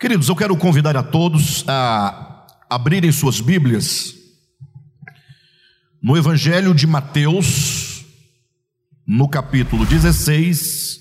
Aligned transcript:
Queridos, 0.00 0.28
eu 0.28 0.36
quero 0.36 0.56
convidar 0.56 0.96
a 0.96 1.02
todos 1.02 1.64
a 1.66 2.46
abrirem 2.70 3.10
suas 3.10 3.40
Bíblias 3.40 4.14
no 6.00 6.16
Evangelho 6.16 6.72
de 6.72 6.86
Mateus, 6.86 8.04
no 9.04 9.28
capítulo 9.28 9.84
16, 9.84 11.00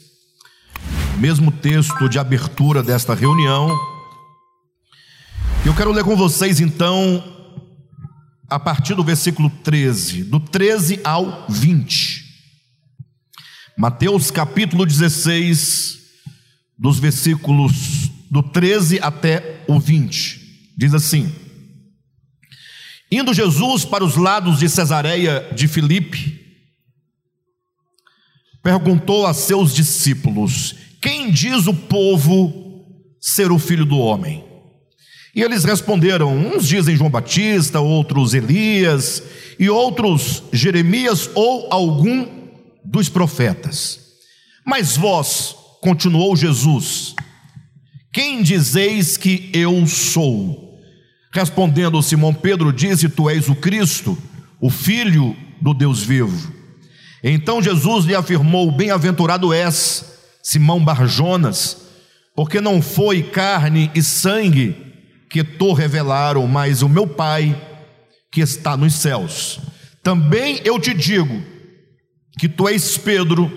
mesmo 1.20 1.52
texto 1.52 2.10
de 2.10 2.18
abertura 2.18 2.82
desta 2.82 3.14
reunião. 3.14 3.70
Eu 5.64 5.76
quero 5.76 5.92
ler 5.92 6.04
com 6.04 6.16
vocês 6.16 6.60
então, 6.60 7.24
a 8.50 8.58
partir 8.58 8.96
do 8.96 9.04
versículo 9.04 9.52
13, 9.64 10.24
do 10.24 10.40
13 10.40 11.02
ao 11.04 11.46
20. 11.48 12.26
Mateus 13.78 14.32
capítulo 14.32 14.88
16, 14.88 16.00
dos 16.76 16.98
versículos 16.98 18.17
do 18.30 18.44
13 18.44 19.00
até 19.02 19.64
o 19.68 19.80
20. 19.80 20.72
Diz 20.78 20.94
assim: 20.94 21.32
Indo 23.12 23.34
Jesus 23.34 23.86
para 23.86 24.04
os 24.04 24.16
lados 24.16 24.60
de 24.60 24.68
Cesareia 24.68 25.50
de 25.56 25.68
Filipe, 25.68 26.40
perguntou 28.62 29.26
a 29.26 29.34
seus 29.34 29.74
discípulos: 29.74 30.76
Quem 31.02 31.32
diz 31.32 31.68
o 31.68 31.74
povo 31.74 32.86
ser 33.22 33.52
o 33.52 33.60
filho 33.60 33.86
do 33.86 33.98
homem? 33.98 34.44
E 35.34 35.42
eles 35.42 35.64
responderam: 35.64 36.36
Uns 36.36 36.68
dizem 36.68 36.96
João 36.96 37.10
Batista, 37.10 37.80
outros 37.80 38.34
Elias, 38.34 39.24
e 39.60 39.70
outros 39.70 40.44
Jeremias 40.52 41.30
ou 41.34 41.72
algum 41.72 42.28
dos 42.84 43.08
profetas. 43.08 44.00
Mas 44.66 44.98
vós, 44.98 45.56
continuou 45.82 46.36
Jesus, 46.36 47.16
quem 48.18 48.42
dizeis 48.42 49.16
que 49.16 49.48
eu 49.54 49.86
sou? 49.86 50.82
Respondendo 51.32 52.02
Simão 52.02 52.34
Pedro, 52.34 52.74
disse: 52.74 53.08
Tu 53.08 53.30
és 53.30 53.48
o 53.48 53.54
Cristo, 53.54 54.18
o 54.60 54.72
Filho 54.72 55.38
do 55.62 55.72
Deus 55.72 56.02
vivo. 56.02 56.52
Então 57.24 57.62
Jesus 57.62 58.06
lhe 58.06 58.16
afirmou: 58.16 58.72
Bem-aventurado 58.72 59.54
és, 59.54 60.04
Simão 60.42 60.84
Barjonas, 60.84 61.78
porque 62.36 62.60
não 62.60 62.82
foi 62.82 63.22
carne 63.22 63.92
e 63.94 64.02
sangue 64.02 64.76
que 65.30 65.44
te 65.44 65.74
revelaram, 65.74 66.48
mas 66.48 66.82
o 66.82 66.90
meu 66.90 67.06
Pai 67.06 67.56
que 68.32 68.42
está 68.42 68.76
nos 68.76 68.96
céus. 68.96 69.60
Também 70.02 70.60
eu 70.66 70.80
te 70.80 70.92
digo 70.92 71.40
que 72.40 72.50
tu 72.50 72.68
és 72.68 72.98
Pedro, 72.98 73.52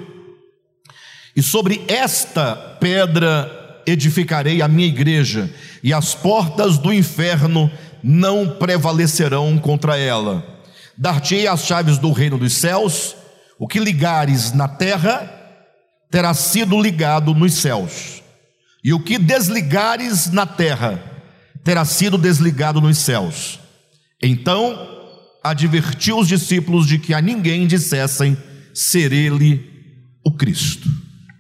e 1.35 1.43
sobre 1.43 1.83
esta 1.89 2.55
pedra 2.79 3.60
edificarei 3.87 4.63
a 4.63 4.69
minha 4.69 4.89
igreja, 4.89 5.53
e 5.83 5.93
as 5.93 6.15
portas 6.15 6.79
do 6.79 6.93
inferno 6.93 7.71
não 8.03 8.57
prevalecerão 8.59 9.59
contra 9.59 9.97
ela. 9.97 10.45
Dar-te-ei 10.97 11.47
as 11.47 11.65
chaves 11.65 11.99
do 11.99 12.13
reino 12.13 12.39
dos 12.39 12.55
céus, 12.55 13.17
o 13.59 13.67
que 13.67 13.79
ligares 13.79 14.53
na 14.53 14.69
terra 14.69 15.31
terá 16.11 16.35
sido 16.35 16.81
ligado 16.81 17.35
nos 17.35 17.55
céus, 17.55 18.23
e 18.83 18.93
o 18.93 19.01
que 19.01 19.19
desligares 19.19 20.31
na 20.31 20.47
terra 20.47 21.03
terá 21.63 21.85
sido 21.85 22.17
desligado 22.17 22.81
nos 22.81 22.99
céus. 22.99 23.61
Então 24.23 24.89
advertiu 25.43 26.19
os 26.19 26.29
discípulos 26.29 26.87
de 26.87 26.99
que 26.99 27.15
a 27.15 27.21
ninguém 27.21 27.67
dissessem 27.67 28.37
ser 28.75 29.13
ele 29.13 29.69
o 30.25 30.33
Cristo. 30.33 30.89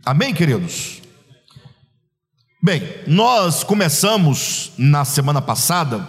Amém, 0.05 0.33
queridos? 0.33 1.02
Bem, 2.62 2.83
nós 3.06 3.64
começamos 3.64 4.72
na 4.77 5.03
semana 5.03 5.41
passada, 5.41 6.06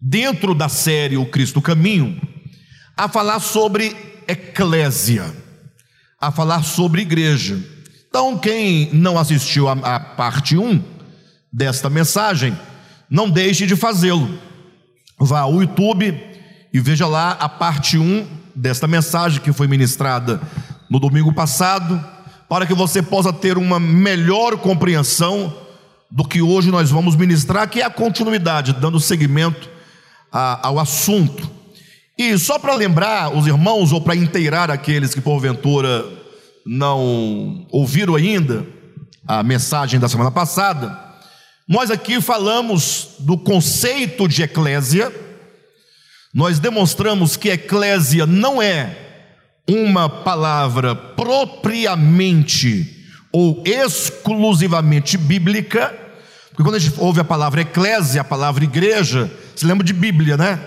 dentro 0.00 0.52
da 0.52 0.68
série 0.68 1.16
O 1.16 1.26
Cristo 1.26 1.62
Caminho, 1.62 2.20
a 2.96 3.08
falar 3.08 3.38
sobre 3.38 3.96
eclésia, 4.26 5.32
a 6.20 6.32
falar 6.32 6.64
sobre 6.64 7.02
igreja. 7.02 7.56
Então, 8.08 8.36
quem 8.36 8.92
não 8.92 9.16
assistiu 9.16 9.68
à 9.68 10.00
parte 10.00 10.56
1 10.56 10.82
desta 11.52 11.88
mensagem, 11.88 12.58
não 13.08 13.30
deixe 13.30 13.64
de 13.64 13.76
fazê-lo. 13.76 14.36
Vá 15.20 15.42
ao 15.42 15.60
YouTube 15.60 16.20
e 16.72 16.80
veja 16.80 17.06
lá 17.06 17.30
a 17.30 17.48
parte 17.48 17.96
1 17.96 18.26
desta 18.56 18.88
mensagem 18.88 19.40
que 19.40 19.52
foi 19.52 19.68
ministrada 19.68 20.40
no 20.90 20.98
domingo 20.98 21.32
passado 21.32 22.04
para 22.48 22.66
que 22.66 22.74
você 22.74 23.02
possa 23.02 23.32
ter 23.32 23.56
uma 23.56 23.80
melhor 23.80 24.56
compreensão 24.58 25.52
do 26.10 26.24
que 26.24 26.40
hoje 26.40 26.70
nós 26.70 26.90
vamos 26.90 27.16
ministrar, 27.16 27.68
que 27.68 27.80
é 27.80 27.84
a 27.84 27.90
continuidade, 27.90 28.72
dando 28.72 29.00
seguimento 29.00 29.68
a, 30.30 30.68
ao 30.68 30.78
assunto. 30.78 31.50
E 32.16 32.38
só 32.38 32.58
para 32.58 32.74
lembrar 32.74 33.36
os 33.36 33.46
irmãos, 33.46 33.92
ou 33.92 34.00
para 34.00 34.14
inteirar 34.14 34.70
aqueles 34.70 35.12
que 35.12 35.20
porventura 35.20 36.04
não 36.64 37.66
ouviram 37.70 38.14
ainda 38.14 38.64
a 39.26 39.42
mensagem 39.42 39.98
da 39.98 40.08
semana 40.08 40.30
passada, 40.30 40.96
nós 41.68 41.90
aqui 41.90 42.20
falamos 42.20 43.16
do 43.20 43.36
conceito 43.38 44.28
de 44.28 44.42
eclésia, 44.42 45.12
nós 46.32 46.58
demonstramos 46.58 47.36
que 47.36 47.48
eclésia 47.48 48.26
não 48.26 48.60
é 48.60 49.03
uma 49.68 50.08
palavra 50.08 50.94
propriamente 50.94 53.04
ou 53.32 53.62
exclusivamente 53.66 55.16
bíblica, 55.16 55.92
porque 56.50 56.62
quando 56.62 56.76
a 56.76 56.78
gente 56.78 57.00
ouve 57.00 57.20
a 57.20 57.24
palavra 57.24 57.62
eclésia, 57.62 58.20
a 58.20 58.24
palavra 58.24 58.62
igreja, 58.62 59.30
se 59.56 59.66
lembra 59.66 59.84
de 59.84 59.92
Bíblia, 59.92 60.36
né? 60.36 60.60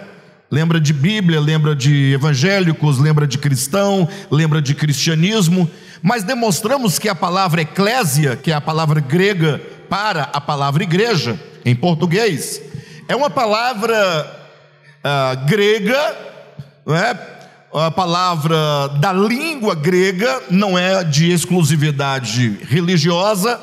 Lembra 0.52 0.80
de 0.80 0.92
Bíblia, 0.92 1.40
lembra 1.40 1.76
de 1.76 2.14
evangélicos, 2.14 3.00
lembra 3.00 3.28
de 3.28 3.38
cristão, 3.38 4.08
lembra 4.30 4.62
de 4.62 4.74
cristianismo, 4.74 5.70
mas 6.02 6.24
demonstramos 6.24 7.00
que 7.00 7.08
a 7.08 7.16
palavra 7.16 7.62
eclésia, 7.62 8.36
que 8.36 8.52
é 8.52 8.56
a 8.56 8.62
palavra 8.62 9.00
grega 9.00 9.62
para 9.90 10.24
a 10.24 10.42
palavra 10.42 10.84
igreja, 10.84 11.40
em 11.64 11.76
português, 11.76 12.62
é 13.08 13.16
uma 13.16 13.30
palavra 13.30 14.50
uh, 15.04 15.48
grega, 15.48 16.16
não 16.86 16.96
é? 16.96 17.37
A 17.74 17.92
palavra 17.92 18.88
da 19.00 19.12
língua 19.12 19.76
grega 19.76 20.44
não 20.50 20.78
é 20.78 21.04
de 21.04 21.32
exclusividade 21.32 22.60
religiosa, 22.64 23.60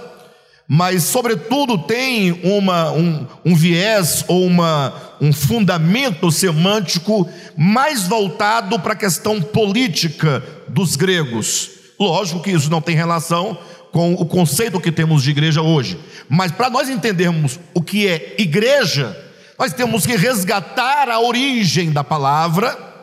mas, 0.67 1.05
sobretudo, 1.05 1.77
tem 1.79 2.33
uma, 2.43 2.91
um, 2.93 3.27
um 3.45 3.55
viés 3.55 4.25
ou 4.29 4.47
uma, 4.47 4.95
um 5.21 5.33
fundamento 5.33 6.31
semântico 6.31 7.29
mais 7.57 8.07
voltado 8.07 8.79
para 8.81 8.95
a 8.95 8.97
questão 8.97 9.41
política 9.41 10.43
dos 10.69 10.97
gregos. 10.97 11.71
Lógico 12.01 12.41
que 12.41 12.51
isso 12.51 12.71
não 12.71 12.81
tem 12.81 12.97
relação 12.97 13.59
com 13.93 14.15
o 14.15 14.27
conceito 14.27 14.81
que 14.81 14.91
temos 14.91 15.23
de 15.23 15.31
igreja 15.31 15.63
hoje, 15.63 15.99
mas 16.29 16.51
para 16.51 16.69
nós 16.69 16.89
entendermos 16.89 17.61
o 17.73 17.81
que 17.81 18.09
é 18.09 18.35
igreja, 18.39 19.17
nós 19.59 19.73
temos 19.73 20.05
que 20.05 20.17
resgatar 20.17 21.09
a 21.09 21.21
origem 21.21 21.93
da 21.93 22.03
palavra 22.03 22.94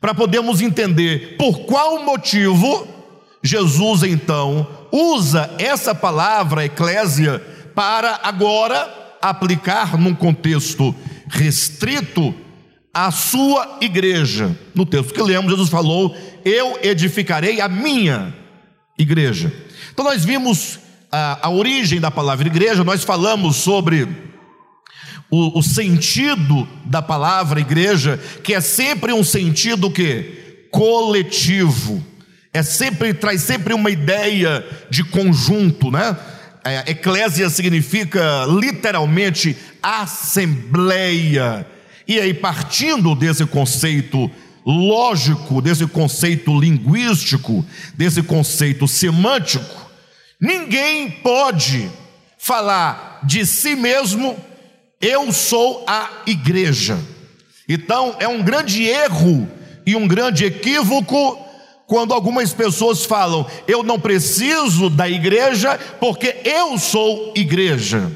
para 0.00 0.14
podermos 0.14 0.60
entender 0.60 1.36
por 1.36 1.60
qual 1.60 2.04
motivo 2.04 2.86
Jesus 3.42 4.02
então 4.02 4.66
usa 4.92 5.50
essa 5.58 5.94
palavra 5.94 6.64
eclésia 6.64 7.40
para 7.74 8.20
agora 8.22 9.16
aplicar 9.20 9.98
num 9.98 10.14
contexto 10.14 10.94
restrito 11.28 12.34
a 12.92 13.10
sua 13.10 13.78
igreja. 13.80 14.56
No 14.74 14.84
texto 14.84 15.14
que 15.14 15.22
lemos, 15.22 15.50
Jesus 15.50 15.68
falou: 15.68 16.16
Eu 16.44 16.78
edificarei 16.82 17.60
a 17.60 17.68
minha 17.68 18.34
igreja. 18.98 19.52
Então, 19.92 20.04
nós 20.04 20.24
vimos 20.24 20.78
a, 21.10 21.46
a 21.46 21.50
origem 21.50 22.00
da 22.00 22.10
palavra 22.10 22.48
igreja, 22.48 22.84
nós 22.84 23.04
falamos 23.04 23.56
sobre 23.56 24.08
o, 25.30 25.58
o 25.58 25.62
sentido 25.62 26.66
da 26.84 27.02
palavra 27.02 27.60
igreja, 27.60 28.18
que 28.42 28.54
é 28.54 28.60
sempre 28.60 29.12
um 29.12 29.24
sentido 29.24 29.90
que 29.90 30.66
coletivo, 30.70 32.04
é 32.52 32.62
sempre 32.62 33.12
traz 33.12 33.42
sempre 33.42 33.74
uma 33.74 33.90
ideia 33.90 34.64
de 34.90 35.04
conjunto, 35.04 35.90
né? 35.90 36.16
É, 36.64 36.90
eclésia 36.90 37.48
significa 37.48 38.44
literalmente 38.46 39.56
assembleia. 39.82 41.66
E 42.06 42.18
aí 42.18 42.34
partindo 42.34 43.14
desse 43.14 43.46
conceito 43.46 44.30
lógico, 44.64 45.62
desse 45.62 45.86
conceito 45.86 46.58
linguístico, 46.58 47.64
desse 47.94 48.22
conceito 48.22 48.88
semântico, 48.88 49.90
ninguém 50.40 51.10
pode 51.10 51.88
falar 52.38 53.20
de 53.24 53.46
si 53.46 53.74
mesmo 53.74 54.36
eu 55.00 55.32
sou 55.32 55.84
a 55.86 56.22
igreja. 56.26 56.98
Então, 57.68 58.16
é 58.18 58.26
um 58.26 58.42
grande 58.42 58.84
erro 58.84 59.48
e 59.86 59.94
um 59.94 60.08
grande 60.08 60.44
equívoco 60.44 61.38
quando 61.86 62.12
algumas 62.12 62.52
pessoas 62.52 63.04
falam: 63.04 63.46
eu 63.66 63.82
não 63.82 63.98
preciso 63.98 64.90
da 64.90 65.08
igreja 65.08 65.78
porque 66.00 66.36
eu 66.44 66.78
sou 66.78 67.32
igreja. 67.36 68.10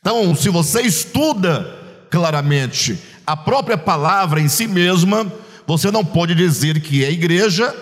Então, 0.00 0.34
se 0.34 0.48
você 0.48 0.82
estuda 0.82 1.76
claramente 2.10 2.98
a 3.26 3.36
própria 3.36 3.76
palavra 3.76 4.40
em 4.40 4.48
si 4.48 4.66
mesma, 4.66 5.30
você 5.66 5.90
não 5.90 6.04
pode 6.04 6.34
dizer 6.34 6.80
que 6.80 7.04
é 7.04 7.10
igreja, 7.10 7.74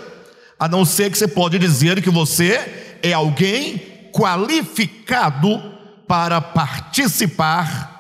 a 0.59 0.67
não 0.69 0.85
ser 0.85 1.11
que 1.11 1.17
você 1.17 1.29
pode 1.29 1.59
dizer 1.59 2.03
que 2.03 2.11
você 2.11 2.99
é 3.03 3.13
alguém 3.13 4.11
qualificado 4.13 5.63
para 6.09 6.41
participar 6.41 7.96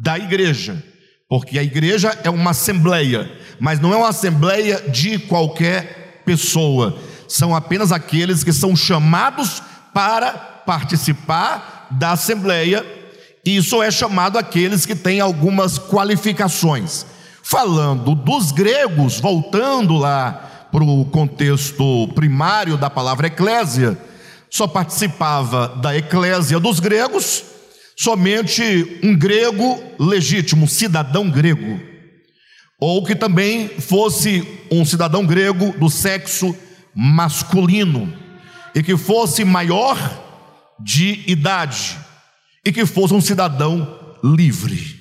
da 0.00 0.18
igreja. 0.18 0.82
Porque 1.28 1.58
a 1.58 1.62
igreja 1.62 2.18
é 2.24 2.30
uma 2.30 2.50
assembleia, 2.50 3.30
mas 3.60 3.78
não 3.78 3.92
é 3.92 3.96
uma 3.96 4.08
assembleia 4.08 4.80
de 4.88 5.18
qualquer 5.18 6.22
pessoa. 6.24 6.98
São 7.28 7.54
apenas 7.54 7.92
aqueles 7.92 8.42
que 8.42 8.52
são 8.52 8.74
chamados 8.74 9.62
para 9.94 10.32
participar 10.66 11.86
da 11.90 12.12
assembleia, 12.12 12.84
e 13.44 13.56
isso 13.56 13.82
é 13.82 13.90
chamado 13.90 14.38
aqueles 14.38 14.84
que 14.84 14.94
têm 14.94 15.20
algumas 15.20 15.78
qualificações. 15.78 17.06
Falando 17.42 18.14
dos 18.14 18.52
gregos, 18.52 19.18
voltando 19.18 19.96
lá 19.96 20.68
para 20.70 20.84
o 20.84 21.04
contexto 21.06 22.08
primário 22.14 22.76
da 22.76 22.90
palavra 22.90 23.28
eclésia, 23.28 23.98
só 24.48 24.66
participava 24.66 25.68
da 25.68 25.96
eclésia 25.96 26.58
dos 26.58 26.80
gregos 26.80 27.49
somente 28.00 28.98
um 29.02 29.14
grego 29.14 29.78
legítimo, 29.98 30.66
cidadão 30.66 31.30
grego, 31.30 31.78
ou 32.80 33.04
que 33.04 33.14
também 33.14 33.68
fosse 33.68 34.42
um 34.70 34.86
cidadão 34.86 35.26
grego 35.26 35.72
do 35.78 35.90
sexo 35.90 36.56
masculino, 36.94 38.10
e 38.74 38.82
que 38.82 38.96
fosse 38.96 39.44
maior 39.44 39.98
de 40.80 41.22
idade, 41.26 41.98
e 42.64 42.72
que 42.72 42.86
fosse 42.86 43.12
um 43.12 43.20
cidadão 43.20 44.16
livre. 44.24 44.98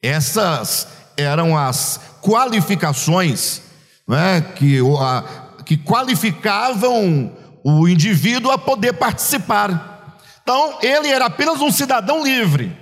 Essas 0.00 0.86
eram 1.16 1.58
as 1.58 1.98
qualificações 2.22 3.62
né, 4.06 4.40
que, 4.54 4.78
a, 5.00 5.24
que 5.66 5.76
qualificavam 5.76 7.36
o 7.64 7.88
indivíduo 7.88 8.52
a 8.52 8.58
poder 8.58 8.92
participar 8.92 9.91
então, 10.42 10.78
ele 10.82 11.08
era 11.08 11.26
apenas 11.26 11.60
um 11.60 11.70
cidadão 11.70 12.22
livre. 12.24 12.76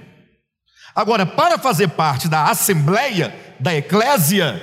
Agora, 0.95 1.27
para 1.27 1.59
fazer 1.59 1.89
parte 1.89 2.29
da 2.29 2.45
assembleia, 2.45 3.35
da 3.61 3.75
eclésia, 3.75 4.61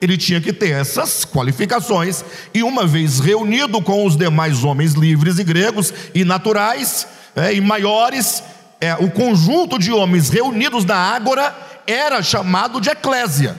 ele 0.00 0.16
tinha 0.16 0.40
que 0.40 0.52
ter 0.52 0.70
essas 0.70 1.24
qualificações, 1.24 2.24
e 2.54 2.62
uma 2.62 2.86
vez 2.86 3.18
reunido 3.18 3.82
com 3.82 4.06
os 4.06 4.16
demais 4.16 4.62
homens 4.62 4.94
livres 4.94 5.38
e 5.38 5.44
gregos 5.44 5.92
e 6.14 6.24
naturais, 6.24 7.06
é, 7.34 7.52
e 7.52 7.60
maiores, 7.60 8.42
é, 8.80 8.94
o 8.94 9.10
conjunto 9.10 9.78
de 9.78 9.92
homens 9.92 10.28
reunidos 10.28 10.84
na 10.84 10.96
ágora 10.96 11.54
era 11.86 12.22
chamado 12.22 12.80
de 12.80 12.90
eclésia. 12.90 13.56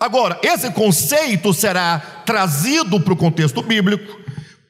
Agora, 0.00 0.38
esse 0.42 0.70
conceito 0.70 1.52
será 1.52 1.98
trazido 2.24 3.00
para 3.00 3.12
o 3.12 3.16
contexto 3.16 3.62
bíblico 3.62 4.18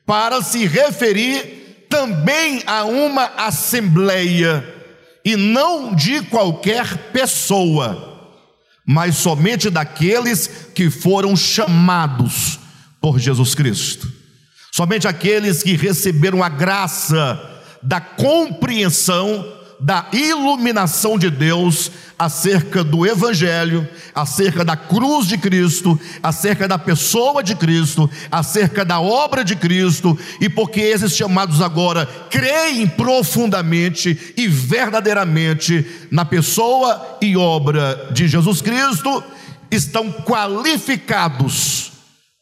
para 0.06 0.42
se 0.42 0.66
referir 0.66 1.68
também 1.88 2.62
a 2.67 2.85
uma 2.85 3.25
assembleia, 3.37 4.75
e 5.25 5.37
não 5.37 5.94
de 5.94 6.23
qualquer 6.23 7.12
pessoa, 7.12 8.31
mas 8.87 9.17
somente 9.17 9.69
daqueles 9.69 10.46
que 10.75 10.90
foram 10.90 11.37
chamados 11.37 12.58
por 13.00 13.19
Jesus 13.19 13.55
Cristo, 13.55 14.11
somente 14.73 15.06
aqueles 15.06 15.62
que 15.62 15.76
receberam 15.76 16.43
a 16.43 16.49
graça 16.49 17.38
da 17.82 18.00
compreensão 18.00 19.57
da 19.80 20.08
iluminação 20.12 21.19
de 21.19 21.30
Deus 21.30 21.90
acerca 22.19 22.82
do 22.82 23.06
Evangelho, 23.06 23.88
acerca 24.12 24.64
da 24.64 24.76
cruz 24.76 25.28
de 25.28 25.38
Cristo, 25.38 25.98
acerca 26.20 26.66
da 26.66 26.76
pessoa 26.76 27.44
de 27.44 27.54
Cristo, 27.54 28.10
acerca 28.30 28.84
da 28.84 29.00
obra 29.00 29.44
de 29.44 29.54
Cristo, 29.54 30.19
e 30.40 30.48
porque 30.48 30.80
esses 30.80 31.16
chamados 31.16 31.62
agora 31.62 32.06
creem 32.28 32.88
profundamente 32.88 34.34
e 34.36 34.48
verdadeiramente 34.48 35.86
na 36.10 36.24
pessoa 36.24 37.19
e 37.22 37.36
obra 37.36 38.08
de 38.12 38.26
Jesus 38.26 38.60
Cristo, 38.60 39.22
estão 39.70 40.10
qualificados 40.10 41.92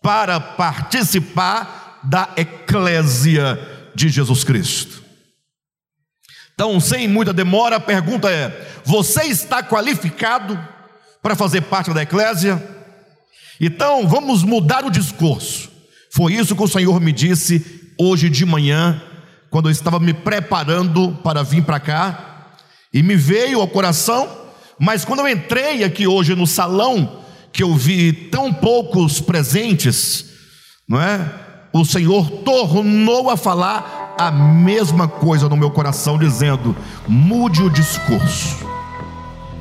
para 0.00 0.40
participar 0.40 2.00
da 2.02 2.30
eclésia 2.36 3.58
de 3.94 4.08
Jesus 4.08 4.42
Cristo. 4.44 5.05
Então, 6.58 6.80
sem 6.80 7.06
muita 7.06 7.34
demora, 7.34 7.76
a 7.76 7.80
pergunta 7.80 8.30
é: 8.30 8.66
você 8.82 9.24
está 9.24 9.62
qualificado 9.62 10.58
para 11.22 11.36
fazer 11.36 11.60
parte 11.60 11.92
da 11.92 12.02
eclésia? 12.02 12.66
Então, 13.60 14.08
vamos 14.08 14.42
mudar 14.42 14.82
o 14.82 14.90
discurso. 14.90 15.70
Foi 16.10 16.32
isso 16.32 16.56
que 16.56 16.62
o 16.62 16.68
Senhor 16.68 16.98
me 16.98 17.12
disse 17.12 17.92
hoje 17.98 18.30
de 18.30 18.46
manhã, 18.46 19.02
quando 19.50 19.68
eu 19.68 19.70
estava 19.70 20.00
me 20.00 20.14
preparando 20.14 21.12
para 21.22 21.42
vir 21.42 21.62
para 21.62 21.78
cá, 21.78 22.54
e 22.90 23.02
me 23.02 23.16
veio 23.16 23.60
ao 23.60 23.68
coração, 23.68 24.26
mas 24.78 25.04
quando 25.04 25.20
eu 25.20 25.28
entrei 25.28 25.84
aqui 25.84 26.06
hoje 26.06 26.34
no 26.34 26.46
salão, 26.46 27.22
que 27.52 27.62
eu 27.62 27.74
vi 27.74 28.14
tão 28.14 28.50
poucos 28.50 29.20
presentes, 29.20 30.24
não 30.88 30.98
é? 30.98 31.20
O 31.70 31.84
Senhor 31.84 32.30
tornou 32.30 33.28
a 33.28 33.36
falar 33.36 33.95
a 34.16 34.30
mesma 34.30 35.06
coisa 35.06 35.48
no 35.48 35.56
meu 35.56 35.70
coração, 35.70 36.18
dizendo: 36.18 36.74
mude 37.06 37.62
o 37.62 37.70
discurso, 37.70 38.66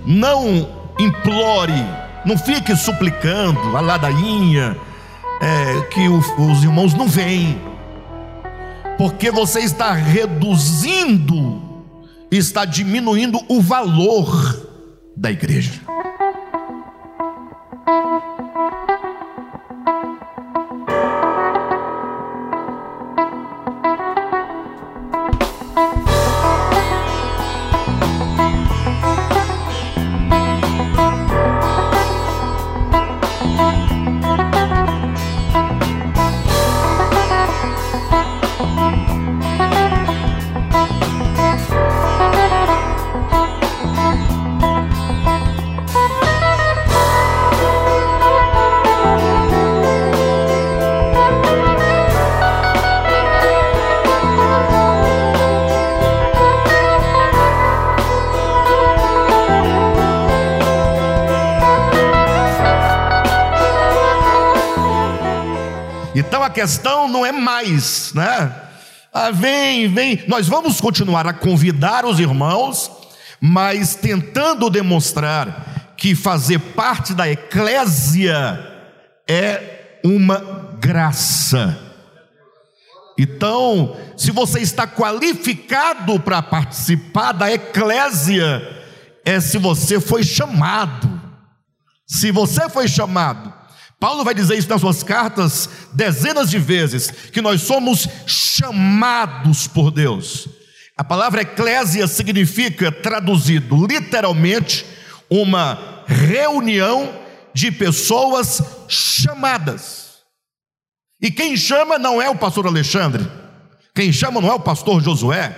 não 0.06 0.70
implore, 1.00 1.86
não 2.26 2.38
fique 2.38 2.76
suplicando, 2.76 3.76
a 3.76 3.82
ladainha, 3.82 4.78
é, 5.42 5.82
que 5.90 6.08
o, 6.08 6.18
os 6.18 6.64
irmãos 6.64 6.94
não 6.94 7.08
vêm, 7.08 7.62
porque 8.98 9.30
você 9.30 9.60
está 9.60 9.92
reduzindo, 9.92 11.62
está 12.32 12.64
diminuindo 12.64 13.40
o 13.50 13.62
valor 13.62 14.64
da 15.16 15.32
igreja. 15.32 15.82
Questão 66.56 67.10
não 67.10 67.26
é 67.26 67.34
mais, 67.34 68.14
né? 68.14 68.62
Ah, 69.14 69.30
vem, 69.30 69.94
vem. 69.94 70.24
Nós 70.28 70.48
vamos 70.48 70.80
continuar 70.80 71.28
a 71.28 71.34
convidar 71.34 72.06
os 72.06 72.20
irmãos, 72.20 72.90
mas 73.42 73.96
tentando 73.96 74.70
demonstrar 74.70 75.94
que 75.98 76.16
fazer 76.16 76.60
parte 76.60 77.14
da 77.14 77.30
eclésia 77.30 78.38
é 79.28 80.00
uma 80.04 80.78
graça. 80.80 81.78
Então, 83.18 83.98
se 84.18 84.32
você 84.32 84.60
está 84.60 84.88
qualificado 84.88 86.20
para 86.20 86.42
participar 86.42 87.32
da 87.34 87.52
eclésia, 87.52 88.62
é 89.26 89.40
se 89.40 89.58
você 89.58 90.00
foi 90.00 90.24
chamado. 90.24 91.22
Se 92.08 92.32
você 92.32 92.70
foi 92.70 92.88
chamado, 92.88 93.52
Paulo 94.06 94.24
vai 94.24 94.36
dizer 94.36 94.56
isso 94.56 94.70
nas 94.70 94.82
suas 94.82 95.02
cartas 95.02 95.68
dezenas 95.92 96.52
de 96.52 96.60
vezes, 96.60 97.10
que 97.10 97.42
nós 97.42 97.64
somos 97.64 98.08
chamados 98.28 99.66
por 99.66 99.90
Deus. 99.90 100.48
A 100.96 101.04
palavra 101.04 101.42
eclésia 101.42 102.06
significa, 102.06 102.92
traduzido 102.92 103.84
literalmente, 103.84 104.86
uma 105.28 106.04
reunião 106.06 107.20
de 107.52 107.72
pessoas 107.72 108.62
chamadas. 108.88 110.18
E 111.20 111.32
quem 111.32 111.58
chama 111.58 111.98
não 111.98 112.22
é 112.22 112.30
o 112.30 112.36
pastor 112.36 112.68
Alexandre, 112.68 113.28
quem 113.96 114.14
chama 114.14 114.40
não 114.40 114.52
é 114.52 114.54
o 114.54 114.60
pastor 114.60 115.02
Josué, 115.02 115.58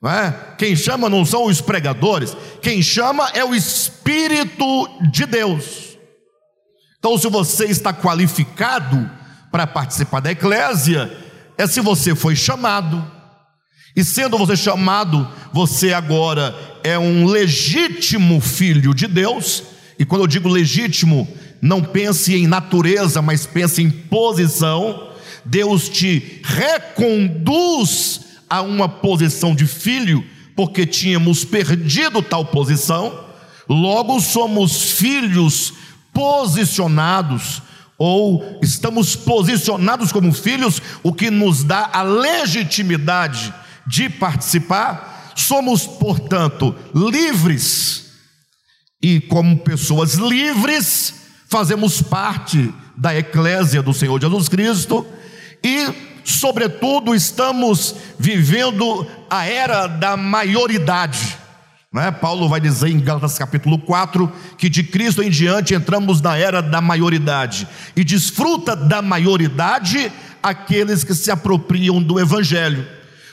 Não 0.00 0.12
é? 0.12 0.54
Quem 0.58 0.76
chama 0.76 1.08
não 1.08 1.24
são 1.24 1.46
os 1.46 1.60
pregadores, 1.60 2.36
quem 2.62 2.80
chama 2.80 3.30
é 3.34 3.44
o 3.44 3.52
Espírito 3.52 4.88
de 5.10 5.26
Deus. 5.26 5.83
Então, 7.04 7.18
se 7.18 7.28
você 7.28 7.66
está 7.66 7.92
qualificado 7.92 9.10
para 9.52 9.66
participar 9.66 10.20
da 10.20 10.32
eclésia, 10.32 11.14
é 11.58 11.66
se 11.66 11.82
você 11.82 12.14
foi 12.14 12.34
chamado. 12.34 13.04
E 13.94 14.02
sendo 14.02 14.38
você 14.38 14.56
chamado, 14.56 15.28
você 15.52 15.92
agora 15.92 16.56
é 16.82 16.98
um 16.98 17.26
legítimo 17.26 18.40
filho 18.40 18.94
de 18.94 19.06
Deus. 19.06 19.64
E 19.98 20.04
quando 20.06 20.22
eu 20.22 20.26
digo 20.26 20.48
legítimo, 20.48 21.28
não 21.60 21.82
pense 21.82 22.34
em 22.34 22.46
natureza, 22.46 23.20
mas 23.20 23.44
pense 23.44 23.82
em 23.82 23.90
posição. 23.90 25.10
Deus 25.44 25.90
te 25.90 26.40
reconduz 26.42 28.20
a 28.48 28.62
uma 28.62 28.88
posição 28.88 29.54
de 29.54 29.66
filho, 29.66 30.24
porque 30.56 30.86
tínhamos 30.86 31.44
perdido 31.44 32.22
tal 32.22 32.46
posição, 32.46 33.26
logo 33.68 34.18
somos 34.20 34.92
filhos 34.92 35.83
posicionados, 36.14 37.60
ou 37.98 38.58
estamos 38.62 39.14
posicionados 39.14 40.10
como 40.12 40.32
filhos, 40.32 40.80
o 41.02 41.12
que 41.12 41.30
nos 41.30 41.62
dá 41.62 41.90
a 41.92 42.02
legitimidade 42.02 43.52
de 43.86 44.08
participar, 44.08 45.32
somos, 45.36 45.86
portanto, 45.86 46.74
livres, 46.94 48.12
e 49.02 49.20
como 49.20 49.58
pessoas 49.58 50.14
livres, 50.14 51.14
fazemos 51.48 52.00
parte 52.00 52.72
da 52.96 53.14
eclésia 53.14 53.82
do 53.82 53.92
Senhor 53.92 54.20
Jesus 54.20 54.48
Cristo, 54.48 55.06
e 55.62 55.92
sobretudo, 56.24 57.14
estamos 57.14 57.94
vivendo 58.18 59.06
a 59.28 59.44
era 59.44 59.86
da 59.86 60.16
maioridade. 60.16 61.43
É? 61.96 62.10
Paulo 62.10 62.48
vai 62.48 62.60
dizer 62.60 62.88
em 62.88 62.98
Gálatas 62.98 63.38
capítulo 63.38 63.78
4 63.78 64.30
que 64.58 64.68
de 64.68 64.82
Cristo 64.82 65.22
em 65.22 65.30
diante 65.30 65.74
entramos 65.74 66.20
na 66.20 66.36
era 66.36 66.60
da 66.60 66.80
maioridade, 66.80 67.68
e 67.94 68.02
desfruta 68.02 68.74
da 68.74 69.00
maioridade 69.00 70.10
aqueles 70.42 71.04
que 71.04 71.14
se 71.14 71.30
apropriam 71.30 72.02
do 72.02 72.18
Evangelho. 72.18 72.84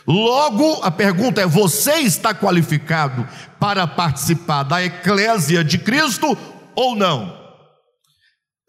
Logo, 0.05 0.83
a 0.83 0.91
pergunta 0.91 1.41
é: 1.41 1.45
você 1.47 1.95
está 1.95 2.35
qualificado 2.35 3.27
para 3.59 3.87
participar 3.87 4.63
da 4.63 4.83
eclésia 4.83 5.63
de 5.63 5.79
Cristo 5.79 6.37
ou 6.75 6.95
não? 6.95 7.35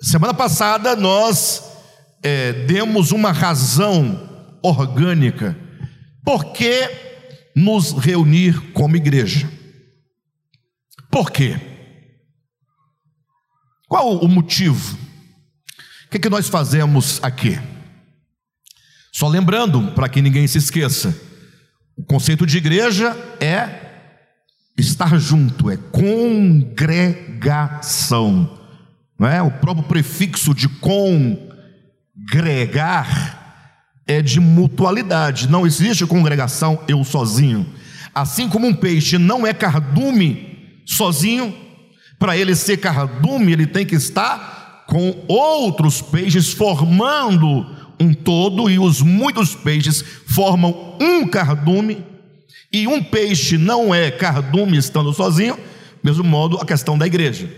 Semana 0.01 0.33
passada 0.33 0.97
nós 0.97 1.63
é, 2.23 2.53
demos 2.53 3.13
uma 3.13 3.31
razão 3.31 4.29
orgânica 4.63 5.57
por 6.25 6.47
que 6.53 6.91
nos 7.55 7.93
reunir 7.93 8.73
como 8.73 8.97
igreja. 8.97 9.62
Por 11.13 11.31
quê? 11.31 11.61
Qual 13.87 14.17
o 14.17 14.27
motivo? 14.27 14.99
O 16.07 16.11
que, 16.11 16.17
é 16.17 16.21
que 16.21 16.31
nós 16.31 16.49
fazemos 16.49 17.23
aqui? 17.23 17.61
Só 19.13 19.29
lembrando, 19.29 19.93
para 19.93 20.09
que 20.09 20.23
ninguém 20.23 20.47
se 20.47 20.57
esqueça, 20.57 21.15
o 21.95 22.03
conceito 22.03 22.47
de 22.47 22.57
igreja 22.57 23.15
é 23.39 23.69
estar 24.79 25.19
junto, 25.19 25.71
é 25.71 25.77
congregação. 25.77 28.59
Não 29.19 29.29
é? 29.29 29.43
O 29.43 29.51
próprio 29.51 29.87
prefixo 29.87 30.55
de 30.55 30.67
Congregar 30.81 31.51
é 34.07 34.23
de 34.23 34.41
mutualidade, 34.41 35.47
não 35.47 35.67
existe 35.67 36.07
congregação 36.07 36.83
eu 36.89 37.05
sozinho. 37.05 37.71
Assim 38.15 38.49
como 38.49 38.67
um 38.67 38.75
peixe 38.75 39.19
não 39.19 39.47
é 39.47 39.53
cardume 39.53 40.52
sozinho, 40.85 41.55
para 42.19 42.37
ele 42.37 42.55
ser 42.55 42.77
cardume, 42.77 43.53
ele 43.53 43.67
tem 43.67 43.85
que 43.85 43.95
estar 43.95 44.85
com 44.87 45.25
outros 45.27 46.01
peixes 46.01 46.53
formando 46.53 47.67
um 47.99 48.13
todo, 48.13 48.69
e 48.69 48.79
os 48.79 49.01
muitos 49.01 49.55
peixes 49.55 50.03
formam 50.27 50.97
um 51.01 51.27
cardume, 51.27 52.05
e 52.73 52.87
um 52.87 53.03
peixe 53.03 53.57
não 53.57 53.95
é 53.95 54.11
cardume 54.11 54.77
estando 54.77 55.13
sozinho, 55.13 55.59
mesmo 56.03 56.25
modo 56.25 56.59
a 56.59 56.65
questão 56.65 56.99
da 56.99 57.07
igreja. 57.07 57.49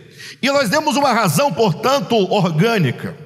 E 0.43 0.51
nós 0.51 0.69
temos 0.69 0.97
uma 0.97 1.13
razão, 1.13 1.53
portanto, 1.53 2.15
orgânica. 2.33 3.24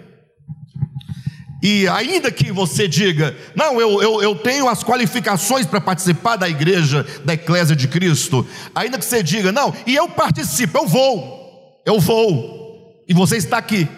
E 1.62 1.88
ainda 1.88 2.30
que 2.30 2.52
você 2.52 2.86
diga, 2.86 3.36
não, 3.54 3.80
eu, 3.80 4.00
eu, 4.00 4.22
eu 4.22 4.34
tenho 4.36 4.68
as 4.68 4.84
qualificações 4.84 5.66
para 5.66 5.80
participar 5.80 6.36
da 6.36 6.48
igreja, 6.48 7.04
da 7.24 7.34
eclésia 7.34 7.74
de 7.74 7.88
Cristo, 7.88 8.46
ainda 8.74 8.96
que 8.96 9.04
você 9.04 9.22
diga, 9.22 9.50
não, 9.50 9.74
e 9.84 9.96
eu 9.96 10.08
participo, 10.08 10.78
eu 10.78 10.86
vou, 10.86 11.82
eu 11.84 11.98
vou, 11.98 13.04
e 13.08 13.12
você 13.12 13.36
está 13.36 13.58
aqui, 13.58 13.88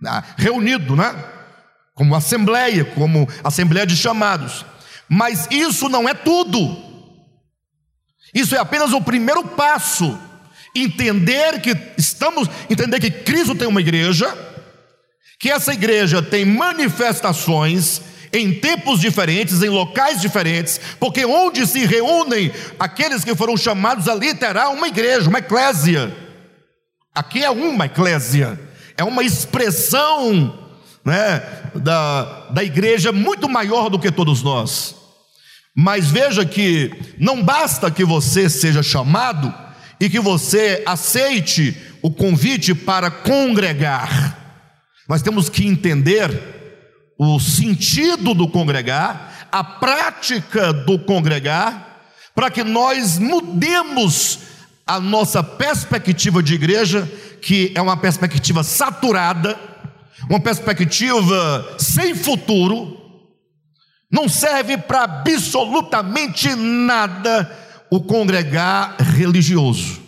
né, 0.00 0.24
reunido, 0.36 0.96
né? 0.96 1.14
Como 1.94 2.16
assembleia, 2.16 2.84
como 2.84 3.28
assembleia 3.44 3.86
de 3.86 3.96
chamados, 3.96 4.66
mas 5.08 5.46
isso 5.52 5.88
não 5.88 6.08
é 6.08 6.14
tudo, 6.14 6.76
isso 8.34 8.56
é 8.56 8.58
apenas 8.58 8.92
o 8.92 9.00
primeiro 9.00 9.44
passo, 9.44 10.18
entender 10.74 11.60
que 11.60 11.76
estamos, 11.96 12.48
entender 12.68 12.98
que 12.98 13.10
Cristo 13.10 13.54
tem 13.54 13.68
uma 13.68 13.80
igreja, 13.80 14.26
que 15.42 15.50
essa 15.50 15.72
igreja 15.72 16.22
tem 16.22 16.44
manifestações 16.44 18.00
em 18.32 18.54
tempos 18.54 19.00
diferentes, 19.00 19.60
em 19.60 19.68
locais 19.68 20.20
diferentes, 20.20 20.80
porque 21.00 21.24
onde 21.24 21.66
se 21.66 21.84
reúnem 21.84 22.52
aqueles 22.78 23.24
que 23.24 23.34
foram 23.34 23.56
chamados 23.56 24.06
ali 24.06 24.36
terá 24.36 24.68
uma 24.68 24.86
igreja, 24.86 25.28
uma 25.28 25.40
eclésia. 25.40 26.16
Aqui 27.12 27.42
é 27.42 27.50
uma 27.50 27.86
eclésia, 27.86 28.58
é 28.96 29.02
uma 29.02 29.24
expressão 29.24 30.56
né, 31.04 31.42
da, 31.74 32.50
da 32.50 32.62
igreja 32.62 33.10
muito 33.10 33.48
maior 33.48 33.90
do 33.90 33.98
que 33.98 34.12
todos 34.12 34.44
nós. 34.44 34.94
Mas 35.74 36.08
veja 36.08 36.46
que 36.46 36.92
não 37.18 37.42
basta 37.42 37.90
que 37.90 38.04
você 38.04 38.48
seja 38.48 38.80
chamado 38.80 39.52
e 39.98 40.08
que 40.08 40.20
você 40.20 40.84
aceite 40.86 41.76
o 42.00 42.12
convite 42.12 42.76
para 42.76 43.10
congregar. 43.10 44.41
Nós 45.12 45.20
temos 45.20 45.50
que 45.50 45.66
entender 45.66 46.30
o 47.18 47.38
sentido 47.38 48.32
do 48.32 48.48
congregar, 48.48 49.46
a 49.52 49.62
prática 49.62 50.72
do 50.72 50.98
congregar, 50.98 52.00
para 52.34 52.50
que 52.50 52.64
nós 52.64 53.18
mudemos 53.18 54.38
a 54.86 54.98
nossa 54.98 55.42
perspectiva 55.42 56.42
de 56.42 56.54
igreja, 56.54 57.06
que 57.42 57.72
é 57.74 57.82
uma 57.82 57.94
perspectiva 57.94 58.64
saturada, 58.64 59.60
uma 60.30 60.40
perspectiva 60.40 61.76
sem 61.78 62.14
futuro, 62.14 62.96
não 64.10 64.30
serve 64.30 64.78
para 64.78 65.02
absolutamente 65.02 66.54
nada 66.54 67.54
o 67.90 68.00
congregar 68.00 68.96
religioso. 68.98 70.00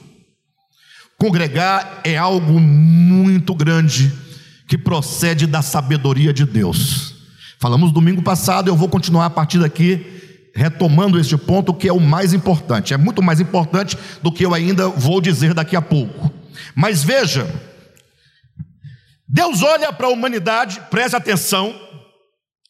Congregar 1.19 2.01
é 2.05 2.17
algo 2.17 2.59
muito 2.59 3.55
grande 3.55 4.24
que 4.67 4.79
procede 4.79 5.47
da 5.47 5.63
sabedoria 5.63 6.33
de 6.33 6.45
Deus. 6.45 7.15
Falamos 7.59 7.93
domingo 7.93 8.23
passado, 8.23 8.69
eu 8.69 8.77
vou 8.77 8.89
continuar 8.89 9.27
a 9.27 9.31
partir 9.31 9.59
daqui 9.59 10.15
retomando 10.55 11.19
este 11.19 11.37
ponto 11.37 11.75
que 11.75 11.89
é 11.89 11.93
o 11.93 12.01
mais 12.01 12.33
importante. 12.33 12.95
É 12.95 12.97
muito 12.97 13.23
mais 13.23 13.41
importante 13.41 13.99
do 14.23 14.31
que 14.31 14.45
eu 14.45 14.55
ainda 14.55 14.89
vou 14.89 15.21
dizer 15.21 15.53
daqui 15.53 15.75
a 15.75 15.83
pouco. 15.83 16.33
Mas 16.75 17.03
veja, 17.03 17.49
Deus 19.29 19.63
olha 19.63 19.93
para 19.93 20.07
a 20.07 20.11
humanidade, 20.11 20.81
preste 20.91 21.17
atenção, 21.17 21.75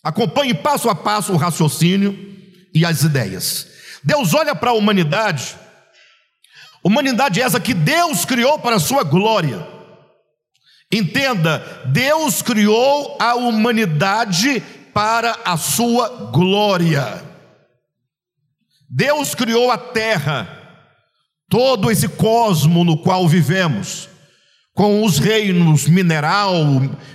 acompanhe 0.03 0.55
passo 0.55 0.89
a 0.89 0.95
passo 0.95 1.33
o 1.33 1.37
raciocínio 1.37 2.17
e 2.75 2.85
as 2.87 3.03
ideias. 3.03 3.67
Deus 4.03 4.33
olha 4.33 4.55
para 4.55 4.71
a 4.71 4.75
humanidade, 4.75 5.57
humanidade 6.83 7.41
essa 7.41 7.61
que 7.61 7.75
Deus 7.75 8.25
criou 8.25 8.59
para 8.59 8.77
a 8.77 8.81
sua 8.81 9.03
glória. 9.03 9.74
Entenda, 10.93 11.83
Deus 11.87 12.43
criou 12.43 13.17
a 13.21 13.35
humanidade 13.35 14.62
para 14.93 15.37
a 15.45 15.57
sua 15.57 16.31
glória. 16.33 17.23
Deus 18.88 19.35
criou 19.35 19.73
a 19.73 19.79
terra, 19.79 20.49
todo 21.49 21.91
esse 21.91 22.09
cosmo 22.09 22.85
no 22.85 22.99
qual 22.99 23.26
vivemos, 23.26 24.09
com 24.73 25.05
os 25.05 25.19
reinos 25.19 25.88
mineral, 25.88 26.55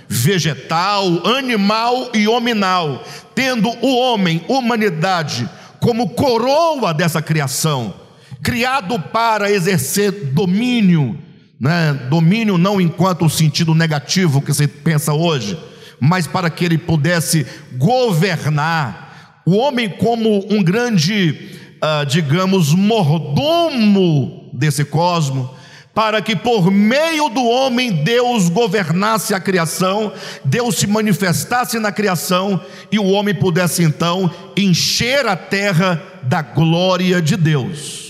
vegetal, 0.06 1.26
animal 1.26 2.10
e 2.12 2.28
hominal, 2.28 3.02
tendo 3.34 3.70
o 3.80 3.96
homem, 3.96 4.44
humanidade, 4.46 5.48
como 5.80 6.10
coroa 6.10 6.92
dessa 6.92 7.22
criação, 7.22 7.94
criado 8.42 9.00
para 9.00 9.50
exercer 9.50 10.32
domínio 10.32 11.18
né? 11.60 11.92
domínio 12.08 12.56
não 12.56 12.80
enquanto 12.80 13.26
o 13.26 13.30
sentido 13.30 13.74
negativo 13.74 14.40
que 14.40 14.52
você 14.52 14.66
pensa 14.66 15.12
hoje, 15.12 15.58
mas 16.00 16.26
para 16.26 16.48
que 16.48 16.64
ele 16.64 16.78
pudesse 16.78 17.46
governar. 17.76 19.42
O 19.44 19.56
homem, 19.56 19.88
como 19.88 20.46
um 20.50 20.62
grande 20.62 21.58
ah, 21.80 22.04
digamos, 22.04 22.74
mordomo 22.74 24.50
desse 24.52 24.84
cosmo, 24.84 25.54
para 25.94 26.20
que 26.20 26.36
por 26.36 26.70
meio 26.70 27.30
do 27.30 27.42
homem 27.42 28.04
Deus 28.04 28.48
governasse 28.50 29.34
a 29.34 29.40
criação, 29.40 30.12
Deus 30.44 30.76
se 30.76 30.86
manifestasse 30.86 31.78
na 31.78 31.90
criação 31.90 32.60
e 32.92 32.98
o 32.98 33.06
homem 33.06 33.34
pudesse 33.34 33.82
então 33.82 34.30
encher 34.56 35.26
a 35.26 35.34
terra 35.34 36.02
da 36.22 36.42
glória 36.42 37.20
de 37.22 37.36
Deus. 37.36 38.09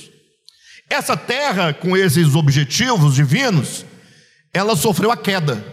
Essa 0.91 1.17
terra, 1.17 1.73
com 1.73 1.97
esses 1.97 2.35
objetivos 2.35 3.15
divinos, 3.15 3.87
ela 4.53 4.75
sofreu 4.75 5.13
a 5.13 5.17
queda. 5.17 5.65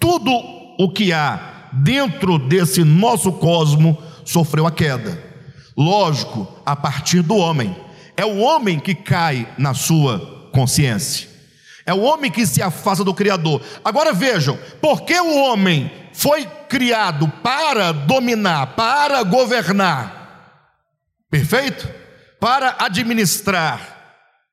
Tudo 0.00 0.30
o 0.78 0.90
que 0.90 1.12
há 1.12 1.68
dentro 1.70 2.38
desse 2.38 2.82
nosso 2.82 3.30
cosmo 3.32 4.02
sofreu 4.24 4.66
a 4.66 4.72
queda. 4.72 5.22
Lógico, 5.76 6.48
a 6.64 6.74
partir 6.74 7.20
do 7.20 7.36
homem. 7.36 7.76
É 8.16 8.24
o 8.24 8.38
homem 8.38 8.80
que 8.80 8.94
cai 8.94 9.46
na 9.58 9.74
sua 9.74 10.48
consciência. 10.50 11.28
É 11.84 11.92
o 11.92 12.00
homem 12.00 12.30
que 12.30 12.46
se 12.46 12.62
afasta 12.62 13.04
do 13.04 13.12
Criador. 13.12 13.60
Agora 13.84 14.14
vejam, 14.14 14.58
porque 14.80 15.20
o 15.20 15.36
homem 15.36 15.92
foi 16.14 16.46
criado 16.68 17.28
para 17.42 17.92
dominar, 17.92 18.68
para 18.68 19.22
governar, 19.22 20.72
perfeito? 21.30 21.86
Para 22.40 22.74
administrar. 22.78 23.95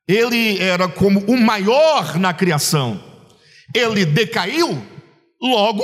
Ele 0.08 0.60
era 0.62 0.88
como 0.88 1.20
o 1.22 1.38
maior 1.40 2.18
na 2.18 2.34
criação. 2.34 3.02
Ele 3.74 4.06
decaiu, 4.06 4.82
logo, 5.42 5.84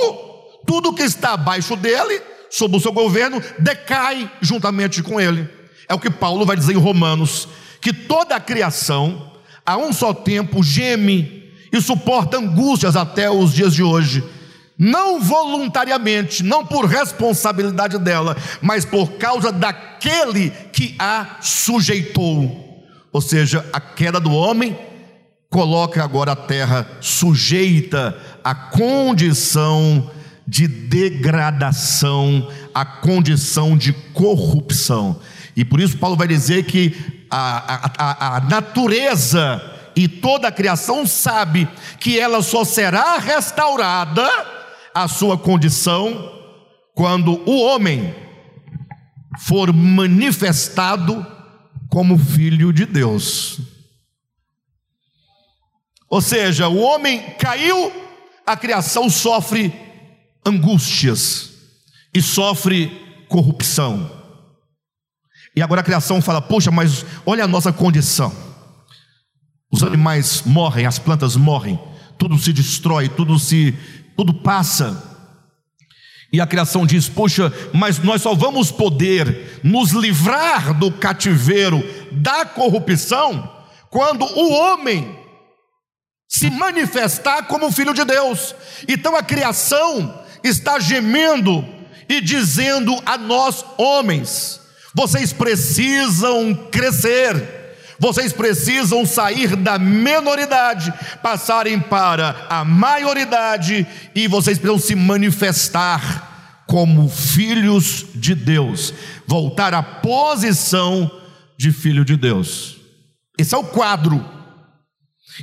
tudo 0.66 0.92
que 0.92 1.02
está 1.02 1.32
abaixo 1.32 1.74
dele, 1.74 2.20
sob 2.50 2.76
o 2.76 2.80
seu 2.80 2.92
governo, 2.92 3.42
decai 3.58 4.30
juntamente 4.40 5.02
com 5.02 5.20
ele. 5.20 5.48
É 5.88 5.94
o 5.94 5.98
que 5.98 6.10
Paulo 6.10 6.44
vai 6.44 6.56
dizer 6.56 6.74
em 6.74 6.78
Romanos: 6.78 7.48
que 7.80 7.92
toda 7.92 8.36
a 8.36 8.40
criação 8.40 9.32
a 9.64 9.76
um 9.76 9.92
só 9.92 10.12
tempo 10.12 10.62
geme 10.62 11.50
e 11.72 11.80
suporta 11.80 12.38
angústias 12.38 12.96
até 12.96 13.30
os 13.30 13.54
dias 13.54 13.74
de 13.74 13.82
hoje, 13.82 14.22
não 14.78 15.20
voluntariamente, 15.20 16.42
não 16.42 16.64
por 16.64 16.86
responsabilidade 16.86 17.98
dela, 17.98 18.36
mas 18.60 18.84
por 18.84 19.12
causa 19.12 19.52
daquele 19.52 20.50
que 20.72 20.94
a 20.98 21.38
sujeitou. 21.40 22.69
Ou 23.12 23.20
seja, 23.20 23.64
a 23.72 23.80
queda 23.80 24.20
do 24.20 24.32
homem 24.32 24.78
coloca 25.48 26.02
agora 26.02 26.32
a 26.32 26.36
terra 26.36 26.86
sujeita 27.00 28.16
à 28.44 28.54
condição 28.54 30.10
de 30.46 30.66
degradação, 30.68 32.48
à 32.74 32.84
condição 32.84 33.76
de 33.76 33.92
corrupção. 33.92 35.20
E 35.56 35.64
por 35.64 35.80
isso 35.80 35.98
Paulo 35.98 36.16
vai 36.16 36.28
dizer 36.28 36.64
que 36.64 37.24
a, 37.30 37.90
a, 37.98 38.36
a 38.36 38.40
natureza 38.40 39.62
e 39.94 40.06
toda 40.08 40.48
a 40.48 40.52
criação 40.52 41.06
sabe 41.06 41.68
que 41.98 42.18
ela 42.18 42.42
só 42.42 42.64
será 42.64 43.18
restaurada 43.18 44.28
a 44.94 45.08
sua 45.08 45.36
condição 45.36 46.32
quando 46.94 47.42
o 47.48 47.60
homem 47.62 48.14
for 49.46 49.72
manifestado 49.72 51.26
como 51.90 52.16
filho 52.16 52.72
de 52.72 52.86
Deus. 52.86 53.58
Ou 56.08 56.20
seja, 56.20 56.68
o 56.68 56.78
homem 56.78 57.34
caiu, 57.38 57.92
a 58.46 58.56
criação 58.56 59.10
sofre 59.10 59.74
angústias 60.46 61.50
e 62.14 62.22
sofre 62.22 62.88
corrupção. 63.28 64.10
E 65.54 65.62
agora 65.62 65.80
a 65.80 65.84
criação 65.84 66.22
fala: 66.22 66.40
Poxa, 66.40 66.70
mas 66.70 67.04
olha 67.26 67.44
a 67.44 67.48
nossa 67.48 67.72
condição. 67.72 68.32
Os 69.70 69.82
animais 69.82 70.42
morrem, 70.44 70.86
as 70.86 70.98
plantas 70.98 71.36
morrem, 71.36 71.78
tudo 72.18 72.38
se 72.38 72.52
destrói, 72.52 73.08
tudo 73.08 73.38
se, 73.38 73.76
tudo 74.16 74.34
passa. 74.34 75.09
E 76.32 76.40
a 76.40 76.46
criação 76.46 76.86
diz: 76.86 77.08
Poxa, 77.08 77.52
mas 77.72 77.98
nós 77.98 78.22
só 78.22 78.34
vamos 78.34 78.70
poder 78.70 79.60
nos 79.64 79.90
livrar 79.90 80.72
do 80.78 80.92
cativeiro 80.92 81.82
da 82.12 82.44
corrupção 82.44 83.50
quando 83.88 84.24
o 84.24 84.52
homem 84.52 85.18
se 86.28 86.48
manifestar 86.48 87.42
como 87.48 87.72
filho 87.72 87.92
de 87.92 88.04
Deus. 88.04 88.54
Então 88.88 89.16
a 89.16 89.22
criação 89.22 90.22
está 90.44 90.78
gemendo 90.78 91.66
e 92.08 92.20
dizendo 92.20 92.96
a 93.04 93.18
nós, 93.18 93.64
homens: 93.76 94.60
vocês 94.94 95.32
precisam 95.32 96.54
crescer. 96.70 97.59
Vocês 98.00 98.32
precisam 98.32 99.04
sair 99.04 99.54
da 99.54 99.78
menoridade, 99.78 100.90
passarem 101.22 101.78
para 101.78 102.46
a 102.48 102.64
maioridade 102.64 103.86
e 104.14 104.26
vocês 104.26 104.58
precisam 104.58 104.80
se 104.80 104.94
manifestar 104.94 106.64
como 106.66 107.10
filhos 107.10 108.06
de 108.14 108.34
Deus, 108.34 108.94
voltar 109.26 109.74
à 109.74 109.82
posição 109.82 111.10
de 111.58 111.70
filho 111.72 112.02
de 112.02 112.16
Deus. 112.16 112.78
Esse 113.38 113.54
é 113.54 113.58
o 113.58 113.64
quadro. 113.64 114.24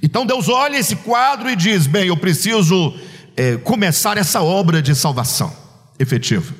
Então 0.02 0.26
Deus 0.26 0.50
olha 0.50 0.78
esse 0.78 0.96
quadro 0.96 1.48
e 1.52 1.56
diz: 1.56 1.86
Bem, 1.86 2.08
eu 2.08 2.17
preciso 2.17 3.00
é, 3.36 3.58
começar 3.58 4.17
essa 4.17 4.41
obra 4.41 4.82
de 4.82 4.96
salvação 4.96 5.56
efetiva. 6.00 6.56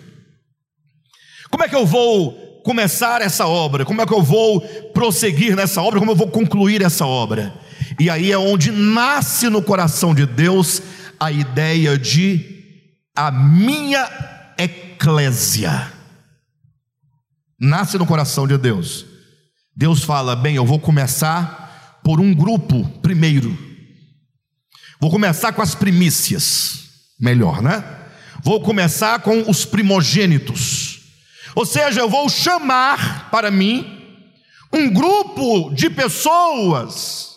Como 1.50 1.64
é 1.64 1.68
que 1.68 1.76
eu 1.76 1.88
vou 1.88 2.47
começar 2.68 3.22
essa 3.22 3.48
obra? 3.48 3.86
Como 3.86 4.02
é 4.02 4.06
que 4.06 4.14
eu 4.14 4.22
vou 4.22 4.60
prosseguir 4.94 5.56
nessa 5.56 5.82
obra? 5.82 6.00
Como 6.00 6.12
eu 6.12 6.16
vou 6.18 6.28
concluir 6.28 6.82
essa 6.82 7.06
obra? 7.06 7.54
E 7.98 8.10
aí 8.10 8.30
é 8.30 8.38
onde 8.38 8.74
nasce 8.74 9.48
no 9.48 9.62
coração 9.62 10.14
de 10.14 10.26
Deus 10.26 10.82
a 11.18 11.32
ideia 11.32 11.98
de 11.98 12.46
a 13.16 13.32
minha 13.32 14.06
eclésia. 14.58 15.94
Nasce 17.58 17.98
no 17.98 18.06
coração 18.06 18.46
de 18.46 18.58
Deus. 18.58 19.06
Deus 19.74 20.04
fala: 20.04 20.36
bem, 20.36 20.58
eu 20.58 20.66
vou 20.66 20.78
começar 20.78 22.02
por 22.04 22.20
um 22.20 22.34
grupo 22.34 22.84
primeiro. 23.02 23.58
Vou 25.00 25.10
começar 25.10 25.54
com 25.54 25.62
as 25.62 25.74
primícias, 25.74 26.82
melhor, 27.18 27.62
né? 27.62 27.82
Vou 28.44 28.60
começar 28.60 29.22
com 29.22 29.50
os 29.50 29.64
primogênitos. 29.64 30.97
Ou 31.58 31.66
seja, 31.66 32.02
eu 32.02 32.08
vou 32.08 32.30
chamar 32.30 33.32
para 33.32 33.50
mim 33.50 34.00
um 34.72 34.88
grupo 34.94 35.74
de 35.74 35.90
pessoas 35.90 37.32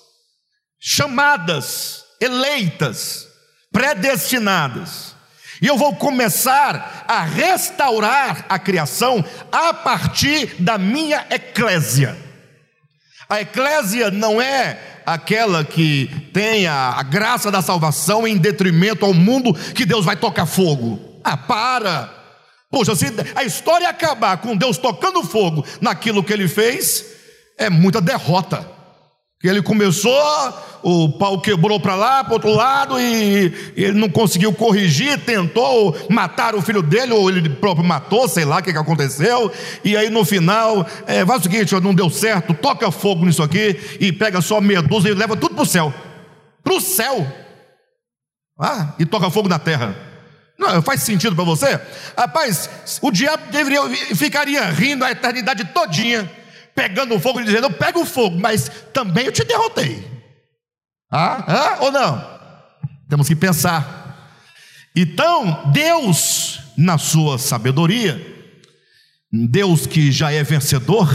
chamadas, 0.78 2.04
eleitas, 2.20 3.26
predestinadas. 3.72 5.14
E 5.62 5.66
eu 5.66 5.78
vou 5.78 5.96
começar 5.96 7.06
a 7.09 7.22
restaurar 7.22 8.44
a 8.46 8.59
criação 8.59 9.24
a 9.50 9.72
partir 9.72 10.54
da 10.59 10.76
minha 10.76 11.26
eclésia. 11.30 12.14
A 13.26 13.40
eclésia 13.40 14.11
não 14.11 14.38
é 14.38 15.00
aquela 15.06 15.64
que 15.64 16.28
tem 16.35 16.66
a, 16.66 16.90
a 16.90 17.02
graça 17.02 17.50
da 17.50 17.62
salvação 17.62 18.28
em 18.28 18.37
detrimento 18.37 19.06
ao 19.06 19.14
mundo 19.14 19.54
que 19.54 19.87
Deus 19.87 20.04
vai 20.04 20.16
tocar 20.16 20.44
fogo. 20.44 21.18
Ah, 21.24 21.38
para! 21.38 22.19
Poxa, 22.70 22.94
se 22.94 23.06
a 23.35 23.42
história 23.42 23.88
acabar 23.88 24.37
com 24.37 24.56
Deus 24.56 24.78
tocando 24.78 25.24
fogo 25.24 25.64
naquilo 25.80 26.22
que 26.22 26.33
ele 26.33 26.46
fez, 26.46 27.04
é 27.59 27.68
muita 27.68 28.00
derrota. 28.00 28.64
Ele 29.42 29.62
começou, 29.62 30.12
o 30.83 31.18
pau 31.18 31.40
quebrou 31.40 31.80
para 31.80 31.94
lá, 31.94 32.22
para 32.22 32.35
outro 32.35 32.50
lado, 32.50 33.00
e, 33.00 33.72
ele 33.74 33.98
não 33.98 34.09
conseguiu 34.09 34.52
corrigir, 34.52 35.18
tentou 35.24 35.96
matar 36.11 36.54
o 36.54 36.61
filho 36.61 36.83
dele, 36.83 37.12
ou 37.12 37.28
ele 37.28 37.48
próprio 37.48 37.85
matou, 37.85 38.28
sei 38.28 38.44
lá 38.44 38.59
o 38.59 38.62
que, 38.62 38.70
que 38.70 38.78
aconteceu, 38.78 39.50
e 39.83 39.96
aí 39.96 40.11
no 40.11 40.26
final, 40.26 40.87
é, 41.06 41.24
faz 41.24 41.40
o 41.40 41.42
seguinte: 41.44 41.74
não 41.80 41.94
deu 41.94 42.11
certo, 42.11 42.52
toca 42.52 42.90
fogo 42.90 43.24
nisso 43.24 43.42
aqui, 43.42 43.80
e 43.98 44.12
pega 44.12 44.42
só 44.42 44.61
meia 44.61 44.80
e 44.80 45.14
leva 45.14 45.37
tudo 45.37 45.54
para 45.54 45.64
o 45.64 45.66
céu. 45.66 45.92
Para 46.62 46.74
o 46.74 46.80
céu. 46.80 47.26
Ah, 48.61 48.94
e 48.98 49.06
toca 49.06 49.30
fogo 49.30 49.48
na 49.48 49.59
terra. 49.59 50.10
Não, 50.61 50.83
faz 50.83 51.03
sentido 51.03 51.35
para 51.35 51.42
você? 51.42 51.81
Rapaz, 52.14 52.68
o 53.01 53.11
diabo 53.11 53.51
deveria, 53.51 53.88
ficaria 54.14 54.66
rindo 54.66 55.03
a 55.03 55.11
eternidade 55.11 55.64
todinha, 55.64 56.31
pegando 56.75 57.18
fogo 57.18 57.40
e 57.40 57.44
dizendo: 57.44 57.64
Eu 57.64 57.73
pego 57.73 58.03
o 58.03 58.07
fogo, 58.07 58.38
mas 58.38 58.70
também 58.92 59.25
eu 59.25 59.33
te 59.33 59.42
derrotei. 59.42 60.07
Ah, 61.11 61.44
ah 61.49 61.79
ou 61.81 61.90
não? 61.90 62.40
Temos 63.09 63.27
que 63.27 63.35
pensar. 63.35 64.37
Então, 64.94 65.70
Deus, 65.73 66.61
na 66.77 66.99
sua 66.99 67.38
sabedoria, 67.38 68.20
Deus 69.33 69.87
que 69.87 70.12
já 70.12 70.31
é 70.31 70.42
vencedor, 70.42 71.09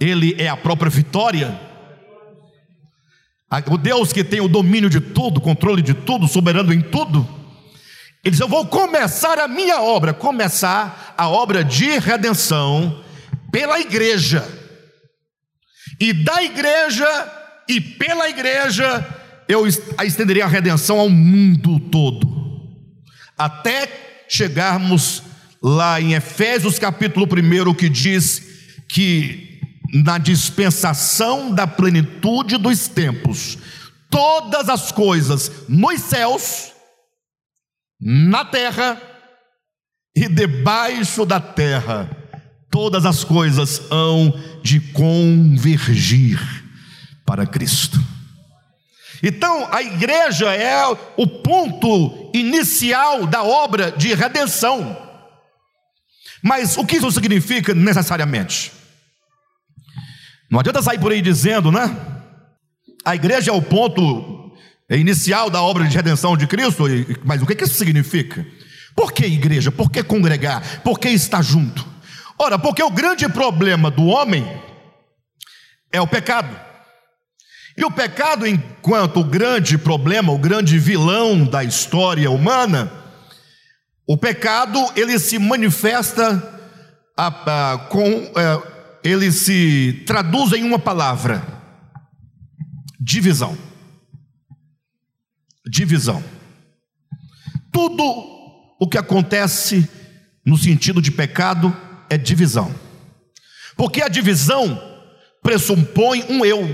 Ele 0.00 0.34
é 0.38 0.48
a 0.48 0.56
própria 0.56 0.88
vitória. 0.88 1.60
O 3.70 3.76
Deus 3.76 4.10
que 4.10 4.24
tem 4.24 4.40
o 4.40 4.48
domínio 4.48 4.88
de 4.88 5.00
tudo, 5.00 5.38
controle 5.38 5.82
de 5.82 5.92
tudo, 5.92 6.26
soberano 6.26 6.72
em 6.72 6.80
tudo, 6.80 7.37
ele 8.24 8.32
diz: 8.32 8.40
Eu 8.40 8.48
vou 8.48 8.66
começar 8.66 9.38
a 9.38 9.48
minha 9.48 9.80
obra, 9.80 10.12
começar 10.12 11.14
a 11.16 11.28
obra 11.28 11.64
de 11.64 11.98
redenção 11.98 13.02
pela 13.50 13.80
igreja. 13.80 14.46
E 16.00 16.12
da 16.12 16.42
igreja 16.42 17.32
e 17.68 17.80
pela 17.80 18.28
igreja 18.28 19.06
eu 19.48 19.66
estenderia 19.66 20.44
a 20.44 20.48
redenção 20.48 20.98
ao 20.98 21.08
mundo 21.08 21.80
todo. 21.80 22.28
Até 23.36 24.24
chegarmos 24.28 25.22
lá 25.62 26.00
em 26.00 26.14
Efésios 26.14 26.78
capítulo 26.78 27.26
1, 27.26 27.74
que 27.74 27.88
diz 27.88 28.42
que 28.88 29.60
na 29.92 30.18
dispensação 30.18 31.50
da 31.52 31.66
plenitude 31.66 32.58
dos 32.58 32.88
tempos, 32.88 33.56
todas 34.10 34.68
as 34.68 34.92
coisas 34.92 35.50
nos 35.68 36.00
céus, 36.00 36.72
na 38.00 38.44
terra 38.44 39.00
e 40.14 40.28
debaixo 40.28 41.24
da 41.24 41.40
terra, 41.40 42.08
todas 42.70 43.04
as 43.04 43.24
coisas 43.24 43.82
hão 43.90 44.32
de 44.62 44.80
convergir 44.92 46.40
para 47.24 47.46
Cristo. 47.46 47.98
Então, 49.22 49.68
a 49.72 49.82
igreja 49.82 50.54
é 50.54 50.84
o 51.16 51.26
ponto 51.26 52.30
inicial 52.32 53.26
da 53.26 53.42
obra 53.42 53.90
de 53.90 54.14
redenção. 54.14 54.96
Mas 56.42 56.76
o 56.76 56.86
que 56.86 56.96
isso 56.96 57.10
significa 57.10 57.74
necessariamente? 57.74 58.72
Não 60.50 60.60
adianta 60.60 60.82
sair 60.82 60.98
por 60.98 61.12
aí 61.12 61.20
dizendo, 61.20 61.72
né? 61.72 61.94
A 63.04 63.14
igreja 63.14 63.50
é 63.50 63.54
o 63.54 63.62
ponto 63.62 64.37
inicial 64.96 65.50
da 65.50 65.62
obra 65.62 65.86
de 65.86 65.94
redenção 65.94 66.36
de 66.36 66.46
Cristo, 66.46 66.84
mas 67.24 67.42
o 67.42 67.46
que 67.46 67.62
isso 67.62 67.74
significa? 67.74 68.46
Por 68.96 69.12
que 69.12 69.26
igreja? 69.26 69.70
Por 69.70 69.90
que 69.90 70.02
congregar? 70.02 70.80
Por 70.82 70.98
que 70.98 71.08
estar 71.08 71.42
junto? 71.42 71.86
Ora, 72.38 72.58
porque 72.58 72.82
o 72.82 72.90
grande 72.90 73.28
problema 73.28 73.90
do 73.90 74.06
homem 74.06 74.46
é 75.92 76.00
o 76.00 76.06
pecado. 76.06 76.58
E 77.76 77.84
o 77.84 77.90
pecado, 77.90 78.46
enquanto 78.46 79.20
o 79.20 79.24
grande 79.24 79.78
problema, 79.78 80.32
o 80.32 80.38
grande 80.38 80.78
vilão 80.78 81.44
da 81.44 81.62
história 81.62 82.30
humana, 82.30 82.90
o 84.06 84.16
pecado 84.16 84.84
ele 84.96 85.18
se 85.18 85.38
manifesta 85.38 86.42
a, 87.16 87.26
a, 87.72 87.78
com, 87.78 88.02
é, 88.02 88.62
ele 89.04 89.30
se 89.30 90.02
traduz 90.06 90.52
em 90.52 90.64
uma 90.64 90.78
palavra: 90.78 91.46
divisão. 93.00 93.56
Divisão. 95.68 96.22
Tudo 97.72 98.02
o 98.80 98.88
que 98.88 98.96
acontece 98.96 99.88
no 100.44 100.56
sentido 100.56 101.02
de 101.02 101.10
pecado 101.10 101.76
é 102.08 102.16
divisão, 102.16 102.74
porque 103.76 104.00
a 104.00 104.08
divisão 104.08 104.82
pressupõe 105.42 106.24
um 106.30 106.44
eu. 106.44 106.66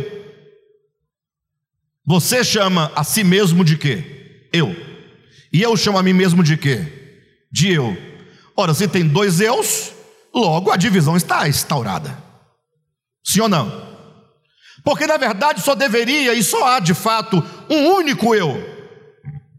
Você 2.07 2.45
chama 2.45 2.93
a 2.95 3.03
si 3.03 3.25
mesmo 3.25 3.65
de 3.65 3.77
quê? 3.77 4.49
Eu. 4.53 4.75
E 5.53 5.61
eu 5.61 5.77
chamo 5.77 5.99
a 5.99 6.03
mim 6.03 6.13
mesmo 6.13 6.43
de 6.43 6.57
quê? 6.57 6.87
De 7.51 7.73
eu. 7.73 7.97
Ora, 8.57 8.75
se 8.75 8.87
tem 8.87 9.07
dois 9.07 9.41
eus, 9.41 9.93
logo 10.33 10.71
a 10.71 10.77
divisão 10.77 11.17
está 11.17 11.49
instaurada. 11.49 12.17
Sim 13.25 13.41
ou 13.41 13.49
não? 13.49 13.95
Porque 14.85 15.07
na 15.07 15.17
verdade 15.17 15.63
só 15.63 15.75
deveria 15.75 16.35
e 16.35 16.43
só 16.43 16.65
há 16.67 16.79
de 16.79 16.95
fato 16.95 17.43
um 17.69 17.87
único 17.95 18.35
eu. 18.35 18.74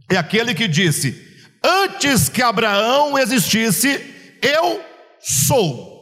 É 0.10 0.18
aquele 0.18 0.54
que 0.54 0.68
disse: 0.68 1.24
Antes 1.64 2.30
que 2.30 2.42
Abraão 2.42 3.18
existisse, 3.18 4.02
eu 4.42 4.82
sou. 5.20 5.96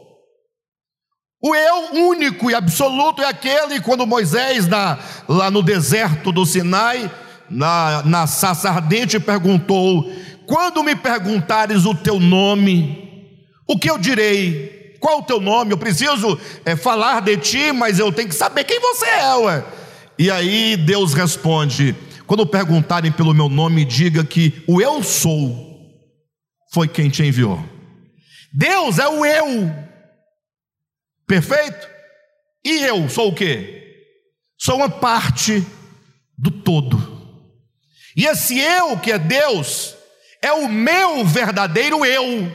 O 1.42 1.54
eu 1.54 2.08
único 2.08 2.50
e 2.50 2.54
absoluto 2.54 3.20
é 3.20 3.26
aquele 3.26 3.80
quando 3.80 4.06
Moisés, 4.06 4.66
na, 4.66 4.98
lá 5.28 5.50
no 5.50 5.62
deserto 5.62 6.32
do 6.32 6.46
Sinai, 6.46 7.10
na, 7.50 8.02
na 8.02 8.26
saça 8.26 8.70
ardente, 8.70 9.20
perguntou: 9.20 10.10
Quando 10.46 10.82
me 10.82 10.94
perguntares 10.94 11.84
o 11.84 11.94
teu 11.94 12.18
nome, 12.18 13.30
o 13.66 13.78
que 13.78 13.90
eu 13.90 13.98
direi? 13.98 14.96
Qual 15.00 15.18
o 15.18 15.22
teu 15.22 15.38
nome? 15.38 15.72
Eu 15.72 15.78
preciso 15.78 16.38
é, 16.64 16.74
falar 16.76 17.20
de 17.20 17.36
ti, 17.36 17.72
mas 17.72 17.98
eu 17.98 18.10
tenho 18.10 18.28
que 18.28 18.34
saber 18.34 18.64
quem 18.64 18.80
você 18.80 19.04
é, 19.04 19.34
ué. 19.34 19.64
E 20.18 20.30
aí 20.30 20.76
Deus 20.78 21.12
responde: 21.12 21.94
Quando 22.26 22.46
perguntarem 22.46 23.12
pelo 23.12 23.34
meu 23.34 23.48
nome, 23.48 23.84
diga 23.84 24.24
que 24.24 24.62
o 24.66 24.80
eu 24.80 25.02
sou 25.02 25.74
foi 26.72 26.88
quem 26.88 27.10
te 27.10 27.22
enviou. 27.22 27.62
Deus 28.52 28.98
é 28.98 29.08
o 29.08 29.24
eu. 29.24 29.70
Perfeito? 31.26 31.88
E 32.64 32.84
eu 32.84 33.08
sou 33.08 33.28
o 33.28 33.34
quê? 33.34 33.82
Sou 34.58 34.76
uma 34.76 34.88
parte 34.88 35.64
do 36.38 36.50
todo. 36.50 37.14
E 38.16 38.26
esse 38.26 38.58
eu 38.58 38.98
que 38.98 39.12
é 39.12 39.18
Deus 39.18 39.94
é 40.40 40.52
o 40.52 40.68
meu 40.68 41.24
verdadeiro 41.24 42.04
eu. 42.04 42.50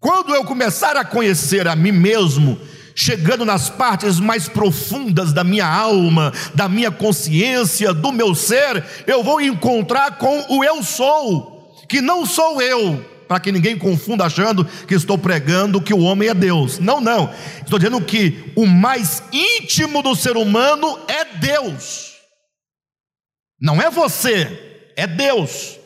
Quando 0.00 0.34
eu 0.34 0.44
começar 0.44 0.96
a 0.96 1.04
conhecer 1.04 1.68
a 1.68 1.76
mim 1.76 1.92
mesmo, 1.92 2.58
chegando 3.02 3.44
nas 3.44 3.68
partes 3.68 4.20
mais 4.20 4.48
profundas 4.48 5.32
da 5.32 5.42
minha 5.42 5.66
alma, 5.66 6.32
da 6.54 6.68
minha 6.68 6.90
consciência, 6.90 7.92
do 7.92 8.12
meu 8.12 8.32
ser, 8.32 8.84
eu 9.08 9.24
vou 9.24 9.40
encontrar 9.40 10.18
com 10.18 10.44
o 10.48 10.62
eu 10.62 10.84
sou, 10.84 11.74
que 11.88 12.00
não 12.00 12.24
sou 12.24 12.62
eu, 12.62 13.04
para 13.26 13.40
que 13.40 13.50
ninguém 13.50 13.76
confunda 13.76 14.24
achando 14.24 14.64
que 14.86 14.94
estou 14.94 15.18
pregando 15.18 15.80
que 15.80 15.92
o 15.92 15.98
homem 15.98 16.28
é 16.28 16.34
Deus. 16.34 16.78
Não, 16.78 17.00
não. 17.00 17.32
Estou 17.60 17.76
dizendo 17.76 18.00
que 18.00 18.52
o 18.54 18.66
mais 18.66 19.20
íntimo 19.32 20.00
do 20.00 20.14
ser 20.14 20.36
humano 20.36 20.96
é 21.08 21.24
Deus. 21.24 22.12
Não 23.60 23.82
é 23.82 23.90
você, 23.90 24.92
é 24.96 25.08
Deus. 25.08 25.76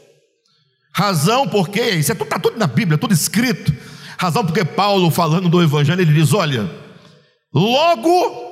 Razão 0.92 1.48
porque, 1.48 1.80
isso 1.80 2.12
está 2.12 2.36
é 2.36 2.38
tudo 2.38 2.58
na 2.58 2.66
Bíblia, 2.66 2.98
tudo 2.98 3.14
escrito. 3.14 3.74
Razão 4.18 4.44
porque 4.44 4.64
Paulo, 4.64 5.10
falando 5.10 5.48
do 5.48 5.62
Evangelho, 5.62 6.00
ele 6.00 6.12
diz: 6.12 6.32
Olha, 6.32 6.85
logo 7.56 8.46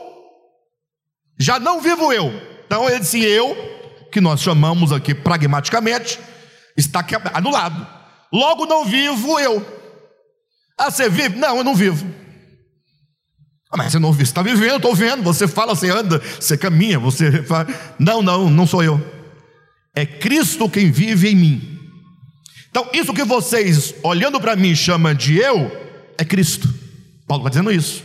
já 1.38 1.58
não 1.58 1.80
vivo 1.80 2.12
eu. 2.12 2.32
Então 2.66 2.88
ele 2.88 3.00
disse: 3.00 3.22
Eu, 3.22 3.54
que 4.10 4.20
nós 4.20 4.40
chamamos 4.40 4.92
aqui 4.92 5.14
pragmaticamente, 5.14 6.18
está 6.76 7.04
anulado. 7.34 7.86
Logo 8.32 8.66
não 8.66 8.84
vivo 8.84 9.38
eu. 9.38 9.64
Ah, 10.78 10.90
você 10.90 11.08
vive? 11.08 11.36
Não, 11.36 11.58
eu 11.58 11.64
não 11.64 11.74
vivo. 11.74 12.04
Ah, 13.70 13.76
mas 13.76 13.92
você 13.92 13.98
não 13.98 14.12
vive, 14.12 14.24
está 14.24 14.42
vivendo, 14.42 14.76
estou 14.76 14.94
vendo. 14.94 15.22
Você 15.22 15.46
fala, 15.46 15.74
você 15.74 15.90
anda, 15.90 16.20
você 16.40 16.56
caminha, 16.56 16.98
você 16.98 17.42
fala. 17.42 17.66
Não, 17.98 18.22
não, 18.22 18.50
não 18.50 18.66
sou 18.66 18.82
eu. 18.82 19.00
É 19.94 20.04
Cristo 20.04 20.68
quem 20.68 20.90
vive 20.90 21.28
em 21.28 21.36
mim. 21.36 21.78
Então, 22.70 22.88
isso 22.92 23.14
que 23.14 23.22
vocês, 23.22 23.94
olhando 24.02 24.40
para 24.40 24.56
mim, 24.56 24.74
chamam 24.74 25.14
de 25.14 25.38
eu, 25.38 25.70
é 26.18 26.24
Cristo. 26.24 26.68
Paulo 27.26 27.42
está 27.42 27.50
dizendo 27.50 27.70
isso. 27.70 28.02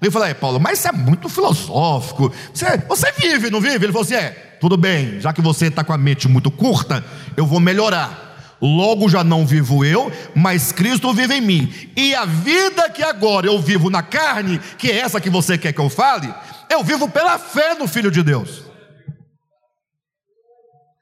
Eu 0.00 0.12
falei, 0.12 0.30
é, 0.30 0.34
Paulo, 0.34 0.60
mas 0.60 0.78
isso 0.78 0.88
é 0.88 0.92
muito 0.92 1.28
filosófico. 1.28 2.32
Você, 2.52 2.76
você 2.86 3.12
vive, 3.12 3.50
não 3.50 3.60
vive? 3.60 3.86
Ele 3.86 3.92
falou 3.92 4.02
assim: 4.02 4.14
é, 4.14 4.30
tudo 4.60 4.76
bem, 4.76 5.20
já 5.20 5.32
que 5.32 5.40
você 5.40 5.66
está 5.66 5.82
com 5.82 5.92
a 5.92 5.98
mente 5.98 6.28
muito 6.28 6.50
curta, 6.50 7.04
eu 7.36 7.46
vou 7.46 7.60
melhorar. 7.60 8.24
Logo 8.60 9.08
já 9.08 9.22
não 9.22 9.46
vivo 9.46 9.84
eu, 9.84 10.10
mas 10.34 10.72
Cristo 10.72 11.12
vive 11.12 11.34
em 11.34 11.40
mim. 11.40 11.90
E 11.94 12.14
a 12.14 12.24
vida 12.24 12.88
que 12.88 13.02
agora 13.02 13.46
eu 13.46 13.60
vivo 13.60 13.90
na 13.90 14.02
carne, 14.02 14.58
que 14.78 14.90
é 14.90 14.98
essa 14.98 15.20
que 15.20 15.28
você 15.28 15.58
quer 15.58 15.72
que 15.72 15.80
eu 15.80 15.90
fale, 15.90 16.32
eu 16.70 16.82
vivo 16.82 17.08
pela 17.08 17.38
fé 17.38 17.74
no 17.74 17.86
Filho 17.86 18.10
de 18.10 18.22
Deus. 18.22 18.64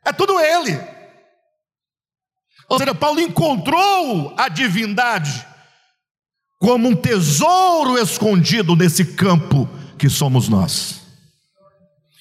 É 0.04 0.12
tudo 0.12 0.38
Ele. 0.40 0.78
Ou 2.68 2.78
seja, 2.78 2.94
Paulo 2.94 3.20
encontrou 3.20 4.34
a 4.36 4.48
divindade 4.48 5.46
como 6.64 6.88
um 6.88 6.96
tesouro 6.96 7.98
escondido 7.98 8.74
nesse 8.74 9.04
campo 9.04 9.68
que 9.98 10.08
somos 10.08 10.48
nós. 10.48 11.02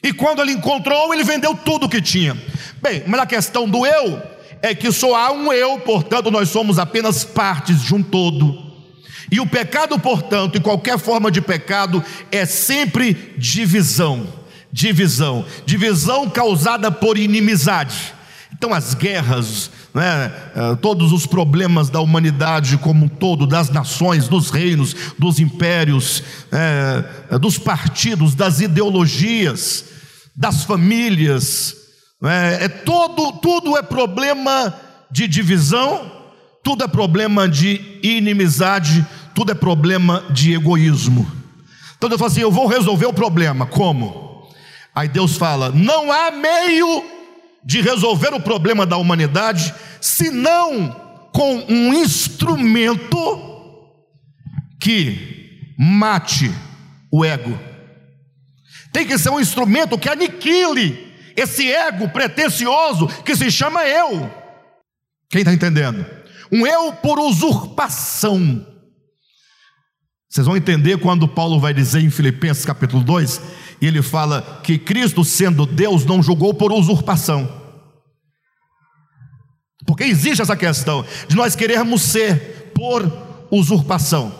E 0.03 0.12
quando 0.12 0.41
ele 0.41 0.51
encontrou, 0.51 1.13
ele 1.13 1.23
vendeu 1.23 1.56
tudo 1.56 1.86
o 1.86 1.89
que 1.89 2.01
tinha. 2.01 2.36
Bem, 2.82 3.06
mas 3.08 3.21
a 3.21 3.25
questão 3.25 3.69
do 3.69 3.86
eu 3.86 4.21
é 4.62 4.75
que 4.75 4.91
só 4.91 5.15
há 5.15 5.32
um 5.32 5.53
eu, 5.53 5.79
portanto, 5.79 6.29
nós 6.29 6.49
somos 6.49 6.77
apenas 6.77 7.23
partes 7.23 7.82
de 7.84 7.95
um 7.95 8.03
todo. 8.03 8.62
E 9.32 9.39
o 9.39 9.47
pecado, 9.47 9.97
portanto, 9.97 10.58
e 10.58 10.60
qualquer 10.60 10.99
forma 10.99 11.32
de 11.32 11.39
pecado, 11.39 12.03
é 12.29 12.45
sempre 12.45 13.34
divisão. 13.38 14.27
Divisão. 14.69 15.45
Divisão 15.65 16.29
causada 16.29 16.91
por 16.91 17.17
inimizade. 17.17 18.13
Então, 18.51 18.73
as 18.73 18.93
guerras, 18.93 19.71
né, 19.93 20.32
eh, 20.56 20.75
todos 20.82 21.12
os 21.12 21.25
problemas 21.25 21.89
da 21.89 21.99
humanidade 21.99 22.77
como 22.77 23.06
um 23.06 23.08
todo, 23.08 23.45
das 23.45 23.69
nações, 23.69 24.27
dos 24.27 24.49
reinos, 24.49 24.95
dos 25.19 25.39
impérios, 25.39 26.23
é, 26.51 27.38
dos 27.38 27.58
partidos, 27.58 28.34
das 28.34 28.60
ideologias, 28.60 29.86
das 30.36 30.63
famílias, 30.63 31.75
é, 32.23 32.65
é 32.65 32.67
todo, 32.69 33.34
tudo 33.34 33.77
é 33.77 33.84
problema 33.84 34.73
de 35.12 35.27
divisão, 35.27 36.12
tudo 36.63 36.84
é 36.84 36.88
problema 36.88 37.47
de 37.47 37.99
inimizade, 38.01 39.06
tudo 39.36 39.51
é 39.51 39.56
problema 39.56 40.23
de 40.29 40.53
egoísmo. 40.53 41.29
Então 41.97 42.10
Deus 42.10 42.19
fala 42.19 42.32
assim: 42.32 42.41
eu 42.41 42.51
vou 42.51 42.67
resolver 42.67 43.06
o 43.06 43.13
problema. 43.13 43.65
Como? 43.65 44.49
Aí 44.95 45.08
Deus 45.08 45.36
fala: 45.36 45.69
não 45.69 46.12
há 46.12 46.32
meio 46.32 47.03
de 47.65 47.82
resolver 47.82 48.34
o 48.34 48.39
problema 48.39 48.86
da 48.86 48.97
humanidade 48.97 49.73
senão 50.02 51.30
com 51.32 51.65
um 51.69 51.93
instrumento 51.93 53.17
que 54.80 55.76
mate 55.78 56.52
o 57.12 57.23
ego. 57.23 57.58
Tem 58.91 59.08
que 59.08 59.17
ser 59.17 59.30
um 59.30 59.39
instrumento 59.39 59.97
que 59.97 60.10
aniquile 60.10 61.13
esse 61.36 61.71
ego 61.71 62.10
pretensioso 62.10 63.08
que 63.23 63.36
se 63.36 63.49
chama 63.49 63.84
eu. 63.88 64.30
Quem 65.30 65.41
está 65.41 65.52
entendendo? 65.52 66.06
Um 66.52 66.67
eu 66.67 66.93
por 66.93 67.19
usurpação. 67.19 68.67
Vocês 70.30 70.45
vão 70.45 70.58
entender 70.58 70.97
quando 70.97 71.28
Paulo 71.28 71.60
vai 71.60 71.73
dizer 71.73 72.02
em 72.02 72.10
Filipenses 72.10 72.65
capítulo 72.65 73.04
2, 73.04 73.41
e 73.84 73.86
ele 73.86 74.02
fala 74.02 74.62
que 74.63 74.80
Cristo, 74.80 75.26
sendo 75.26 75.65
Deus, 75.65 76.06
não 76.06 76.24
julgou 76.24 76.54
por 76.54 76.72
usurpação. 76.72 77.52
Porque 79.86 80.06
existe 80.06 80.41
essa 80.41 80.56
questão 80.56 81.06
de 81.28 81.36
nós 81.36 81.54
querermos 81.54 82.02
ser 82.02 82.72
por 82.74 83.06
usurpação. 83.52 84.34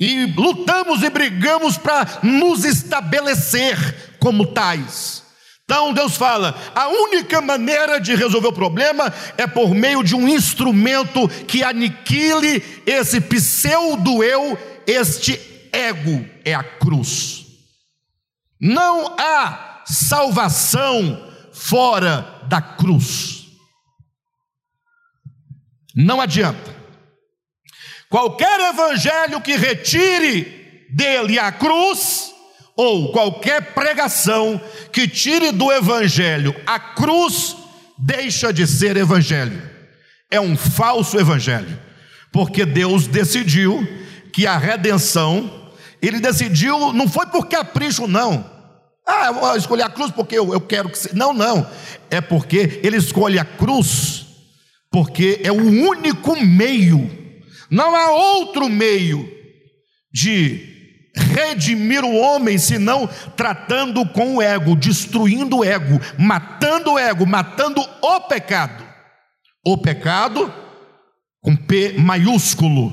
E 0.00 0.26
lutamos 0.36 1.04
e 1.04 1.10
brigamos 1.10 1.78
para 1.78 2.18
nos 2.24 2.64
estabelecer 2.64 4.16
como 4.18 4.46
tais. 4.46 5.22
Então 5.62 5.92
Deus 5.92 6.16
fala: 6.16 6.60
a 6.74 6.88
única 6.88 7.40
maneira 7.40 8.00
de 8.00 8.16
resolver 8.16 8.48
o 8.48 8.52
problema 8.52 9.14
é 9.38 9.46
por 9.46 9.72
meio 9.72 10.02
de 10.02 10.16
um 10.16 10.26
instrumento 10.26 11.28
que 11.46 11.62
aniquile 11.62 12.64
esse 12.84 13.20
pseudo-eu, 13.20 14.58
este 14.88 15.38
ego, 15.72 16.26
é 16.44 16.52
a 16.52 16.64
cruz. 16.64 17.45
Não 18.60 19.16
há 19.18 19.82
salvação 19.86 21.32
fora 21.52 22.44
da 22.48 22.60
cruz. 22.60 23.46
Não 25.94 26.20
adianta. 26.20 26.74
Qualquer 28.08 28.60
evangelho 28.72 29.40
que 29.40 29.56
retire 29.56 30.86
dele 30.90 31.38
a 31.38 31.50
cruz, 31.50 32.32
ou 32.76 33.10
qualquer 33.10 33.72
pregação 33.72 34.60
que 34.92 35.08
tire 35.08 35.50
do 35.50 35.72
evangelho 35.72 36.54
a 36.66 36.78
cruz, 36.78 37.56
deixa 37.98 38.52
de 38.52 38.66
ser 38.66 38.96
evangelho. 38.96 39.62
É 40.30 40.40
um 40.40 40.56
falso 40.56 41.18
evangelho, 41.18 41.80
porque 42.30 42.66
Deus 42.66 43.06
decidiu 43.06 43.86
que 44.32 44.46
a 44.46 44.58
redenção, 44.58 45.65
ele 46.06 46.20
decidiu, 46.20 46.92
não 46.92 47.08
foi 47.08 47.26
por 47.26 47.46
capricho, 47.46 48.06
não. 48.06 48.44
Ah, 49.06 49.26
eu 49.26 49.34
vou 49.34 49.56
escolher 49.56 49.84
a 49.84 49.90
cruz 49.90 50.10
porque 50.10 50.36
eu, 50.36 50.52
eu 50.52 50.60
quero 50.60 50.88
que. 50.90 51.14
Não, 51.14 51.32
não. 51.32 51.66
É 52.10 52.20
porque 52.20 52.80
ele 52.82 52.96
escolhe 52.96 53.38
a 53.38 53.44
cruz, 53.44 54.26
porque 54.90 55.40
é 55.44 55.52
o 55.52 55.54
único 55.54 56.36
meio, 56.44 57.08
não 57.70 57.94
há 57.94 58.10
outro 58.10 58.68
meio 58.68 59.32
de 60.12 60.74
redimir 61.14 62.04
o 62.04 62.16
homem, 62.16 62.58
senão 62.58 63.08
tratando 63.36 64.04
com 64.06 64.36
o 64.36 64.42
ego, 64.42 64.76
destruindo 64.76 65.58
o 65.58 65.64
ego, 65.64 66.00
matando 66.18 66.92
o 66.92 66.98
ego, 66.98 67.26
matando 67.26 67.80
o 68.02 68.20
pecado. 68.22 68.84
O 69.64 69.78
pecado 69.78 70.52
com 71.40 71.56
P 71.56 71.94
maiúsculo, 71.98 72.92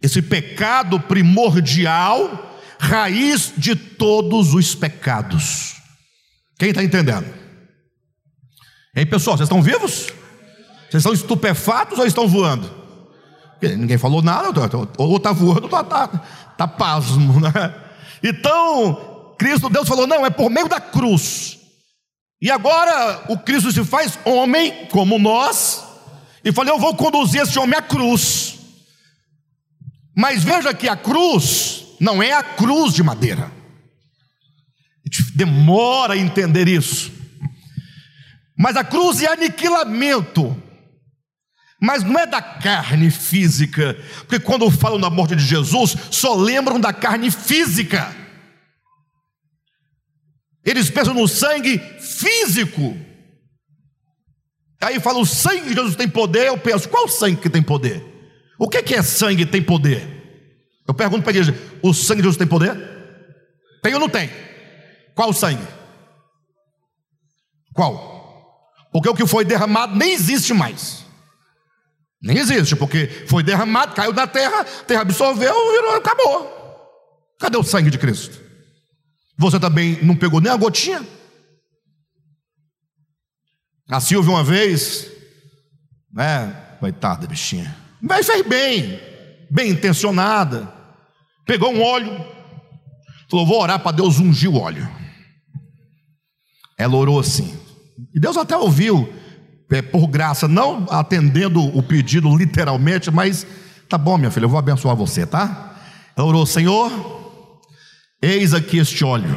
esse 0.00 0.22
pecado 0.22 1.00
primordial, 1.00 2.47
raiz 2.78 3.52
de 3.56 3.74
todos 3.74 4.54
os 4.54 4.74
pecados. 4.74 5.76
Quem 6.58 6.70
está 6.70 6.82
entendendo? 6.82 7.26
Ei, 8.94 9.04
pessoal, 9.06 9.36
vocês 9.36 9.46
estão 9.46 9.62
vivos? 9.62 10.12
Vocês 10.88 11.02
estão 11.02 11.12
estupefatos 11.12 11.98
ou 11.98 12.06
estão 12.06 12.26
voando? 12.26 12.78
Ninguém 13.60 13.98
falou 13.98 14.22
nada, 14.22 14.48
ou 14.96 15.16
está 15.16 15.32
voando, 15.32 15.62
ou 15.62 15.66
está 15.66 15.84
tá, 15.84 16.08
tá 16.56 16.68
pasmo, 16.68 17.40
né? 17.40 17.74
Então, 18.22 19.34
Cristo, 19.38 19.68
Deus 19.68 19.88
falou: 19.88 20.06
não, 20.06 20.24
é 20.24 20.30
por 20.30 20.50
meio 20.50 20.68
da 20.68 20.80
cruz. 20.80 21.58
E 22.40 22.50
agora 22.50 23.24
o 23.28 23.36
Cristo 23.36 23.72
se 23.72 23.84
faz 23.84 24.18
homem, 24.24 24.86
como 24.86 25.18
nós, 25.18 25.84
e 26.44 26.52
falou: 26.52 26.74
eu 26.74 26.80
vou 26.80 26.94
conduzir 26.94 27.42
esse 27.42 27.58
homem 27.58 27.78
à 27.78 27.82
cruz. 27.82 28.58
Mas 30.16 30.42
veja 30.42 30.72
que 30.74 30.88
a 30.88 30.96
cruz 30.96 31.87
não 32.00 32.22
é 32.22 32.32
a 32.32 32.42
cruz 32.42 32.94
de 32.94 33.02
madeira. 33.02 33.44
A 33.44 35.08
gente 35.08 35.36
demora 35.36 36.14
a 36.14 36.18
entender 36.18 36.68
isso. 36.68 37.12
Mas 38.56 38.76
a 38.76 38.84
cruz 38.84 39.22
é 39.22 39.32
aniquilamento 39.32 40.56
mas 41.80 42.02
não 42.02 42.18
é 42.18 42.26
da 42.26 42.42
carne 42.42 43.10
física, 43.10 43.96
porque 44.26 44.40
quando 44.40 44.68
falam 44.70 44.98
da 44.98 45.08
morte 45.08 45.36
de 45.36 45.44
Jesus, 45.44 45.96
só 46.10 46.34
lembram 46.34 46.80
da 46.80 46.92
carne 46.92 47.30
física. 47.30 48.14
Eles 50.64 50.90
pensam 50.90 51.14
no 51.14 51.28
sangue 51.28 51.78
físico. 52.00 52.96
Aí 54.80 54.98
falam, 54.98 55.22
o 55.22 55.26
sangue 55.26 55.68
de 55.68 55.74
Jesus 55.74 55.94
tem 55.94 56.08
poder. 56.08 56.48
Eu 56.48 56.58
penso, 56.58 56.88
qual 56.88 57.08
sangue 57.08 57.40
que 57.40 57.48
tem 57.48 57.62
poder? 57.62 58.04
O 58.58 58.68
que 58.68 58.94
é 58.94 59.02
sangue 59.02 59.46
que 59.46 59.50
tem 59.50 59.62
poder? 59.62 60.17
Eu 60.88 60.94
pergunto 60.94 61.22
para 61.22 61.30
a 61.30 61.36
igreja, 61.36 61.54
o 61.82 61.92
sangue 61.92 62.22
de 62.22 62.28
Jesus 62.28 62.38
tem 62.38 62.46
poder? 62.46 62.74
Tem 63.82 63.92
ou 63.92 64.00
não 64.00 64.08
tem? 64.08 64.30
Qual 65.14 65.30
sangue? 65.34 65.62
Qual? 67.74 68.72
Porque 68.90 69.08
o 69.10 69.14
que 69.14 69.26
foi 69.26 69.44
derramado 69.44 69.94
nem 69.94 70.14
existe 70.14 70.54
mais. 70.54 71.04
Nem 72.22 72.38
existe, 72.38 72.74
porque 72.74 73.06
foi 73.28 73.42
derramado, 73.42 73.94
caiu 73.94 74.14
da 74.14 74.26
terra, 74.26 74.62
a 74.62 74.64
terra 74.64 75.02
absorveu, 75.02 75.54
virou, 75.72 75.94
acabou. 75.94 76.58
Cadê 77.38 77.58
o 77.58 77.62
sangue 77.62 77.90
de 77.90 77.98
Cristo? 77.98 78.40
Você 79.36 79.60
também 79.60 80.02
não 80.02 80.16
pegou 80.16 80.40
nem 80.40 80.50
a 80.50 80.56
gotinha? 80.56 81.06
A 83.90 84.00
Silvia 84.00 84.32
uma 84.32 84.42
vez, 84.42 85.06
né? 86.12 86.76
Coitada, 86.80 87.26
bichinha. 87.26 87.76
Mas 88.00 88.26
fez 88.26 88.44
bem, 88.44 89.00
bem 89.50 89.70
intencionada. 89.70 90.77
Pegou 91.48 91.72
um 91.72 91.82
óleo, 91.82 92.12
falou: 93.30 93.46
vou 93.46 93.62
orar 93.62 93.80
para 93.80 93.96
Deus 93.96 94.18
ungir 94.18 94.50
o 94.50 94.60
óleo. 94.60 94.86
Ela 96.76 96.94
orou 96.94 97.18
assim. 97.18 97.58
E 98.14 98.20
Deus 98.20 98.36
até 98.36 98.54
ouviu 98.54 99.10
é, 99.70 99.80
por 99.80 100.06
graça, 100.08 100.46
não 100.46 100.86
atendendo 100.90 101.60
o 101.76 101.82
pedido 101.82 102.36
literalmente, 102.36 103.10
mas 103.10 103.46
tá 103.88 103.96
bom, 103.96 104.18
minha 104.18 104.30
filha, 104.30 104.44
eu 104.44 104.48
vou 104.50 104.58
abençoar 104.58 104.94
você, 104.94 105.26
tá? 105.26 105.74
Ela 106.14 106.26
orou, 106.26 106.44
Senhor, 106.44 107.62
eis 108.20 108.52
aqui 108.52 108.76
este 108.76 109.02
óleo, 109.02 109.34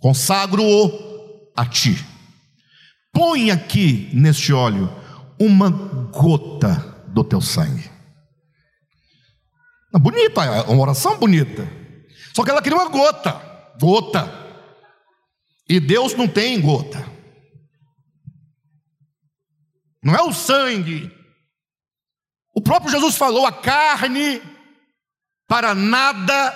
consagro-o 0.00 1.52
a 1.56 1.64
ti. 1.64 2.04
Põe 3.12 3.52
aqui 3.52 4.10
neste 4.12 4.52
óleo 4.52 4.92
uma 5.38 5.70
gota 5.70 7.04
do 7.08 7.22
teu 7.22 7.40
sangue. 7.40 7.97
Bonita, 9.92 10.44
é 10.44 10.62
uma 10.62 10.82
oração 10.82 11.18
bonita. 11.18 11.68
Só 12.34 12.44
que 12.44 12.50
ela 12.50 12.62
queria 12.62 12.78
uma 12.78 12.88
gota, 12.88 13.40
gota. 13.80 14.32
E 15.68 15.80
Deus 15.80 16.14
não 16.14 16.28
tem 16.28 16.60
gota 16.60 17.18
não 20.02 20.14
é 20.14 20.22
o 20.22 20.32
sangue. 20.32 21.10
O 22.54 22.60
próprio 22.60 22.90
Jesus 22.90 23.16
falou: 23.16 23.46
a 23.46 23.52
carne 23.52 24.40
para 25.46 25.74
nada 25.74 26.54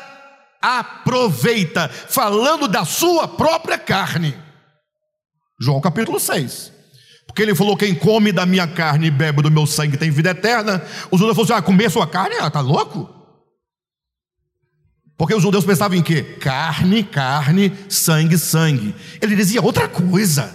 aproveita, 0.61 1.88
falando 1.88 2.68
da 2.68 2.85
sua 2.85 3.29
própria 3.29 3.79
carne. 3.79 4.37
João 5.61 5.81
capítulo 5.81 6.18
6. 6.18 6.73
Porque 7.27 7.42
ele 7.42 7.55
falou: 7.55 7.77
quem 7.77 7.95
come 7.95 8.33
da 8.33 8.47
minha 8.47 8.66
carne 8.66 9.09
e 9.09 9.11
bebe 9.11 9.42
do 9.42 9.51
meu 9.51 9.66
sangue 9.66 9.99
tem 9.99 10.11
vida 10.11 10.31
eterna. 10.31 10.83
Os 11.11 11.18
judeus 11.18 11.37
falaram 11.37 11.42
assim: 11.42 11.53
ah, 11.53 11.62
comer 11.62 11.90
sua 11.90 12.07
carne? 12.07 12.37
Ah, 12.37 12.51
tá 12.51 12.61
louco? 12.61 13.22
Porque 15.23 15.37
os 15.37 15.43
judeus 15.45 15.65
pensavam 15.65 15.97
em 15.97 16.03
quê? 16.03 16.21
Carne, 16.41 17.05
carne, 17.05 17.73
sangue, 17.89 18.37
sangue. 18.37 18.93
Ele 19.21 19.37
dizia 19.37 19.63
outra 19.63 19.87
coisa. 19.87 20.53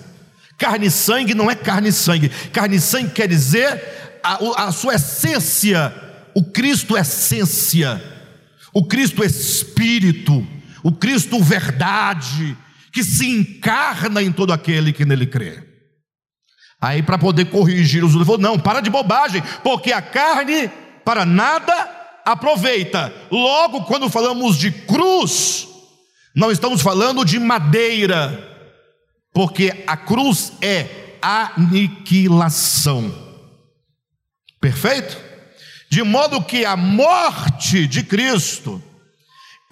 Carne 0.58 0.88
e 0.88 0.92
sangue 0.92 1.34
não 1.34 1.50
é 1.50 1.56
carne 1.56 1.88
e 1.88 1.94
sangue. 1.94 2.28
Carne 2.52 2.76
e 2.76 2.82
sangue 2.82 3.12
quer 3.12 3.30
dizer 3.30 4.20
a, 4.22 4.66
a 4.66 4.72
sua 4.74 4.96
essência. 4.96 5.96
O 6.36 6.44
Cristo 6.44 6.98
essência. 6.98 8.04
O 8.74 8.86
Cristo 8.86 9.24
espírito. 9.24 10.46
O 10.84 10.92
Cristo 10.92 11.42
verdade. 11.42 12.58
Que 12.92 13.06
se 13.06 13.26
encarna 13.26 14.22
em 14.22 14.34
todo 14.34 14.52
aquele 14.52 14.92
que 14.92 15.06
nele 15.06 15.28
crê. 15.28 15.64
Aí, 16.82 17.02
para 17.02 17.18
poder 17.18 17.46
corrigir 17.46 18.04
os 18.04 18.14
outros, 18.16 18.28
falou: 18.28 18.42
não, 18.42 18.60
para 18.60 18.82
de 18.82 18.90
bobagem, 18.90 19.42
porque 19.64 19.94
a 19.94 20.02
carne 20.02 20.70
para 21.06 21.26
nada 21.26 21.97
aproveita. 22.28 23.14
Logo, 23.32 23.86
quando 23.86 24.10
falamos 24.10 24.58
de 24.58 24.70
cruz, 24.70 25.66
não 26.36 26.52
estamos 26.52 26.82
falando 26.82 27.24
de 27.24 27.40
madeira, 27.40 28.44
porque 29.34 29.84
a 29.88 29.96
cruz 29.96 30.52
é 30.62 31.18
aniquilação. 31.22 33.14
Perfeito? 34.60 35.18
De 35.90 36.04
modo 36.04 36.44
que 36.44 36.66
a 36.66 36.76
morte 36.76 37.88
de 37.88 38.04
Cristo, 38.04 38.84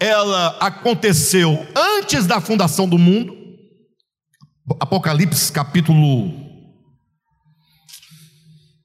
ela 0.00 0.56
aconteceu 0.58 1.66
antes 1.76 2.26
da 2.26 2.40
fundação 2.40 2.88
do 2.88 2.96
mundo. 2.96 3.36
Apocalipse 4.80 5.52
capítulo 5.52 6.46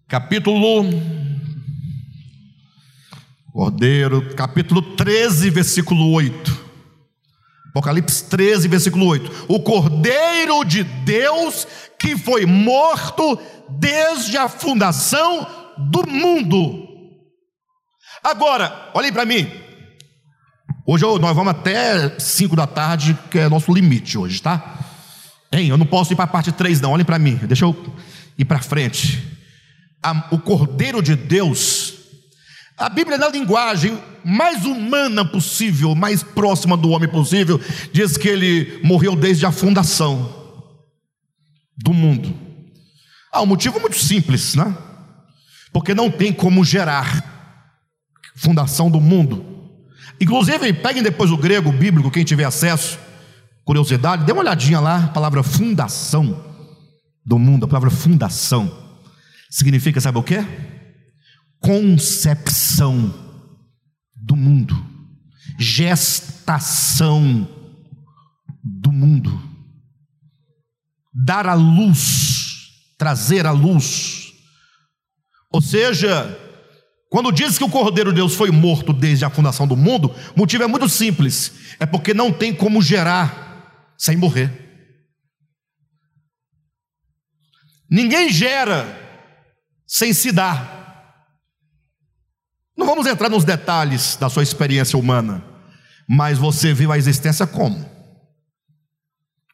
capítulo 0.10 0.84
Cordeiro, 3.52 4.34
capítulo 4.34 4.82
13, 4.82 5.50
versículo 5.50 6.12
8. 6.14 6.72
Apocalipse 7.70 8.24
13, 8.30 8.68
versículo 8.70 9.06
8. 9.08 9.46
O 9.50 9.60
Cordeiro 9.60 10.64
de 10.64 10.84
Deus 10.84 11.68
que 12.00 12.18
foi 12.18 12.46
morto 12.46 13.38
desde 13.70 14.38
a 14.38 14.48
fundação 14.48 15.46
do 15.78 16.08
mundo. 16.08 16.88
Agora, 18.24 18.90
olhem 18.94 19.12
para 19.12 19.26
mim. 19.26 19.52
Hoje 20.86 21.04
nós 21.04 21.36
vamos 21.36 21.52
até 21.52 22.18
5 22.18 22.56
da 22.56 22.66
tarde, 22.66 23.18
que 23.30 23.38
é 23.38 23.50
nosso 23.50 23.74
limite 23.74 24.18
hoje, 24.18 24.42
tá? 24.42 24.80
Hein, 25.52 25.68
eu 25.68 25.78
não 25.78 25.86
posso 25.86 26.14
ir 26.14 26.16
para 26.16 26.26
a 26.26 26.28
parte 26.28 26.54
3, 26.54 26.80
não. 26.80 26.92
Olhem 26.92 27.06
para 27.06 27.20
mim. 27.20 27.36
Deixa 27.44 27.66
eu 27.66 27.76
ir 28.38 28.46
para 28.46 28.60
frente. 28.60 29.22
o 30.32 30.40
Cordeiro 30.40 31.04
de 31.04 31.18
Deus 31.18 32.01
a 32.82 32.90
Bíblia, 32.90 33.18
na 33.18 33.30
linguagem 33.30 33.98
mais 34.24 34.66
humana 34.66 35.24
possível, 35.24 35.94
mais 35.94 36.24
próxima 36.24 36.76
do 36.76 36.90
homem 36.90 37.08
possível, 37.08 37.62
diz 37.94 38.18
que 38.18 38.28
ele 38.28 38.82
morreu 38.84 39.16
desde 39.16 39.46
a 39.46 39.52
fundação 39.52 40.36
do 41.78 41.94
mundo. 41.94 42.34
Ah, 43.32 43.42
um 43.42 43.46
motivo 43.46 43.80
muito 43.80 43.98
simples, 43.98 44.56
né? 44.56 44.76
Porque 45.72 45.94
não 45.94 46.10
tem 46.10 46.34
como 46.34 46.66
gerar 46.66 47.24
fundação 48.36 48.90
do 48.90 49.00
mundo. 49.00 49.46
Inclusive, 50.20 50.74
peguem 50.74 51.04
depois 51.04 51.32
o 51.32 51.38
grego 51.38 51.72
bíblico, 51.72 52.12
quem 52.12 52.24
tiver 52.24 52.46
acesso, 52.46 53.00
curiosidade, 53.64 54.26
dê 54.26 54.32
uma 54.32 54.42
olhadinha 54.42 54.80
lá, 54.80 55.06
a 55.06 55.08
palavra 55.08 55.44
fundação 55.44 56.46
do 57.24 57.38
mundo, 57.38 57.66
a 57.66 57.68
palavra 57.68 57.92
fundação 57.92 58.72
significa, 59.50 60.02
sabe 60.02 60.18
o 60.18 60.24
que? 60.24 60.44
Concepção 61.62 63.14
do 64.16 64.36
mundo, 64.36 64.76
gestação 65.60 67.48
do 68.64 68.92
mundo, 68.92 69.42
dar 71.14 71.48
a 71.48 71.54
luz, 71.54 72.96
trazer 72.98 73.46
a 73.46 73.52
luz. 73.52 74.34
Ou 75.52 75.62
seja, 75.62 76.38
quando 77.10 77.32
diz 77.32 77.58
que 77.58 77.64
o 77.64 77.70
Cordeiro 77.70 78.12
de 78.12 78.16
Deus 78.18 78.34
foi 78.36 78.50
morto 78.50 78.92
desde 78.92 79.24
a 79.24 79.30
fundação 79.30 79.68
do 79.68 79.78
mundo, 79.78 80.16
o 80.36 80.40
motivo 80.40 80.64
é 80.64 80.68
muito 80.68 80.90
simples: 80.90 81.76
é 81.80 81.86
porque 81.86 82.14
não 82.14 82.34
tem 82.34 82.54
como 82.54 82.82
gerar 82.82 83.94
sem 83.98 84.18
morrer. 84.18 84.50
Ninguém 87.90 88.30
gera 88.30 88.98
sem 89.86 90.14
se 90.14 90.32
dar. 90.32 90.81
Não 92.82 92.88
vamos 92.88 93.06
entrar 93.06 93.30
nos 93.30 93.44
detalhes 93.44 94.16
da 94.16 94.28
sua 94.28 94.42
experiência 94.42 94.98
humana, 94.98 95.46
mas 96.10 96.40
você 96.40 96.74
viu 96.74 96.92
a 96.92 96.98
existência 96.98 97.46
como? 97.46 97.86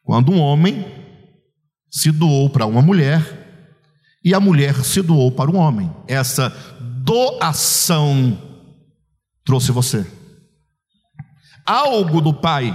Quando 0.01 0.31
um 0.31 0.39
homem 0.39 0.87
se 1.91 2.09
doou 2.09 2.49
para 2.49 2.65
uma 2.65 2.81
mulher 2.81 3.21
e 4.23 4.33
a 4.33 4.39
mulher 4.39 4.75
se 4.75 5.01
doou 5.01 5.29
para 5.29 5.51
um 5.51 5.57
homem. 5.57 5.93
Essa 6.07 6.55
doação 7.03 8.41
trouxe 9.43 9.73
você. 9.73 10.07
Algo 11.65 12.21
do 12.21 12.33
pai 12.33 12.73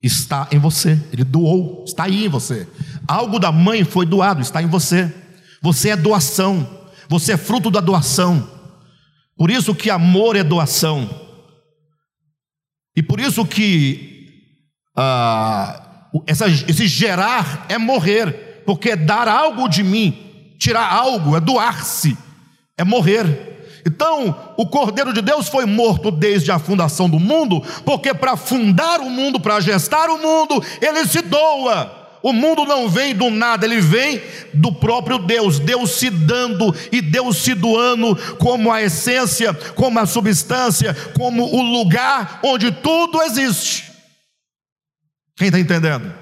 está 0.00 0.46
em 0.52 0.58
você, 0.60 1.02
ele 1.12 1.24
doou, 1.24 1.82
está 1.84 2.04
aí 2.04 2.26
em 2.26 2.28
você. 2.28 2.68
Algo 3.08 3.40
da 3.40 3.50
mãe 3.50 3.82
foi 3.82 4.06
doado, 4.06 4.40
está 4.40 4.62
em 4.62 4.68
você. 4.68 5.12
Você 5.60 5.88
é 5.88 5.96
doação, 5.96 6.64
você 7.08 7.32
é 7.32 7.36
fruto 7.36 7.72
da 7.72 7.80
doação. 7.80 8.57
Por 9.38 9.52
isso 9.52 9.72
que 9.72 9.88
amor 9.88 10.34
é 10.34 10.42
doação. 10.42 11.08
E 12.96 13.02
por 13.02 13.20
isso 13.20 13.46
que 13.46 14.42
ah, 14.96 16.10
essa, 16.26 16.48
esse 16.48 16.88
gerar 16.88 17.66
é 17.68 17.78
morrer, 17.78 18.64
porque 18.66 18.90
é 18.90 18.96
dar 18.96 19.28
algo 19.28 19.68
de 19.68 19.84
mim, 19.84 20.56
tirar 20.58 20.92
algo, 20.92 21.36
é 21.36 21.40
doar-se, 21.40 22.18
é 22.76 22.82
morrer. 22.82 23.80
Então, 23.86 24.54
o 24.56 24.66
Cordeiro 24.66 25.12
de 25.12 25.22
Deus 25.22 25.48
foi 25.48 25.64
morto 25.64 26.10
desde 26.10 26.50
a 26.50 26.58
fundação 26.58 27.08
do 27.08 27.20
mundo, 27.20 27.62
porque 27.84 28.12
para 28.12 28.36
fundar 28.36 29.00
o 29.00 29.08
mundo, 29.08 29.38
para 29.38 29.60
gestar 29.60 30.10
o 30.10 30.18
mundo, 30.18 30.60
ele 30.82 31.06
se 31.06 31.22
doa. 31.22 31.97
O 32.22 32.32
mundo 32.32 32.64
não 32.64 32.88
vem 32.88 33.14
do 33.14 33.30
nada, 33.30 33.64
ele 33.64 33.80
vem 33.80 34.20
do 34.52 34.72
próprio 34.72 35.18
Deus, 35.18 35.58
Deus 35.58 35.92
se 35.92 36.10
dando 36.10 36.74
e 36.90 37.00
Deus 37.00 37.36
se 37.38 37.54
doando 37.54 38.16
como 38.36 38.72
a 38.72 38.82
essência, 38.82 39.54
como 39.54 39.98
a 39.98 40.06
substância, 40.06 40.94
como 41.16 41.44
o 41.44 41.62
lugar 41.62 42.40
onde 42.42 42.72
tudo 42.72 43.22
existe. 43.22 43.84
Quem 45.36 45.48
está 45.48 45.60
entendendo? 45.60 46.12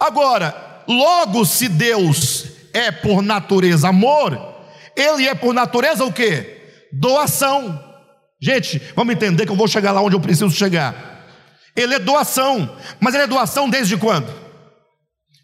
Agora, 0.00 0.82
logo 0.88 1.44
se 1.44 1.68
Deus 1.68 2.46
é 2.72 2.90
por 2.90 3.22
natureza 3.22 3.88
amor, 3.88 4.56
ele 4.96 5.28
é 5.28 5.34
por 5.34 5.52
natureza 5.52 6.04
o 6.04 6.12
que? 6.12 6.56
Doação. 6.92 7.84
Gente, 8.40 8.80
vamos 8.96 9.14
entender 9.14 9.44
que 9.44 9.52
eu 9.52 9.56
vou 9.56 9.68
chegar 9.68 9.92
lá 9.92 10.00
onde 10.00 10.16
eu 10.16 10.20
preciso 10.20 10.50
chegar. 10.50 11.26
Ele 11.76 11.94
é 11.94 11.98
doação, 11.98 12.76
mas 12.98 13.14
ele 13.14 13.24
é 13.24 13.26
doação 13.26 13.68
desde 13.68 13.96
quando? 13.96 14.47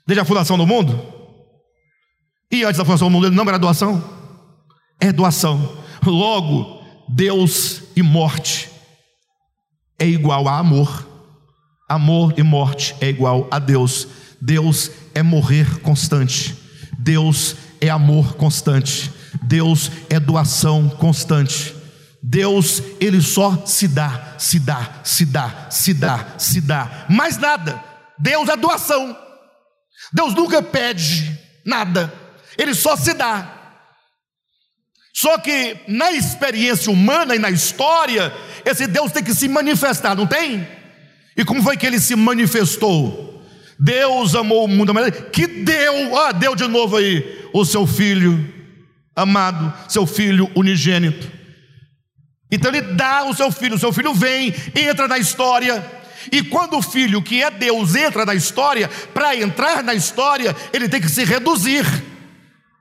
Desde 0.07 0.21
a 0.21 0.25
fundação 0.25 0.59
do 0.59 0.67
mundo? 0.67 1.03
E 2.51 2.65
antes 2.65 2.79
da 2.79 2.85
fundação 2.85 3.09
do 3.09 3.13
mundo 3.13 3.27
ele 3.27 3.37
não 3.37 3.49
era 3.49 3.59
doação? 3.59 4.03
É 5.01 5.13
doação. 5.13 5.77
Logo, 6.05 6.83
Deus 7.09 7.83
e 7.97 8.03
morte 8.03 8.71
é 9.99 10.07
igual 10.07 10.49
a 10.49 10.59
amor. 10.59 11.09
Amor 11.89 12.35
e 12.37 12.43
morte 12.43 12.95
é 13.01 13.09
igual 13.09 13.49
a 13.51 13.59
Deus. 13.59 14.09
Deus 14.41 14.91
é 15.15 15.23
morrer 15.23 15.81
constante. 15.81 16.57
Deus 16.99 17.57
é 17.81 17.89
amor 17.89 18.35
constante. 18.35 19.11
Deus 19.43 19.91
é 20.09 20.21
doação 20.21 20.89
constante. 20.89 21.75
Deus, 22.23 22.83
ele 23.01 23.21
só 23.21 23.65
se 23.67 23.87
dá, 23.87 24.35
se 24.39 24.59
dá, 24.59 25.01
se 25.05 25.27
dá, 25.27 25.67
se 25.69 25.93
dá, 25.93 26.35
se 26.39 26.61
dá. 26.61 27.07
Mais 27.11 27.37
nada. 27.37 27.83
Deus 28.19 28.49
é 28.49 28.57
doação. 28.57 29.24
Deus 30.13 30.35
nunca 30.35 30.63
pede 30.63 31.39
nada, 31.65 32.13
ele 32.59 32.75
só 32.75 32.97
se 32.97 33.15
dá. 33.15 33.51
Só 35.13 35.39
que 35.39 35.77
na 35.87 36.11
experiência 36.11 36.91
humana 36.91 37.37
e 37.37 37.39
na 37.39 37.51
história, 37.51 38.33
esse 38.65 38.87
Deus 38.87 39.13
tem 39.13 39.23
que 39.23 39.33
se 39.33 39.47
manifestar, 39.47 40.17
não 40.17 40.27
tem? 40.27 40.67
E 41.37 41.45
como 41.45 41.63
foi 41.63 41.77
que 41.77 41.87
ele 41.87 42.01
se 42.01 42.17
manifestou? 42.17 43.43
Deus 43.79 44.35
amou 44.35 44.65
o 44.65 44.69
mundo, 44.69 44.93
que 45.33 45.47
deu, 45.47 46.17
ah, 46.17 46.33
deu 46.33 46.55
de 46.55 46.67
novo 46.67 46.97
aí, 46.97 47.49
o 47.53 47.65
seu 47.65 47.87
filho 47.87 48.53
amado, 49.15 49.73
seu 49.89 50.07
filho 50.07 50.51
unigênito. 50.55 51.31
Então 52.51 52.71
ele 52.71 52.83
dá 52.95 53.25
o 53.25 53.35
seu 53.35 53.51
filho, 53.51 53.77
o 53.77 53.79
seu 53.79 53.93
filho 53.93 54.15
vem, 54.15 54.55
entra 54.75 55.09
na 55.09 55.19
história, 55.19 55.85
e 56.31 56.43
quando 56.43 56.77
o 56.77 56.83
filho, 56.83 57.23
que 57.23 57.43
é 57.43 57.51
Deus, 57.51 57.95
entra 57.95 58.25
na 58.25 58.35
história, 58.35 58.89
para 59.13 59.37
entrar 59.37 59.83
na 59.83 59.95
história, 59.95 60.55
ele 60.73 60.89
tem 60.89 61.01
que 61.01 61.09
se 61.09 61.25
reduzir. 61.25 61.85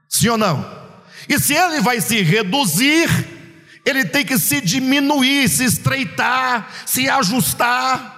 Sim 0.10 0.30
ou 0.30 0.38
não? 0.38 0.84
E 1.28 1.39
se 1.39 1.54
ele 1.54 1.82
vai 1.82 2.02
se 2.02 2.22
reduzir, 2.22 3.10
ele 3.86 4.06
tem 4.06 4.26
que 4.26 4.38
se 4.38 4.62
diminuir, 4.62 5.48
se 5.50 5.64
estreitar, 5.66 6.70
se 6.86 7.10
ajustar 7.10 8.12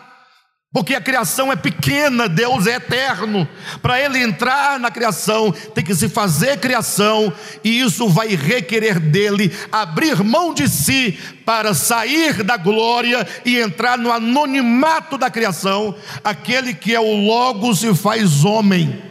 porque 0.76 0.94
a 0.94 1.00
criação 1.00 1.54
é 1.54 1.56
pequena, 1.56 2.28
Deus 2.28 2.68
é 2.68 2.76
eterno. 2.76 3.48
Para 3.82 3.98
ele 3.98 4.22
entrar 4.22 4.78
na 4.78 4.92
criação, 4.92 5.50
tem 5.74 5.82
que 5.82 5.96
se 5.96 6.10
fazer 6.10 6.60
criação, 6.60 7.32
e 7.64 7.80
isso 7.80 8.10
vai 8.10 8.36
requerer 8.36 9.00
dele 9.00 9.54
abrir 9.72 10.22
mão 10.22 10.54
de 10.54 10.68
si 10.68 11.18
para 11.46 11.74
sair 11.74 12.44
da 12.44 12.58
glória 12.58 13.26
e 13.46 13.58
entrar 13.58 13.98
no 13.98 14.12
anonimato 14.12 15.18
da 15.18 15.30
criação. 15.30 15.96
Aquele 16.22 16.74
que 16.74 16.94
é 16.94 17.00
o 17.00 17.26
Logo 17.26 17.74
se 17.74 17.96
faz 17.96 18.44
homem. 18.44 19.02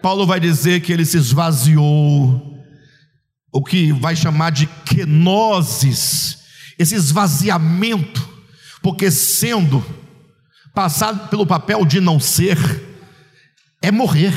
Paulo 0.00 0.26
vai 0.26 0.40
dizer 0.40 0.80
que 0.80 0.90
ele 0.90 1.04
se 1.04 1.18
esvaziou, 1.18 2.64
o 3.52 3.62
que 3.62 3.92
vai 3.92 4.16
chamar 4.16 4.48
de 4.48 4.66
kenosis 4.86 6.38
esse 6.78 6.94
esvaziamento, 6.94 8.26
porque 8.80 9.10
sendo 9.10 9.84
passado 10.74 11.28
pelo 11.28 11.46
papel 11.46 11.84
de 11.84 12.00
não 12.00 12.18
ser, 12.18 12.58
é 13.80 13.90
morrer. 13.90 14.34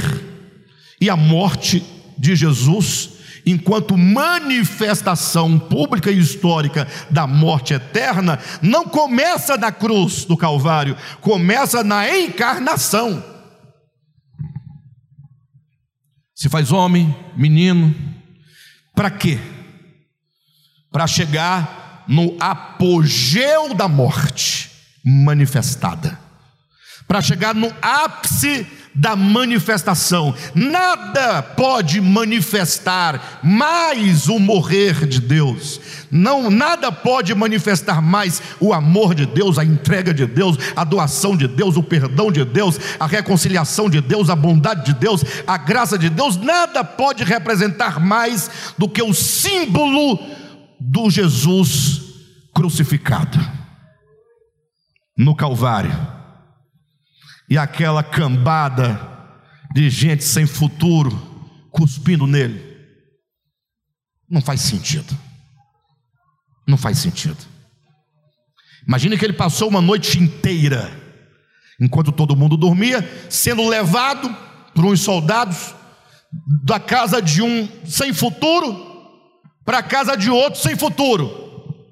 E 1.00 1.10
a 1.10 1.16
morte 1.16 1.84
de 2.18 2.36
Jesus, 2.36 3.12
enquanto 3.46 3.98
manifestação 3.98 5.60
pública 5.60 6.10
e 6.10 6.20
histórica 6.20 6.88
da 7.10 7.28
morte 7.28 7.74
eterna, 7.74 8.40
não 8.62 8.86
começa 8.86 9.58
na 9.58 9.72
cruz 9.72 10.26
do 10.26 10.36
Calvário, 10.38 10.98
começa 11.22 11.84
na 11.84 12.10
encarnação. 12.18 13.24
Se 16.34 16.50
faz 16.50 16.72
homem, 16.72 17.16
menino, 17.36 17.96
para 18.94 19.10
quê? 19.10 19.40
Para 20.92 21.08
chegar 21.08 22.04
no 22.08 22.36
apogeu 22.40 23.74
da 23.74 23.88
morte 23.88 24.72
manifestada, 25.04 26.20
para 27.08 27.22
chegar 27.22 27.54
no 27.54 27.74
ápice 27.82 28.66
da 28.96 29.16
manifestação. 29.16 30.34
Nada 30.56 31.44
pode 31.44 32.00
manifestar 32.00 33.42
mais 33.44 34.30
o 34.30 34.40
morrer 34.40 35.06
de 35.06 35.20
Deus. 35.20 35.82
Não, 36.10 36.50
nada 36.50 36.92
pode 36.92 37.36
manifestar 37.36 38.02
mais 38.02 38.42
o 38.60 38.74
amor 38.74 39.14
de 39.14 39.26
Deus, 39.26 39.60
a 39.60 39.66
entrega 39.66 40.14
de 40.14 40.26
Deus, 40.26 40.58
a 40.76 40.86
doação 40.86 41.36
de 41.36 41.48
Deus, 41.48 41.76
o 41.76 41.84
perdão 41.84 42.32
de 42.32 42.46
Deus, 42.46 42.80
a 42.98 43.06
reconciliação 43.06 43.90
de 43.90 44.00
Deus, 44.00 44.30
a 44.30 44.36
bondade 44.36 44.86
de 44.86 44.94
Deus, 44.94 45.24
a 45.46 45.58
graça 45.58 45.98
de 45.98 46.10
Deus. 46.10 46.38
Nada 46.38 46.84
pode 46.84 47.24
representar 47.24 48.00
mais 48.00 48.74
do 48.78 48.88
que 48.88 49.04
o 49.04 49.14
símbolo 49.14 50.18
do 50.80 51.10
Jesus 51.10 52.02
crucificado 52.54 53.38
no 55.18 55.36
Calvário 55.36 56.16
e 57.50 57.58
aquela 57.58 58.04
cambada 58.04 59.00
de 59.74 59.90
gente 59.90 60.24
sem 60.24 60.46
futuro 60.46 61.12
cuspindo 61.72 62.26
nele. 62.26 62.76
Não 64.30 64.42
faz 64.42 64.62
sentido. 64.62 65.18
Não 66.68 66.78
faz 66.78 66.98
sentido. 66.98 67.38
Imagine 68.88 69.18
que 69.18 69.26
ele 69.26 69.34
passou 69.34 69.68
uma 69.68 69.82
noite 69.82 70.20
inteira, 70.20 70.92
enquanto 71.80 72.12
todo 72.12 72.36
mundo 72.36 72.56
dormia, 72.56 73.08
sendo 73.30 73.68
levado 73.68 74.30
por 74.74 74.86
uns 74.86 75.02
soldados 75.02 75.74
da 76.64 76.80
casa 76.80 77.22
de 77.22 77.42
um 77.42 77.68
sem 77.86 78.14
futuro 78.14 78.94
para 79.64 79.80
a 79.80 79.84
casa 79.84 80.16
de 80.16 80.30
outro 80.30 80.62
sem 80.62 80.76
futuro. 80.76 81.30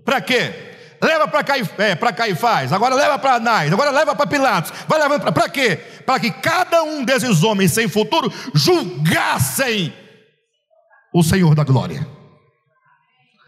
Para 0.06 0.22
quê? 0.22 0.73
Leva 1.04 1.28
para 1.28 1.44
Caif, 1.44 1.70
é, 1.78 1.96
Caifás, 1.96 2.72
agora 2.72 2.96
leva 2.96 3.20
para 3.20 3.36
Anás, 3.36 3.72
agora 3.72 3.92
leva 3.92 4.16
para 4.16 4.26
Pilatos, 4.26 4.72
vai 4.88 5.00
levando 5.00 5.32
para 5.32 5.50
quê? 5.50 5.76
Para 6.06 6.20
que 6.20 6.32
cada 6.32 6.84
um 6.84 7.04
desses 7.04 7.44
homens 7.44 7.74
sem 7.74 7.88
futuro 7.88 8.32
julgassem 8.54 9.94
o 11.14 11.22
Senhor 11.22 11.54
da 11.54 11.64
glória. 11.64 12.08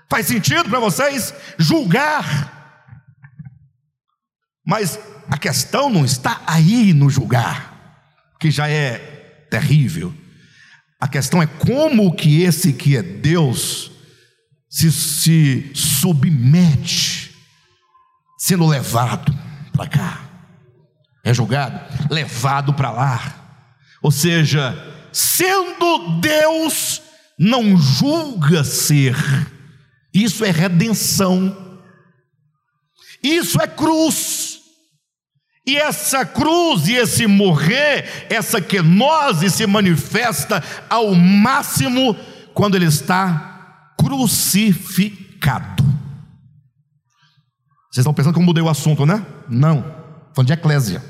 Faz 0.10 0.28
sentido 0.28 0.70
para 0.70 0.80
vocês? 0.80 1.34
Julgar. 1.58 2.54
Mas 4.66 5.00
a 5.30 5.38
questão 5.38 5.90
não 5.90 6.04
está 6.04 6.42
aí 6.46 6.94
no 6.94 7.10
julgar, 7.10 7.98
que 8.40 8.52
já 8.52 8.68
é 8.68 8.98
terrível. 9.50 10.14
A 11.00 11.08
questão 11.08 11.42
é 11.42 11.48
como 11.48 12.16
que 12.16 12.44
esse 12.44 12.74
que 12.74 12.98
é 12.98 13.02
Deus 13.02 13.92
se, 14.70 14.92
se 14.92 15.72
submete 15.74 17.15
sendo 18.46 18.68
levado 18.68 19.36
para 19.74 19.88
cá, 19.88 20.20
é 21.24 21.34
julgado, 21.34 21.80
levado 22.12 22.76
para 22.76 22.92
lá. 22.92 23.20
Ou 24.04 24.12
seja, 24.12 24.78
sendo 25.12 26.20
Deus, 26.20 27.02
não 27.40 27.76
julga 27.76 28.64
ser. 28.64 29.16
Isso 30.14 30.46
é 30.46 30.52
redenção. 30.52 31.82
Isso 33.24 33.60
é 33.60 33.66
cruz. 33.66 34.60
E 35.66 35.76
essa 35.76 36.24
cruz 36.24 36.88
e 36.88 36.94
esse 36.94 37.26
morrer, 37.26 38.28
essa 38.30 38.62
quenose 38.62 39.50
se 39.50 39.66
manifesta 39.66 40.64
ao 40.88 41.16
máximo 41.16 42.16
quando 42.54 42.76
ele 42.76 42.86
está 42.86 43.96
crucificado. 43.98 45.85
Vocês 47.96 48.04
estão 48.04 48.14
pensando 48.14 48.34
que 48.34 48.40
eu 48.42 48.46
mudei 48.46 48.62
o 48.62 48.68
assunto, 48.68 49.06
né? 49.06 49.26
Não. 49.48 49.82
Falando 50.34 50.48
de 50.48 50.52
eclésia. 50.52 51.02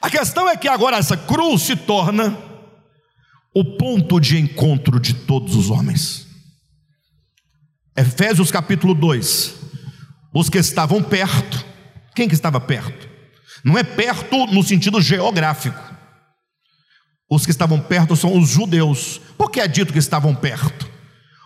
A 0.00 0.08
questão 0.08 0.48
é 0.48 0.56
que 0.56 0.66
agora 0.66 0.96
essa 0.96 1.18
cruz 1.18 1.60
se 1.60 1.76
torna 1.76 2.34
o 3.54 3.76
ponto 3.76 4.18
de 4.18 4.38
encontro 4.38 4.98
de 4.98 5.12
todos 5.12 5.54
os 5.54 5.68
homens. 5.68 6.26
Efésios 7.94 8.50
capítulo 8.50 8.94
2. 8.94 9.54
Os 10.32 10.48
que 10.48 10.56
estavam 10.56 11.02
perto. 11.02 11.62
Quem 12.14 12.26
que 12.26 12.34
estava 12.34 12.58
perto? 12.58 13.06
Não 13.62 13.76
é 13.76 13.84
perto 13.84 14.46
no 14.46 14.62
sentido 14.62 14.98
geográfico. 14.98 15.94
Os 17.30 17.44
que 17.44 17.50
estavam 17.50 17.78
perto 17.82 18.16
são 18.16 18.34
os 18.34 18.48
judeus. 18.48 19.20
Por 19.36 19.50
que 19.50 19.60
é 19.60 19.68
dito 19.68 19.92
que 19.92 19.98
estavam 19.98 20.34
perto? 20.34 20.88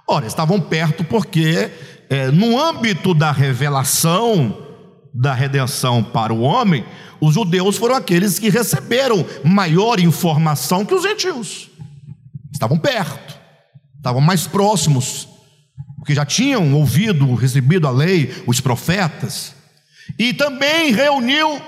Ora, 0.06 0.24
estavam 0.24 0.60
perto 0.60 1.02
porque 1.02 1.68
é, 2.12 2.30
no 2.30 2.60
âmbito 2.60 3.14
da 3.14 3.32
revelação 3.32 4.68
da 5.14 5.32
redenção 5.32 6.04
para 6.04 6.30
o 6.30 6.42
homem, 6.42 6.84
os 7.18 7.32
judeus 7.32 7.78
foram 7.78 7.94
aqueles 7.94 8.38
que 8.38 8.50
receberam 8.50 9.24
maior 9.42 9.98
informação 9.98 10.84
que 10.84 10.94
os 10.94 11.04
gentios. 11.04 11.70
Estavam 12.52 12.76
perto, 12.76 13.34
estavam 13.96 14.20
mais 14.20 14.46
próximos, 14.46 15.26
porque 15.96 16.14
já 16.14 16.26
tinham 16.26 16.74
ouvido, 16.74 17.34
recebido 17.34 17.88
a 17.88 17.90
lei, 17.90 18.44
os 18.46 18.60
profetas. 18.60 19.54
E 20.18 20.34
também 20.34 20.92
reuniu 20.92 21.62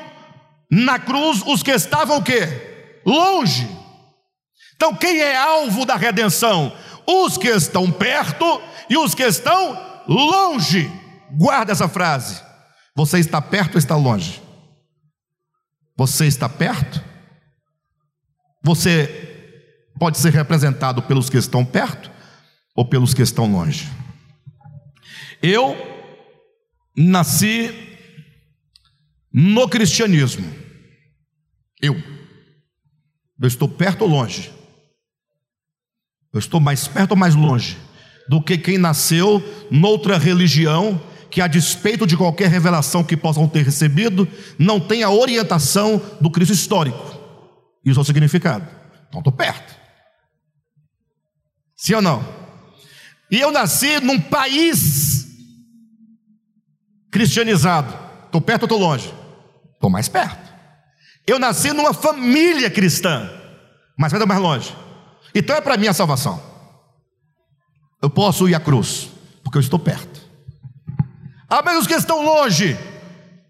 na 0.71 0.99
cruz 0.99 1.43
os 1.47 1.63
que 1.63 1.71
estavam 1.71 2.19
o 2.19 2.23
quê? 2.23 3.01
Longe. 3.07 3.67
Então, 4.77 4.95
quem 4.95 5.21
é 5.21 5.37
alvo 5.39 5.87
da 5.87 5.97
redenção? 5.97 6.71
Os 7.07 7.39
que 7.39 7.49
estão 7.49 7.91
perto 7.91 8.61
e 8.91 8.99
os 8.99 9.15
que 9.15 9.23
estão 9.23 9.94
longe. 10.07 10.91
Guarda 11.33 11.73
essa 11.73 11.89
frase. 11.89 12.43
Você 12.97 13.19
está 13.19 13.41
perto 13.41 13.75
ou 13.75 13.79
está 13.79 13.97
longe? 13.97 14.43
Você 15.97 16.27
está 16.27 16.49
perto? 16.49 17.03
Você 18.63 19.09
pode 19.99 20.19
ser 20.19 20.33
representado 20.33 21.03
pelos 21.03 21.29
que 21.29 21.37
estão 21.37 21.65
perto 21.65 22.11
ou 22.75 22.85
pelos 22.85 23.15
que 23.15 23.23
estão 23.23 23.51
longe. 23.51 23.89
Eu 25.43 25.77
nasci 26.97 27.71
no 29.33 29.69
cristianismo. 29.69 30.51
Eu. 31.81 31.95
Eu 33.41 33.49
estou 33.49 33.69
perto 33.69 34.03
ou 34.03 34.09
longe? 34.09 34.53
Eu 36.33 36.39
estou 36.39 36.61
mais 36.61 36.89
perto 36.89 37.13
ou 37.13 37.17
mais 37.17 37.35
longe? 37.35 37.77
Do 38.29 38.43
que 38.43 38.57
quem 38.57 38.79
nasceu 38.79 39.43
noutra 39.71 40.19
religião 40.19 41.01
que, 41.31 41.41
a 41.41 41.47
despeito 41.47 42.07
de 42.07 42.17
qualquer 42.17 42.49
revelação 42.49 43.03
que 43.03 43.17
possam 43.17 43.49
ter 43.49 43.65
recebido, 43.65 44.29
não 44.59 44.79
tem 44.79 45.03
a 45.03 45.11
orientação 45.11 46.01
do 46.21 46.31
Cristo 46.31 46.53
histórico. 46.53 47.19
Isso 47.85 47.99
é 47.99 48.03
o 48.03 48.05
significado. 48.05 48.67
Então 49.09 49.19
estou 49.19 49.33
perto. 49.33 49.75
Sim 51.77 51.95
ou 51.95 52.03
não? 52.03 52.25
E 53.31 53.41
eu 53.41 53.51
nasci 53.51 53.99
num 54.01 54.21
país 54.21 55.27
cristianizado. 57.11 57.93
Estou 58.27 58.41
perto 58.41 58.63
ou 58.63 58.67
estou 58.67 58.79
longe? 58.79 59.13
Estou 59.75 59.91
mais 59.91 60.09
perto. 60.09 60.53
Eu 61.27 61.39
nasci 61.39 61.73
numa 61.73 61.93
família 61.93 62.71
cristã, 62.71 63.29
mas 63.99 64.13
vai 64.13 64.25
mais 64.25 64.41
longe. 64.41 64.75
Então 65.35 65.57
é 65.57 65.61
para 65.61 65.77
mim 65.77 65.89
a 65.89 65.93
salvação. 65.93 66.54
Eu 68.05 68.11
posso 68.11 68.47
ir 68.47 68.55
à 68.55 68.61
cruz, 68.61 69.09
porque 69.43 69.57
eu 69.57 69.63
estou 69.63 69.79
perto. 69.79 70.21
Há 71.49 71.63
menos 71.63 71.87
que 71.87 71.95
estão 71.95 72.23
longe, 72.23 72.77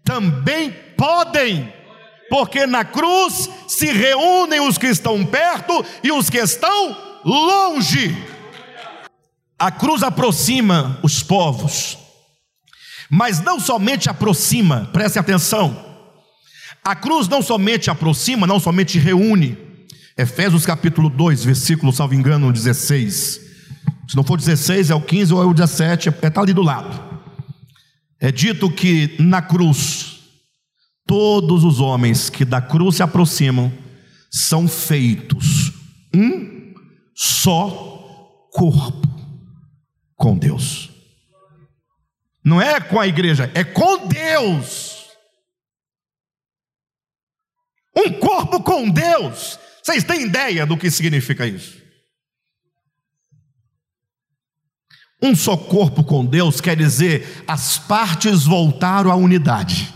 também 0.01 0.71
podem, 0.95 1.73
porque 2.29 2.65
na 2.65 2.85
cruz 2.85 3.49
se 3.67 3.87
reúnem 3.87 4.61
os 4.61 4.77
que 4.77 4.87
estão 4.87 5.25
perto 5.25 5.85
e 6.01 6.09
os 6.09 6.29
que 6.29 6.37
estão 6.37 6.95
longe. 7.25 8.15
A 9.59 9.69
cruz 9.71 10.01
aproxima 10.03 11.01
os 11.03 11.21
povos, 11.21 11.97
mas 13.09 13.41
não 13.41 13.59
somente 13.59 14.09
aproxima, 14.09 14.89
preste 14.93 15.19
atenção. 15.19 15.83
A 16.81 16.95
cruz 16.95 17.27
não 17.27 17.41
somente 17.41 17.89
aproxima, 17.89 18.47
não 18.47 18.61
somente 18.61 18.97
reúne. 18.97 19.57
Efésios 20.17 20.65
capítulo 20.65 21.09
2, 21.09 21.43
versículo, 21.43 21.91
salvo 21.91 22.13
engano, 22.13 22.53
16. 22.53 23.44
Se 24.07 24.15
não 24.15 24.23
for 24.23 24.37
16, 24.37 24.89
é 24.89 24.95
o 24.95 25.01
15 25.01 25.33
ou 25.33 25.41
é 25.41 25.45
o 25.45 25.53
17, 25.53 26.09
está 26.09 26.27
é, 26.27 26.43
ali 26.43 26.53
do 26.53 26.61
lado. 26.61 27.21
é 28.19 28.31
dito 28.31 28.69
que 28.71 29.15
na 29.19 29.41
cruz, 29.41 30.19
todos 31.05 31.63
os 31.63 31.79
homens 31.79 32.29
que 32.29 32.45
da 32.45 32.61
cruz 32.61 32.97
se 32.97 33.03
aproximam 33.03 33.71
são 34.31 34.67
feitos 34.67 35.71
um 36.13 36.73
só 37.15 38.49
corpo 38.51 39.07
com 40.15 40.37
Deus. 40.37 40.91
Não 42.43 42.61
é 42.61 42.79
com 42.79 42.99
a 42.99 43.07
igreja, 43.07 43.51
é 43.55 43.63
com 43.63 44.07
Deus. 44.07 45.05
Um 47.95 48.11
corpo 48.19 48.61
com 48.61 48.89
Deus. 48.89 49.57
Vocês 49.81 50.03
têm 50.03 50.23
ideia 50.23 50.65
do 50.65 50.77
que 50.77 50.91
significa 50.91 51.47
isso? 51.47 51.84
Um 55.21 55.35
só 55.35 55.55
corpo 55.55 56.03
com 56.03 56.25
Deus 56.25 56.59
quer 56.59 56.75
dizer 56.75 57.43
as 57.47 57.77
partes 57.77 58.43
voltaram 58.43 59.11
à 59.11 59.15
unidade. 59.15 59.93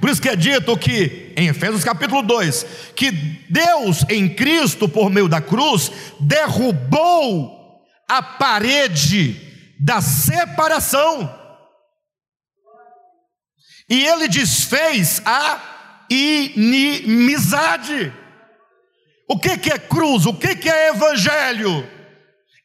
Por 0.00 0.08
isso 0.08 0.22
que 0.22 0.28
é 0.28 0.36
dito 0.36 0.76
que, 0.76 1.32
em 1.36 1.48
Efésios 1.48 1.84
capítulo 1.84 2.22
2, 2.22 2.66
que 2.96 3.10
Deus 3.10 4.04
em 4.08 4.28
Cristo, 4.28 4.88
por 4.88 5.10
meio 5.10 5.28
da 5.28 5.40
cruz, 5.40 5.90
derrubou 6.20 7.80
a 8.08 8.22
parede 8.22 9.36
da 9.78 10.00
separação. 10.00 11.38
E 13.88 14.04
ele 14.04 14.28
desfez 14.28 15.20
a 15.24 15.60
inimizade. 16.08 18.12
O 19.28 19.38
que, 19.38 19.58
que 19.58 19.72
é 19.72 19.78
cruz? 19.78 20.26
O 20.26 20.34
que, 20.34 20.56
que 20.56 20.68
é 20.68 20.90
evangelho? 20.90 21.86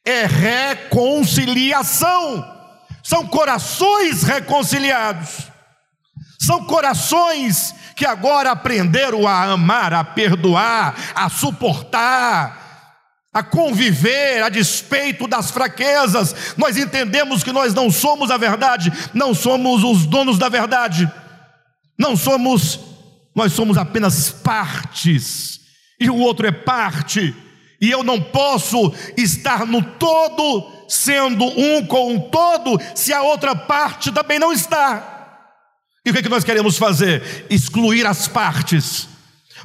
É 0.08 0.24
reconciliação. 0.24 2.56
São 3.02 3.26
corações 3.26 4.22
reconciliados. 4.22 5.48
São 6.38 6.64
corações 6.64 7.74
que 7.94 8.06
agora 8.06 8.52
aprenderam 8.52 9.28
a 9.28 9.44
amar, 9.44 9.92
a 9.92 10.02
perdoar, 10.02 10.94
a 11.14 11.28
suportar, 11.28 12.96
a 13.34 13.42
conviver 13.42 14.42
a 14.42 14.48
despeito 14.48 15.28
das 15.28 15.50
fraquezas. 15.50 16.54
Nós 16.56 16.78
entendemos 16.78 17.42
que 17.42 17.52
nós 17.52 17.74
não 17.74 17.90
somos 17.90 18.30
a 18.30 18.38
verdade, 18.38 18.90
não 19.12 19.34
somos 19.34 19.84
os 19.84 20.06
donos 20.06 20.38
da 20.38 20.48
verdade, 20.48 21.06
não 21.98 22.16
somos, 22.16 22.80
nós 23.34 23.52
somos 23.52 23.76
apenas 23.76 24.30
partes, 24.30 25.60
e 26.00 26.08
o 26.08 26.16
outro 26.16 26.46
é 26.46 26.52
parte, 26.52 27.36
e 27.80 27.90
eu 27.90 28.02
não 28.02 28.20
posso 28.20 28.92
estar 29.16 29.64
no 29.64 29.82
todo, 29.82 30.70
sendo 30.88 31.44
um 31.44 31.86
com 31.86 32.12
um 32.12 32.20
todo, 32.20 32.80
se 32.94 33.12
a 33.12 33.22
outra 33.22 33.54
parte 33.54 34.10
também 34.10 34.38
não 34.38 34.52
está. 34.52 35.16
E 36.04 36.10
o 36.10 36.12
que, 36.12 36.20
é 36.20 36.22
que 36.22 36.28
nós 36.28 36.44
queremos 36.44 36.76
fazer? 36.76 37.46
Excluir 37.50 38.06
as 38.06 38.26
partes, 38.26 39.08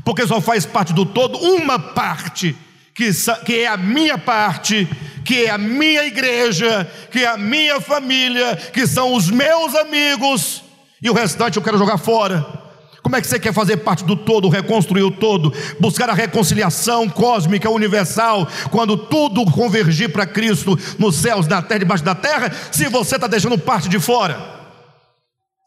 porque 0.03 0.27
só 0.27 0.39
faz 0.41 0.65
parte 0.65 0.93
do 0.93 1.05
todo 1.05 1.37
uma 1.37 1.79
parte, 1.79 2.55
que, 2.93 3.09
que 3.45 3.59
é 3.59 3.67
a 3.67 3.77
minha 3.77 4.17
parte, 4.17 4.87
que 5.25 5.45
é 5.45 5.49
a 5.49 5.57
minha 5.57 6.03
igreja, 6.05 6.89
que 7.11 7.23
é 7.23 7.27
a 7.27 7.37
minha 7.37 7.81
família, 7.81 8.55
que 8.55 8.85
são 8.85 9.13
os 9.13 9.31
meus 9.31 9.73
amigos, 9.75 10.63
e 11.01 11.09
o 11.09 11.13
restante 11.13 11.57
eu 11.57 11.63
quero 11.63 11.77
jogar 11.77 11.97
fora. 11.97 12.62
Como 13.03 13.17
é 13.17 13.21
que 13.21 13.27
você 13.27 13.37
quer 13.37 13.53
fazer 13.53 13.77
parte 13.77 14.05
do 14.05 14.15
todo, 14.15 14.47
reconstruir 14.47 15.03
o 15.03 15.11
todo, 15.11 15.53
buscar 15.77 16.09
a 16.09 16.13
reconciliação 16.13 17.09
cósmica, 17.09 17.69
universal, 17.69 18.47
quando 18.71 18.95
tudo 18.95 19.45
convergir 19.51 20.09
para 20.11 20.25
Cristo 20.25 20.79
nos 20.97 21.17
céus, 21.17 21.45
na 21.45 21.61
terra, 21.61 21.79
debaixo 21.79 22.03
da 22.03 22.15
terra, 22.15 22.49
se 22.71 22.87
você 22.87 23.15
está 23.15 23.27
deixando 23.27 23.57
parte 23.57 23.89
de 23.89 23.99
fora? 23.99 24.63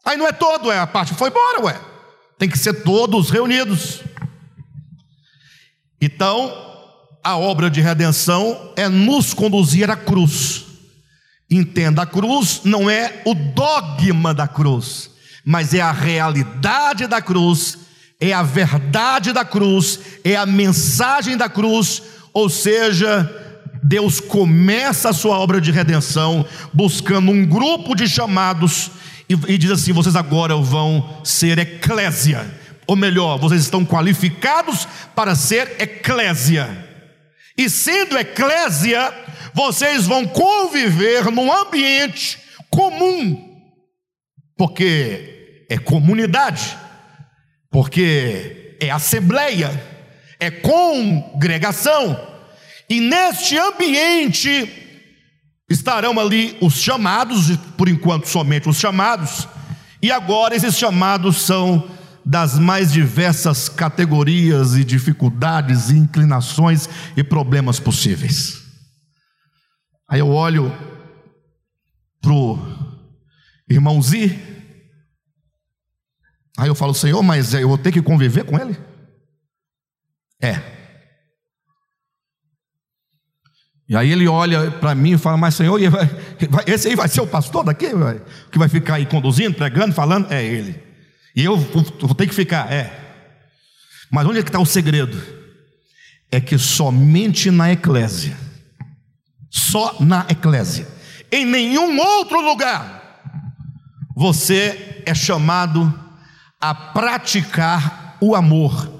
Aí 0.03 0.17
não 0.17 0.27
é 0.27 0.31
todo, 0.31 0.71
é 0.71 0.79
a 0.79 0.87
parte 0.87 1.13
foi 1.13 1.29
embora, 1.29 1.63
ué. 1.65 1.79
Tem 2.39 2.49
que 2.49 2.57
ser 2.57 2.81
todos 2.81 3.29
reunidos. 3.29 4.01
Então, 6.01 6.51
a 7.23 7.37
obra 7.37 7.69
de 7.69 7.81
redenção 7.81 8.71
é 8.75 8.89
nos 8.89 9.33
conduzir 9.33 9.91
à 9.91 9.95
cruz. 9.95 10.65
Entenda, 11.49 12.01
a 12.01 12.05
cruz 12.05 12.61
não 12.63 12.89
é 12.89 13.21
o 13.25 13.35
dogma 13.35 14.33
da 14.33 14.47
cruz, 14.47 15.11
mas 15.49 15.73
é 15.73 15.79
a 15.79 15.93
realidade 15.93 17.07
da 17.07 17.21
cruz, 17.21 17.77
é 18.19 18.33
a 18.33 18.43
verdade 18.43 19.31
da 19.31 19.45
cruz, 19.45 19.97
é 20.21 20.35
a 20.35 20.45
mensagem 20.45 21.37
da 21.37 21.47
cruz, 21.47 22.03
ou 22.33 22.49
seja, 22.49 23.33
Deus 23.81 24.19
começa 24.19 25.07
a 25.07 25.13
sua 25.13 25.39
obra 25.39 25.61
de 25.61 25.71
redenção 25.71 26.45
buscando 26.73 27.31
um 27.31 27.45
grupo 27.45 27.95
de 27.95 28.09
chamados 28.09 28.91
e, 29.29 29.53
e 29.53 29.57
diz 29.57 29.71
assim: 29.71 29.93
vocês 29.93 30.17
agora 30.17 30.53
vão 30.57 31.21
ser 31.23 31.57
eclésia, 31.59 32.45
ou 32.85 32.97
melhor, 32.97 33.39
vocês 33.39 33.61
estão 33.61 33.85
qualificados 33.85 34.85
para 35.15 35.33
ser 35.33 35.77
eclésia. 35.79 36.85
E 37.57 37.69
sendo 37.69 38.17
eclésia, 38.17 39.13
vocês 39.53 40.05
vão 40.05 40.27
conviver 40.27 41.31
num 41.31 41.49
ambiente 41.49 42.37
comum, 42.69 43.63
porque 44.57 45.36
é 45.69 45.77
comunidade, 45.77 46.77
porque 47.69 48.77
é 48.81 48.89
assembleia, 48.89 49.71
é 50.39 50.49
congregação, 50.49 52.19
e 52.89 53.01
neste 53.01 53.57
ambiente 53.57 54.85
Estarão 55.69 56.17
ali 56.17 56.57
os 56.61 56.75
chamados, 56.75 57.57
por 57.77 57.89
enquanto 57.89 58.27
somente 58.27 58.69
os 58.69 58.77
chamados, 58.77 59.47
e 60.01 60.09
agora 60.11 60.55
esses 60.55 60.77
chamados 60.77 61.41
são 61.41 61.89
das 62.25 62.57
mais 62.57 62.91
diversas 62.91 63.67
categorias 63.67 64.75
e 64.75 64.83
dificuldades, 64.85 65.89
e 65.89 65.97
inclinações 65.97 66.87
e 67.17 67.23
problemas 67.23 67.81
possíveis. 67.81 68.61
Aí 70.09 70.21
eu 70.21 70.29
olho 70.29 70.73
para 72.21 72.31
o 72.31 72.57
irmão 73.69 74.01
Zi, 74.01 74.39
aí 76.57 76.67
eu 76.67 76.75
falo, 76.75 76.93
Senhor, 76.93 77.21
mas 77.21 77.53
eu 77.53 77.67
vou 77.67 77.77
ter 77.77 77.91
que 77.91 78.01
conviver 78.01 78.43
com 78.43 78.57
ele? 78.57 78.77
É. 80.41 80.77
E 83.89 83.95
aí 83.95 84.11
ele 84.11 84.27
olha 84.27 84.69
para 84.69 84.93
mim 84.93 85.13
e 85.13 85.17
fala: 85.17 85.37
Mas 85.37 85.55
Senhor, 85.55 85.79
esse 86.67 86.89
aí 86.89 86.95
vai 86.95 87.07
ser 87.07 87.21
o 87.21 87.27
pastor 87.27 87.63
daqui? 87.63 87.87
Que 88.51 88.59
vai 88.59 88.67
ficar 88.67 88.95
aí 88.95 89.05
conduzindo, 89.05 89.55
pregando, 89.55 89.93
falando? 89.93 90.31
É 90.31 90.43
ele. 90.43 90.83
E 91.35 91.43
eu 91.43 91.55
vou 91.55 92.15
ter 92.15 92.27
que 92.27 92.35
ficar? 92.35 92.71
É. 92.71 93.05
Mas 94.11 94.25
onde 94.25 94.39
é 94.39 94.43
que 94.43 94.49
está 94.49 94.59
o 94.59 94.65
segredo? 94.65 95.21
É 96.29 96.41
que 96.41 96.57
somente 96.57 97.49
na 97.49 97.71
eclésia, 97.71 98.37
só 99.49 99.95
na 100.01 100.25
eclésia, 100.29 100.85
em 101.31 101.45
nenhum 101.45 101.97
outro 101.97 102.41
lugar, 102.41 103.21
você 104.13 105.03
é 105.05 105.13
chamado 105.15 105.93
a 106.59 106.73
praticar 106.73 108.17
o 108.19 108.35
amor 108.35 108.91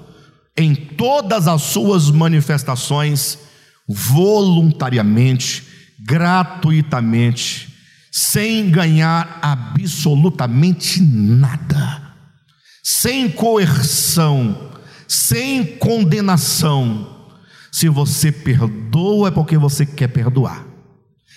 em 0.56 0.74
todas 0.74 1.46
as 1.46 1.62
suas 1.62 2.10
manifestações 2.10 3.38
voluntariamente, 3.88 5.64
gratuitamente, 6.00 7.74
sem 8.10 8.70
ganhar 8.70 9.38
absolutamente 9.40 11.00
nada, 11.00 12.14
sem 12.82 13.30
coerção, 13.30 14.72
sem 15.06 15.64
condenação. 15.64 17.16
Se 17.70 17.88
você 17.88 18.32
perdoa, 18.32 19.28
é 19.28 19.30
porque 19.30 19.56
você 19.56 19.86
quer 19.86 20.08
perdoar. 20.08 20.66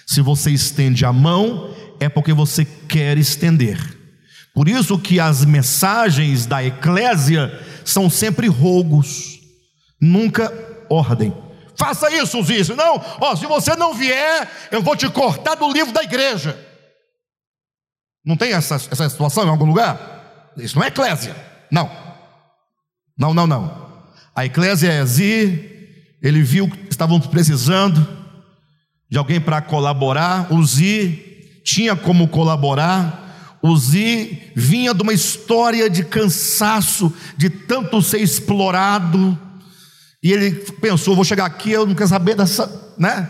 Se 0.07 0.21
você 0.21 0.51
estende 0.51 1.05
a 1.05 1.13
mão, 1.13 1.73
é 1.99 2.09
porque 2.09 2.33
você 2.33 2.65
quer 2.65 3.17
estender. 3.17 4.00
Por 4.53 4.67
isso 4.67 4.99
que 4.99 5.19
as 5.19 5.45
mensagens 5.45 6.45
da 6.45 6.63
eclésia 6.63 7.51
são 7.85 8.09
sempre 8.09 8.47
rogos, 8.47 9.39
nunca 9.99 10.51
ordem. 10.89 11.33
Faça 11.77 12.11
isso, 12.11 12.39
isso. 12.51 12.75
Não, 12.75 13.01
ó, 13.19 13.35
se 13.35 13.45
você 13.47 13.75
não 13.75 13.93
vier, 13.93 14.49
eu 14.71 14.81
vou 14.81 14.95
te 14.95 15.09
cortar 15.09 15.55
do 15.55 15.71
livro 15.71 15.93
da 15.93 16.03
igreja. 16.03 16.57
Não 18.23 18.35
tem 18.37 18.53
essa, 18.53 18.75
essa 18.75 19.09
situação 19.09 19.45
em 19.45 19.49
algum 19.49 19.65
lugar? 19.65 20.51
Isso 20.57 20.75
não 20.75 20.83
é 20.83 20.87
eclésia. 20.87 21.35
Não. 21.71 21.89
Não, 23.17 23.33
não, 23.33 23.47
não. 23.47 23.91
A 24.35 24.45
eclésia 24.45 24.91
é 24.91 25.05
Zi, 25.05 26.17
ele 26.21 26.43
viu 26.43 26.69
que 26.69 26.89
estavam 26.89 27.19
precisando 27.19 28.07
de 29.09 29.17
alguém 29.17 29.41
para 29.41 29.61
colaborar. 29.61 30.53
O 30.53 30.63
Zi 30.63 31.61
tinha 31.63 31.95
como 31.95 32.27
colaborar. 32.27 33.19
O 33.61 33.75
Zi 33.77 34.51
vinha 34.55 34.93
de 34.93 35.03
uma 35.03 35.13
história 35.13 35.89
de 35.89 36.03
cansaço, 36.03 37.13
de 37.37 37.49
tanto 37.49 38.01
ser 38.01 38.19
explorado 38.19 39.37
e 40.23 40.31
ele 40.31 40.51
pensou: 40.81 41.15
vou 41.15 41.25
chegar 41.25 41.45
aqui, 41.45 41.71
eu 41.71 41.85
não 41.85 41.95
quero 41.95 42.09
saber 42.09 42.35
dessa, 42.35 42.93
né? 42.97 43.29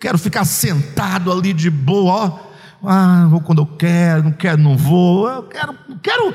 Quero 0.00 0.18
ficar 0.18 0.44
sentado 0.44 1.32
ali 1.32 1.52
de 1.52 1.70
boa, 1.70 2.12
ó. 2.12 2.46
Ah, 2.84 3.26
vou 3.30 3.40
quando 3.40 3.62
eu 3.62 3.66
quero, 3.66 4.24
não 4.24 4.32
quero, 4.32 4.60
não 4.60 4.76
vou. 4.76 5.28
Eu 5.28 5.44
quero, 5.44 5.74
quero. 6.02 6.34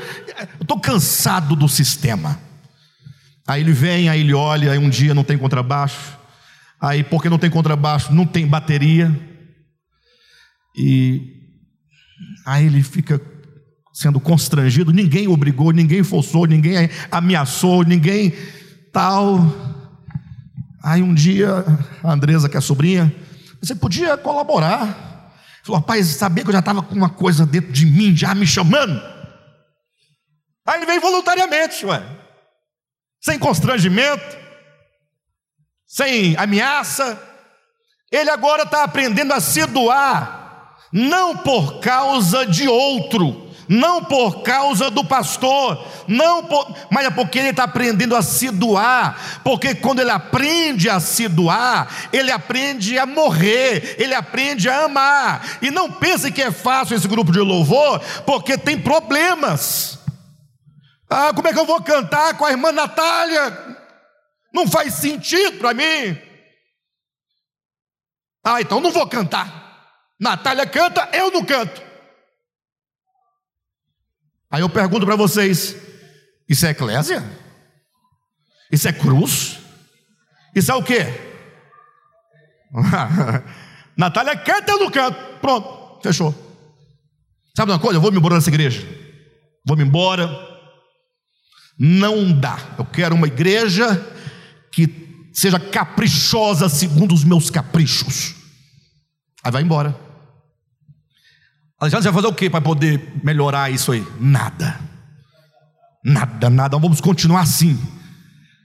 Eu 0.60 0.62
estou 0.62 0.80
cansado 0.80 1.56
do 1.56 1.68
sistema. 1.68 2.40
Aí 3.48 3.62
ele 3.62 3.74
vem, 3.74 4.10
aí 4.10 4.22
ele 4.22 4.34
olha, 4.34 4.72
aí 4.72 4.78
um 4.78 4.90
dia 4.90 5.14
não 5.14 5.24
tem 5.24 5.38
contrabaixo. 5.38 6.18
Aí, 6.80 7.04
porque 7.04 7.30
não 7.30 7.38
tem 7.38 7.50
contrabaixo, 7.50 8.12
não 8.12 8.26
tem 8.26 8.48
bateria. 8.48 9.16
E 10.76 11.41
aí 12.46 12.66
ele 12.66 12.84
fica 12.84 13.22
sendo 13.94 14.20
constrangido, 14.20 14.94
ninguém 14.94 15.28
obrigou, 15.28 15.72
ninguém 15.72 16.04
forçou, 16.04 16.46
ninguém 16.46 16.90
ameaçou, 17.12 17.84
ninguém 17.84 18.34
tal. 18.92 19.40
Aí 20.84 21.02
um 21.02 21.14
dia, 21.14 21.66
a 22.04 22.12
Andresa, 22.12 22.50
que 22.50 22.56
é 22.56 22.60
a 22.60 22.62
sobrinha, 22.62 23.14
você 23.62 23.76
podia 23.76 24.18
colaborar. 24.18 25.12
Falou, 25.64 25.80
rapaz, 25.80 26.08
sabia 26.08 26.44
que 26.44 26.50
eu 26.50 26.54
já 26.54 26.60
estava 26.60 26.82
com 26.82 26.96
uma 26.96 27.10
coisa 27.10 27.46
dentro 27.46 27.72
de 27.72 27.86
mim, 27.86 28.16
já 28.16 28.34
me 28.34 28.48
chamando. 28.48 29.00
Aí 30.66 30.78
ele 30.78 30.86
veio 30.86 31.02
voluntariamente, 31.02 31.86
ué. 31.86 32.04
Sem 33.22 33.38
constrangimento, 33.38 34.38
sem 35.86 36.36
ameaça. 36.38 37.22
Ele 38.12 38.30
agora 38.30 38.64
está 38.64 38.84
aprendendo 38.84 39.34
a 39.34 39.40
se 39.40 39.66
doar, 39.68 40.41
não 40.92 41.38
por 41.38 41.80
causa 41.80 42.46
de 42.46 42.68
outro, 42.68 43.50
não 43.68 44.04
por 44.04 44.42
causa 44.42 44.92
do 44.92 45.04
pastor, 45.04 45.88
não 46.08 46.44
por, 46.44 46.76
mas 46.90 47.06
é 47.06 47.10
porque 47.10 47.40
ele 47.40 47.52
está 47.52 47.64
aprendendo 47.64 48.16
a 48.16 48.22
se 48.22 48.52
doar, 48.52 49.42
porque 49.46 49.74
quando 49.74 50.02
ele 50.02 50.12
aprende 50.12 50.90
a 50.90 51.00
se 51.00 51.30
doar, 51.30 52.10
ele 52.12 52.32
aprende 52.32 53.00
a 53.00 53.06
morrer, 53.06 53.96
ele 53.98 54.14
aprende 54.14 54.68
a 54.68 54.84
amar, 54.84 55.60
e 55.62 55.72
não 55.72 55.90
pense 55.90 56.32
que 56.32 56.42
é 56.42 56.52
fácil 56.52 56.98
esse 56.98 57.08
grupo 57.08 57.32
de 57.32 57.40
louvor, 57.40 58.02
porque 58.26 58.58
tem 58.58 58.78
problemas. 58.78 60.00
Ah, 61.10 61.32
como 61.34 61.48
é 61.48 61.54
que 61.54 61.60
eu 61.60 61.66
vou 61.66 61.82
cantar 61.82 62.38
com 62.38 62.46
a 62.46 62.52
irmã 62.52 62.72
Natália? 62.72 63.78
Não 64.54 64.68
faz 64.68 64.96
sentido 64.96 65.60
para 65.60 65.74
mim. 65.74 66.18
Ah, 68.44 68.60
então 68.60 68.82
não 68.82 68.92
vou 68.92 69.08
cantar. 69.08 69.61
Natália 70.22 70.68
canta, 70.68 71.10
eu 71.14 71.32
não 71.32 71.44
canto. 71.44 71.82
Aí 74.52 74.62
eu 74.62 74.70
pergunto 74.70 75.04
para 75.04 75.16
vocês: 75.16 75.76
isso 76.48 76.64
é 76.64 76.70
eclésia? 76.70 77.24
Isso 78.72 78.88
é 78.88 78.94
cruz? 78.94 79.58
Isso 80.56 80.72
é 80.72 80.76
o 80.76 80.84
quê? 80.84 81.08
Natália 83.98 84.38
canta 84.38 84.74
ou 84.74 84.82
não 84.82 84.92
canta? 84.92 85.18
Pronto, 85.40 86.00
fechou. 86.04 86.36
Sabe 87.58 87.72
uma 87.72 87.80
coisa? 87.80 87.98
Eu 87.98 88.02
vou 88.02 88.12
me 88.12 88.20
embora 88.20 88.36
dessa 88.36 88.50
igreja. 88.50 88.88
Vou 89.66 89.76
me 89.76 89.84
embora. 89.84 90.30
Não 91.80 92.32
dá. 92.32 92.60
Eu 92.78 92.86
quero 92.86 93.16
uma 93.16 93.26
igreja 93.26 94.00
que 94.72 95.32
seja 95.34 95.60
caprichosa 95.60 96.70
segundo 96.70 97.12
os 97.12 97.24
meus 97.24 97.50
caprichos. 97.50 98.36
Aí 99.44 99.52
vai 99.52 99.64
embora. 99.64 100.11
Alexandre, 101.82 102.12
vai 102.12 102.22
fazer 102.22 102.28
o 102.28 102.36
que 102.36 102.48
para 102.48 102.62
poder 102.62 103.02
melhorar 103.24 103.72
isso 103.72 103.92
aí? 103.92 104.06
Nada. 104.20 104.80
Nada, 106.06 106.48
nada. 106.48 106.78
Vamos 106.78 107.02
continuar 107.02 107.42
assim. 107.42 107.76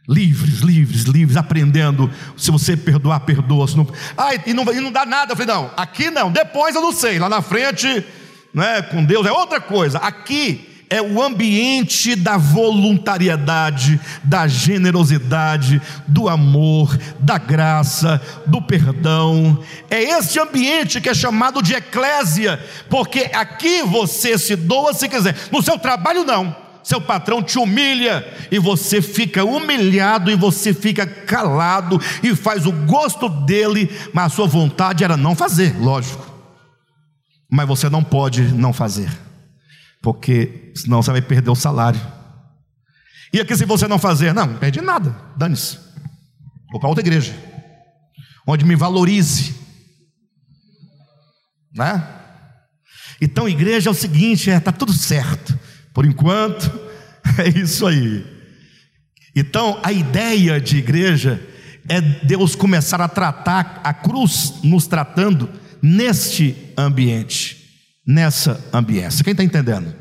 Livres, 0.07 0.61
livres, 0.61 1.05
livres, 1.05 1.35
aprendendo. 1.39 2.11
Se 2.37 2.51
você 2.51 2.77
perdoar, 2.77 3.21
perdoa. 3.21 3.67
Se 3.67 3.75
não... 3.75 3.89
Ah, 4.19 4.35
e 4.35 4.53
não, 4.53 4.71
e 4.71 4.81
não 4.83 4.93
dá 4.93 5.07
nada. 5.07 5.33
Eu 5.33 5.37
falei, 5.37 5.55
não, 5.55 5.71
aqui 5.79 6.11
não. 6.11 6.31
Depois 6.31 6.75
eu 6.75 6.83
não 6.83 6.93
sei. 6.93 7.19
Lá 7.19 7.31
na 7.31 7.41
frente, 7.41 8.05
né, 8.53 8.83
com 8.83 9.03
Deus 9.03 9.27
é 9.27 9.33
outra 9.33 9.63
coisa. 9.63 9.97
Aqui 9.97 10.76
é 10.89 11.03
o 11.03 11.21
ambiente 11.21 12.15
da 12.15 12.37
voluntariedade, 12.37 14.01
da 14.23 14.47
generosidade, 14.47 15.83
do 16.07 16.29
amor, 16.29 16.97
da 17.19 17.39
graça, 17.39 18.21
do 18.47 18.63
perdão. 18.63 19.63
É 19.91 20.01
esse 20.01 20.39
ambiente 20.39 21.01
que 21.01 21.09
é 21.09 21.15
chamado 21.15 21.61
de 21.61 21.75
eclésia, 21.75 22.61
porque 22.89 23.31
aqui 23.33 23.83
você 23.83 24.39
se 24.39 24.55
doa 24.55 24.95
se 24.95 25.09
quiser, 25.09 25.35
no 25.51 25.63
seu 25.63 25.79
trabalho 25.79 26.25
não. 26.25 26.55
Seu 26.85 27.01
patrão 27.01 27.43
te 27.43 27.59
humilha 27.59 28.25
e 28.49 28.61
você 28.61 29.03
fica 29.03 29.45
humilhado 29.45 30.31
e 30.31 30.37
você 30.37 30.73
fica 30.73 31.05
calado 31.05 32.01
e 32.23 32.33
faz 32.37 32.65
o 32.65 32.71
gosto 32.71 33.29
dele, 33.29 33.91
mas 34.13 34.27
a 34.27 34.37
sua 34.37 34.47
vontade 34.47 35.03
era 35.03 35.17
não 35.17 35.35
fazer, 35.35 35.77
lógico. 35.81 36.25
Mas 37.51 37.67
você 37.67 37.89
não 37.91 38.05
pode 38.05 38.43
não 38.43 38.73
fazer 38.73 39.26
porque 40.03 40.73
senão 40.75 41.03
você 41.03 41.11
vai 41.11 41.23
perder 41.23 41.51
o 41.51 41.55
salário. 41.55 42.01
E 43.33 43.41
aqui, 43.41 43.57
se 43.57 43.65
você 43.65 43.89
não 43.89 43.99
fazer, 43.99 44.33
não, 44.33 44.47
não 44.47 44.59
perde 44.59 44.81
nada, 44.81 45.15
dane-se. 45.37 45.79
Vou 46.71 46.81
para 46.81 46.89
outra 46.89 47.03
igreja, 47.03 47.35
onde 48.47 48.65
me 48.65 48.77
valorize, 48.77 49.55
né? 51.75 52.07
Então, 53.21 53.49
igreja 53.49 53.91
é 53.91 53.93
o 53.93 53.95
seguinte: 53.95 54.51
é, 54.51 54.61
tá 54.61 54.73
tudo 54.73 54.93
certo, 54.93 55.59
por 55.93 56.05
enquanto, 56.05 56.71
é 57.39 57.49
isso 57.59 57.87
aí. 57.87 58.25
Então, 59.35 59.81
a 59.83 59.93
ideia 59.93 60.61
de 60.61 60.79
igreja 60.79 61.45
é 61.89 62.01
Deus 62.01 62.55
começar 62.55 63.01
a 63.01 63.09
tratar 63.09 63.81
a 63.85 63.93
cruz, 63.93 64.55
nos 64.63 64.87
tratando 64.87 65.51
neste 65.83 66.73
ambiente 66.77 67.66
nessa 68.07 68.65
ambiência. 68.73 69.25
Quem 69.25 69.33
está 69.33 69.43
entendendo? 69.43 69.95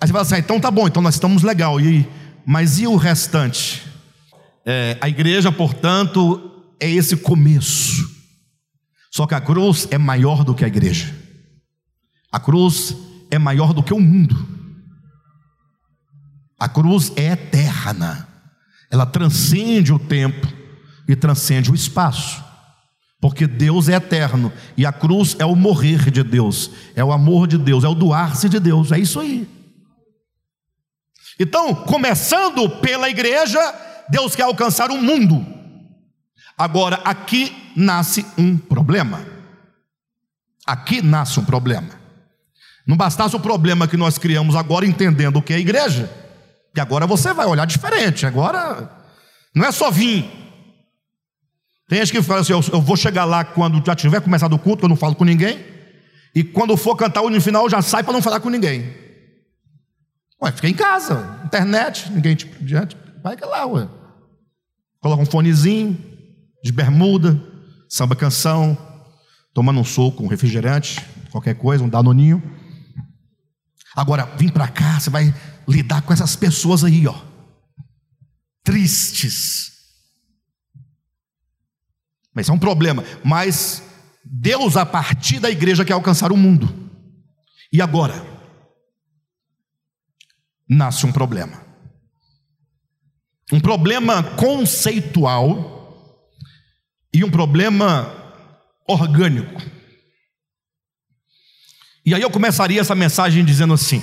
Aí 0.00 0.06
você 0.06 0.12
fala 0.12 0.22
assim, 0.22 0.34
ah, 0.36 0.38
então 0.38 0.60
tá 0.60 0.70
bom, 0.70 0.86
então 0.86 1.02
nós 1.02 1.14
estamos 1.14 1.42
legal. 1.42 1.80
E, 1.80 2.08
mas 2.46 2.78
e 2.78 2.86
o 2.86 2.96
restante? 2.96 3.82
É, 4.64 4.96
a 5.00 5.08
igreja, 5.08 5.50
portanto, 5.50 6.64
é 6.80 6.88
esse 6.88 7.16
começo. 7.16 8.08
Só 9.10 9.26
que 9.26 9.34
a 9.34 9.40
cruz 9.40 9.88
é 9.90 9.98
maior 9.98 10.44
do 10.44 10.54
que 10.54 10.64
a 10.64 10.68
igreja. 10.68 11.14
A 12.30 12.38
cruz 12.38 12.94
é 13.30 13.38
maior 13.38 13.72
do 13.72 13.82
que 13.82 13.92
o 13.92 14.00
mundo. 14.00 14.46
A 16.58 16.68
cruz 16.68 17.12
é 17.16 17.32
eterna. 17.32 18.28
Ela 18.90 19.06
transcende 19.06 19.92
o 19.92 19.98
tempo 19.98 20.46
e 21.08 21.16
transcende 21.16 21.70
o 21.70 21.74
espaço. 21.74 22.44
Porque 23.20 23.46
Deus 23.46 23.88
é 23.88 23.94
eterno 23.94 24.52
e 24.76 24.86
a 24.86 24.92
cruz 24.92 25.34
é 25.38 25.44
o 25.44 25.56
morrer 25.56 26.10
de 26.10 26.22
Deus, 26.22 26.70
é 26.94 27.02
o 27.02 27.12
amor 27.12 27.48
de 27.48 27.58
Deus, 27.58 27.82
é 27.82 27.88
o 27.88 27.94
doar-se 27.94 28.48
de 28.48 28.60
Deus, 28.60 28.92
é 28.92 28.98
isso 28.98 29.18
aí. 29.18 29.48
Então, 31.38 31.74
começando 31.74 32.68
pela 32.80 33.08
igreja, 33.08 33.60
Deus 34.08 34.34
quer 34.34 34.42
alcançar 34.42 34.90
o 34.90 35.00
mundo. 35.00 35.44
Agora, 36.56 37.00
aqui 37.04 37.72
nasce 37.76 38.26
um 38.36 38.56
problema. 38.56 39.24
Aqui 40.66 41.00
nasce 41.00 41.38
um 41.38 41.44
problema. 41.44 41.88
Não 42.86 42.96
bastasse 42.96 43.36
o 43.36 43.40
problema 43.40 43.86
que 43.86 43.96
nós 43.96 44.18
criamos 44.18 44.56
agora 44.56 44.86
entendendo 44.86 45.36
o 45.36 45.42
que 45.42 45.52
é 45.52 45.58
igreja, 45.58 46.10
que 46.74 46.80
agora 46.80 47.06
você 47.06 47.32
vai 47.32 47.46
olhar 47.46 47.66
diferente. 47.66 48.26
Agora 48.26 48.90
não 49.54 49.64
é 49.64 49.70
só 49.70 49.90
vir, 49.90 50.28
tem 51.88 51.98
gente 51.98 52.12
que 52.12 52.22
fala 52.22 52.40
assim: 52.42 52.52
eu, 52.52 52.60
eu 52.72 52.80
vou 52.80 52.96
chegar 52.96 53.24
lá 53.24 53.44
quando 53.44 53.84
já 53.84 53.96
tiver 53.96 54.20
começado 54.20 54.52
o 54.52 54.58
culto, 54.58 54.84
eu 54.84 54.88
não 54.88 54.96
falo 54.96 55.14
com 55.14 55.24
ninguém. 55.24 55.64
E 56.34 56.44
quando 56.44 56.76
for 56.76 56.94
cantar 56.94 57.22
o 57.22 57.40
final, 57.40 57.68
já 57.68 57.80
sai 57.80 58.04
para 58.04 58.12
não 58.12 58.22
falar 58.22 58.40
com 58.40 58.50
ninguém. 58.50 58.94
Ué, 60.40 60.52
fica 60.52 60.68
em 60.68 60.74
casa, 60.74 61.40
internet, 61.44 62.12
ninguém 62.12 62.36
te 62.36 62.46
diante. 62.60 62.96
Vai 63.24 63.36
que 63.36 63.44
lá, 63.44 63.66
ué. 63.66 63.88
Coloca 65.00 65.22
um 65.22 65.26
fonezinho 65.26 65.98
de 66.62 66.70
bermuda, 66.70 67.40
samba 67.88 68.14
canção, 68.14 68.76
tomando 69.54 69.80
um 69.80 69.84
suco, 69.84 70.22
um 70.22 70.28
refrigerante, 70.28 71.04
qualquer 71.32 71.54
coisa, 71.54 71.82
um 71.82 71.88
danoninho. 71.88 72.42
Agora, 73.96 74.26
vim 74.36 74.48
para 74.48 74.68
cá, 74.68 75.00
você 75.00 75.10
vai 75.10 75.34
lidar 75.66 76.02
com 76.02 76.12
essas 76.12 76.36
pessoas 76.36 76.84
aí, 76.84 77.06
ó. 77.06 77.16
Tristes, 78.62 79.77
mas 82.38 82.48
é 82.48 82.52
um 82.52 82.58
problema. 82.58 83.02
Mas 83.24 83.82
Deus, 84.24 84.76
a 84.76 84.86
partir 84.86 85.40
da 85.40 85.50
igreja, 85.50 85.84
quer 85.84 85.94
alcançar 85.94 86.30
o 86.30 86.36
mundo. 86.36 86.72
E 87.72 87.82
agora? 87.82 88.24
Nasce 90.68 91.04
um 91.04 91.10
problema. 91.10 91.60
Um 93.52 93.58
problema 93.58 94.22
conceitual 94.22 96.14
e 97.12 97.24
um 97.24 97.30
problema 97.30 98.08
orgânico. 98.86 99.60
E 102.06 102.14
aí 102.14 102.22
eu 102.22 102.30
começaria 102.30 102.80
essa 102.80 102.94
mensagem 102.94 103.44
dizendo 103.44 103.74
assim: 103.74 104.00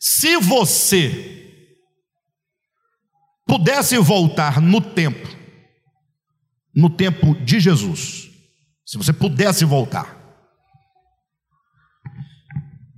se 0.00 0.38
você 0.38 1.70
pudesse 3.46 3.96
voltar 3.98 4.60
no 4.60 4.80
tempo 4.80 5.31
no 6.74 6.90
tempo 6.90 7.34
de 7.34 7.60
Jesus, 7.60 8.30
se 8.84 8.96
você 8.96 9.12
pudesse 9.12 9.64
voltar, 9.64 10.22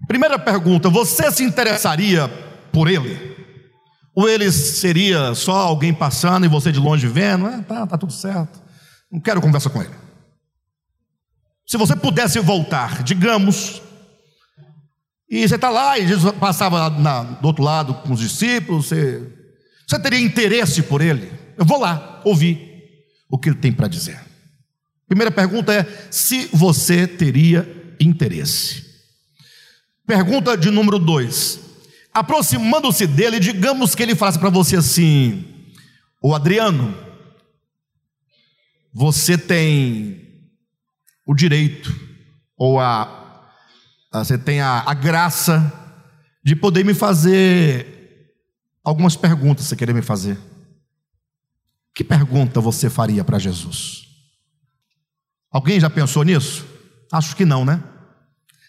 Primeira 0.06 0.38
pergunta: 0.38 0.88
você 0.88 1.30
se 1.30 1.42
interessaria 1.42 2.28
por 2.72 2.88
ele? 2.88 3.34
Ou 4.14 4.28
ele 4.28 4.50
seria 4.52 5.34
só 5.34 5.56
alguém 5.56 5.92
passando 5.92 6.46
e 6.46 6.48
você 6.48 6.70
de 6.70 6.78
longe 6.78 7.06
vendo? 7.06 7.48
É, 7.48 7.60
tá, 7.62 7.86
tá 7.86 7.98
tudo 7.98 8.12
certo. 8.12 8.62
Não 9.10 9.20
quero 9.20 9.40
conversa 9.40 9.68
com 9.68 9.82
ele. 9.82 9.94
Se 11.66 11.76
você 11.76 11.96
pudesse 11.96 12.38
voltar, 12.38 13.02
digamos, 13.02 13.82
e 15.28 15.48
você 15.48 15.56
está 15.56 15.70
lá 15.70 15.98
e 15.98 16.06
Jesus 16.06 16.32
passava 16.36 16.90
na, 16.90 17.22
do 17.22 17.46
outro 17.46 17.64
lado 17.64 17.94
com 17.94 18.12
os 18.12 18.20
discípulos, 18.20 18.86
você, 18.86 19.32
você 19.88 19.98
teria 19.98 20.20
interesse 20.20 20.82
por 20.82 21.00
ele? 21.00 21.32
Eu 21.56 21.64
vou 21.64 21.80
lá 21.80 22.20
ouvir 22.24 22.63
o 23.34 23.38
que 23.38 23.48
ele 23.48 23.56
tem 23.56 23.72
para 23.72 23.88
dizer. 23.88 24.16
Primeira 25.08 25.28
pergunta 25.32 25.74
é 25.74 25.84
se 26.08 26.46
você 26.52 27.04
teria 27.04 27.96
interesse. 27.98 28.84
Pergunta 30.06 30.56
de 30.56 30.70
número 30.70 31.00
dois. 31.00 31.58
Aproximando-se 32.12 33.08
dele, 33.08 33.40
digamos 33.40 33.92
que 33.92 34.04
ele 34.04 34.14
falasse 34.14 34.38
para 34.38 34.50
você 34.50 34.76
assim: 34.76 35.44
O 36.22 36.32
Adriano, 36.32 36.96
você 38.92 39.36
tem 39.36 40.48
o 41.26 41.34
direito, 41.34 41.92
ou 42.56 42.78
a, 42.78 43.50
você 44.12 44.38
tem 44.38 44.60
a, 44.60 44.84
a 44.86 44.94
graça 44.94 45.72
de 46.44 46.54
poder 46.54 46.84
me 46.84 46.94
fazer 46.94 48.30
algumas 48.84 49.16
perguntas, 49.16 49.66
você 49.66 49.74
querer 49.74 49.92
me 49.92 50.02
fazer. 50.02 50.38
Que 51.94 52.02
pergunta 52.02 52.60
você 52.60 52.90
faria 52.90 53.22
para 53.22 53.38
Jesus? 53.38 54.08
Alguém 55.50 55.78
já 55.78 55.88
pensou 55.88 56.24
nisso? 56.24 56.66
Acho 57.12 57.36
que 57.36 57.44
não, 57.44 57.64
né? 57.64 57.82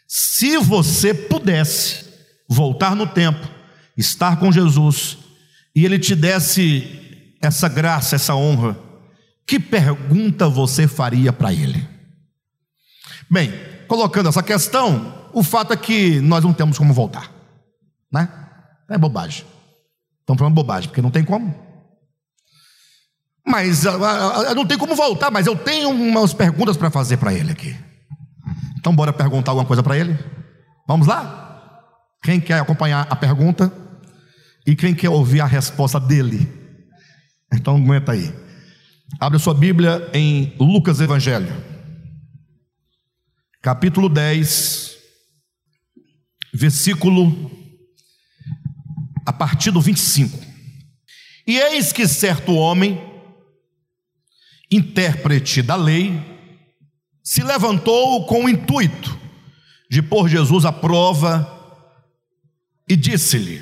Se 0.07 0.57
você 0.57 1.13
pudesse 1.13 2.05
voltar 2.47 2.95
no 2.95 3.07
tempo, 3.07 3.49
estar 3.97 4.37
com 4.37 4.51
Jesus, 4.51 5.17
e 5.75 5.83
Ele 5.83 5.97
te 5.97 6.15
desse 6.15 7.35
essa 7.41 7.67
graça, 7.67 8.15
essa 8.15 8.35
honra, 8.35 8.77
que 9.47 9.59
pergunta 9.59 10.47
você 10.47 10.87
faria 10.87 11.33
para 11.33 11.51
Ele? 11.51 11.87
Bem, 13.29 13.51
colocando 13.87 14.29
essa 14.29 14.43
questão, 14.43 15.29
o 15.33 15.41
fato 15.41 15.73
é 15.73 15.77
que 15.77 16.19
nós 16.21 16.43
não 16.43 16.53
temos 16.53 16.77
como 16.77 16.93
voltar, 16.93 17.31
né? 18.11 18.29
É 18.87 18.97
bobagem. 18.97 19.43
Estamos 20.19 20.39
falando 20.39 20.53
bobagem, 20.53 20.89
porque 20.89 21.01
não 21.01 21.11
tem 21.11 21.23
como. 21.23 21.64
Mas 23.45 23.85
eu 23.85 24.03
ah, 24.03 24.49
ah, 24.49 24.55
não 24.55 24.65
tem 24.65 24.77
como 24.77 24.95
voltar, 24.95 25.29
mas 25.29 25.45
eu 25.45 25.55
tenho 25.55 25.89
umas 25.89 26.33
perguntas 26.33 26.75
para 26.75 26.89
fazer 26.89 27.17
para 27.17 27.33
ele 27.33 27.51
aqui. 27.51 27.75
Então, 28.77 28.95
bora 28.95 29.13
perguntar 29.13 29.51
alguma 29.51 29.67
coisa 29.67 29.83
para 29.83 29.97
ele? 29.97 30.17
Vamos 30.87 31.05
lá? 31.05 31.83
Quem 32.23 32.39
quer 32.39 32.59
acompanhar 32.59 33.05
a 33.09 33.15
pergunta? 33.15 33.71
E 34.65 34.75
quem 34.75 34.95
quer 34.95 35.09
ouvir 35.09 35.41
a 35.41 35.45
resposta 35.45 35.99
dele? 35.99 36.51
Então, 37.53 37.77
aguenta 37.77 38.13
aí. 38.13 38.33
Abre 39.19 39.37
sua 39.37 39.53
Bíblia 39.53 40.09
em 40.13 40.55
Lucas 40.59 40.99
Evangelho, 40.99 41.53
capítulo 43.61 44.09
10, 44.09 44.95
versículo 46.51 47.51
a 49.25 49.31
partir 49.31 49.71
do 49.71 49.79
25. 49.79 50.37
E 51.47 51.57
eis 51.57 51.93
que 51.93 52.07
certo 52.07 52.55
homem 52.55 53.14
intérprete 54.71 55.61
da 55.61 55.75
lei, 55.75 56.21
se 57.23 57.43
levantou 57.43 58.25
com 58.25 58.45
o 58.45 58.49
intuito 58.49 59.17
de 59.89 60.01
pôr 60.01 60.27
Jesus 60.27 60.65
à 60.65 60.71
prova 60.71 61.51
e 62.87 62.95
disse-lhe: 62.95 63.61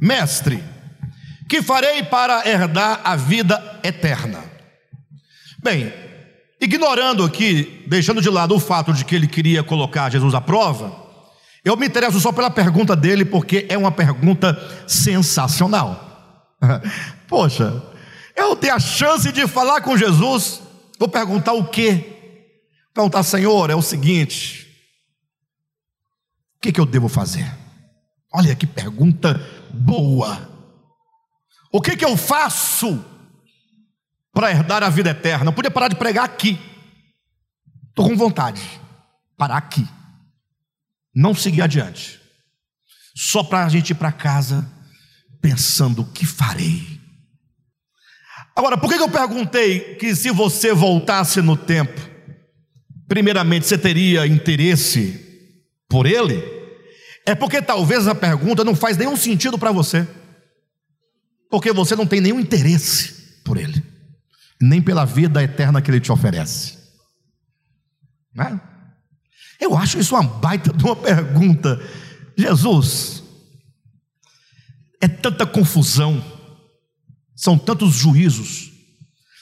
Mestre, 0.00 0.62
que 1.48 1.62
farei 1.62 2.02
para 2.02 2.48
herdar 2.48 3.00
a 3.04 3.16
vida 3.16 3.80
eterna? 3.82 4.44
Bem, 5.62 5.92
ignorando 6.60 7.24
aqui, 7.24 7.84
deixando 7.86 8.22
de 8.22 8.30
lado 8.30 8.54
o 8.54 8.60
fato 8.60 8.92
de 8.92 9.04
que 9.04 9.14
ele 9.14 9.26
queria 9.26 9.62
colocar 9.62 10.10
Jesus 10.10 10.34
à 10.34 10.40
prova, 10.40 11.00
eu 11.64 11.76
me 11.76 11.86
interesso 11.86 12.20
só 12.20 12.32
pela 12.32 12.50
pergunta 12.50 12.96
dele, 12.96 13.24
porque 13.24 13.66
é 13.68 13.76
uma 13.76 13.92
pergunta 13.92 14.58
sensacional. 14.86 16.56
Poxa, 17.28 17.82
eu 18.40 18.56
tenho 18.56 18.74
a 18.74 18.80
chance 18.80 19.30
de 19.32 19.46
falar 19.46 19.80
com 19.80 19.96
Jesus, 19.96 20.60
vou 20.98 21.08
perguntar 21.08 21.52
o 21.52 21.68
quê? 21.68 22.20
Perguntar, 22.94 23.22
Senhor, 23.22 23.70
é 23.70 23.74
o 23.74 23.82
seguinte: 23.82 24.66
o 26.56 26.60
que, 26.60 26.72
que 26.72 26.80
eu 26.80 26.86
devo 26.86 27.08
fazer? 27.08 27.50
Olha 28.32 28.54
que 28.54 28.66
pergunta 28.66 29.40
boa. 29.72 30.48
O 31.72 31.80
que, 31.80 31.96
que 31.96 32.04
eu 32.04 32.16
faço 32.16 33.04
para 34.32 34.50
herdar 34.50 34.82
a 34.82 34.88
vida 34.88 35.10
eterna? 35.10 35.50
Eu 35.50 35.52
podia 35.52 35.70
parar 35.70 35.88
de 35.88 35.96
pregar 35.96 36.24
aqui. 36.24 36.58
Estou 37.88 38.08
com 38.08 38.16
vontade. 38.16 38.62
Parar 39.36 39.56
aqui. 39.56 39.86
Não 41.14 41.34
seguir 41.34 41.62
adiante. 41.62 42.20
Só 43.14 43.42
para 43.42 43.64
a 43.64 43.68
gente 43.68 43.90
ir 43.90 43.94
para 43.94 44.12
casa 44.12 44.68
pensando: 45.40 46.02
o 46.02 46.12
que 46.12 46.26
farei? 46.26 46.89
Agora, 48.60 48.76
por 48.76 48.90
que 48.90 49.00
eu 49.00 49.08
perguntei 49.08 49.94
que 49.94 50.14
se 50.14 50.30
você 50.30 50.74
voltasse 50.74 51.40
no 51.40 51.56
tempo, 51.56 51.98
primeiramente 53.08 53.66
você 53.66 53.78
teria 53.78 54.26
interesse 54.26 55.18
por 55.88 56.04
ele? 56.04 56.44
É 57.24 57.34
porque 57.34 57.62
talvez 57.62 58.06
a 58.06 58.14
pergunta 58.14 58.62
não 58.62 58.74
faz 58.74 58.98
nenhum 58.98 59.16
sentido 59.16 59.58
para 59.58 59.72
você, 59.72 60.06
porque 61.48 61.72
você 61.72 61.96
não 61.96 62.04
tem 62.04 62.20
nenhum 62.20 62.38
interesse 62.38 63.40
por 63.46 63.56
ele, 63.56 63.82
nem 64.60 64.82
pela 64.82 65.06
vida 65.06 65.42
eterna 65.42 65.80
que 65.80 65.90
ele 65.90 65.98
te 65.98 66.12
oferece. 66.12 66.76
Né? 68.34 68.60
Eu 69.58 69.74
acho 69.74 69.98
isso 69.98 70.14
uma 70.14 70.22
baita 70.22 70.70
de 70.70 70.84
uma 70.84 70.96
pergunta. 70.96 71.80
Jesus, 72.36 73.22
é 75.00 75.08
tanta 75.08 75.46
confusão 75.46 76.22
são 77.40 77.56
tantos 77.56 77.94
juízos, 77.94 78.70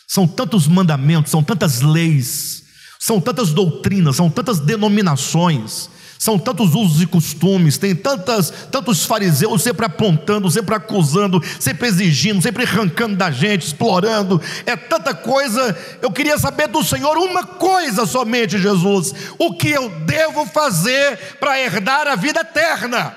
são 0.07 0.25
tantos 0.25 0.69
mandamentos, 0.69 1.33
são 1.33 1.43
tantas 1.43 1.81
leis, 1.81 2.63
são 2.97 3.21
tantas 3.21 3.51
doutrinas, 3.51 4.15
são 4.15 4.31
tantas 4.31 4.61
denominações, 4.61 5.91
são 6.17 6.39
tantos 6.39 6.77
usos 6.77 7.03
e 7.03 7.07
costumes, 7.07 7.77
tem 7.77 7.97
tantas, 7.97 8.51
tantos 8.71 9.05
fariseus 9.05 9.63
sempre 9.63 9.85
apontando, 9.85 10.49
sempre 10.49 10.77
acusando, 10.77 11.43
sempre 11.59 11.89
exigindo, 11.89 12.41
sempre 12.41 12.63
arrancando 12.63 13.17
da 13.17 13.33
gente, 13.33 13.67
explorando, 13.67 14.41
é 14.65 14.77
tanta 14.77 15.13
coisa. 15.13 15.77
Eu 16.01 16.13
queria 16.13 16.39
saber 16.39 16.69
do 16.69 16.85
Senhor 16.85 17.19
uma 17.19 17.43
coisa 17.43 18.07
somente, 18.07 18.61
Jesus: 18.61 19.13
o 19.41 19.57
que 19.57 19.71
eu 19.71 19.91
devo 20.07 20.47
fazer 20.47 21.17
para 21.41 21.61
herdar 21.61 22.07
a 22.07 22.15
vida 22.15 22.43
eterna? 22.43 23.17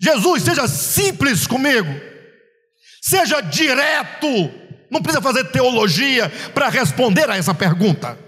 Jesus, 0.00 0.42
seja 0.42 0.66
simples 0.66 1.46
comigo. 1.46 2.15
Seja 3.08 3.40
direto, 3.40 4.50
não 4.90 5.00
precisa 5.00 5.22
fazer 5.22 5.44
teologia 5.52 6.28
para 6.52 6.68
responder 6.68 7.30
a 7.30 7.36
essa 7.36 7.54
pergunta, 7.54 8.18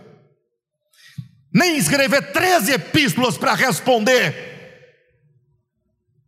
nem 1.52 1.76
escrever 1.76 2.30
13 2.30 2.74
epístolas 2.74 3.36
para 3.36 3.54
responder. 3.54 4.46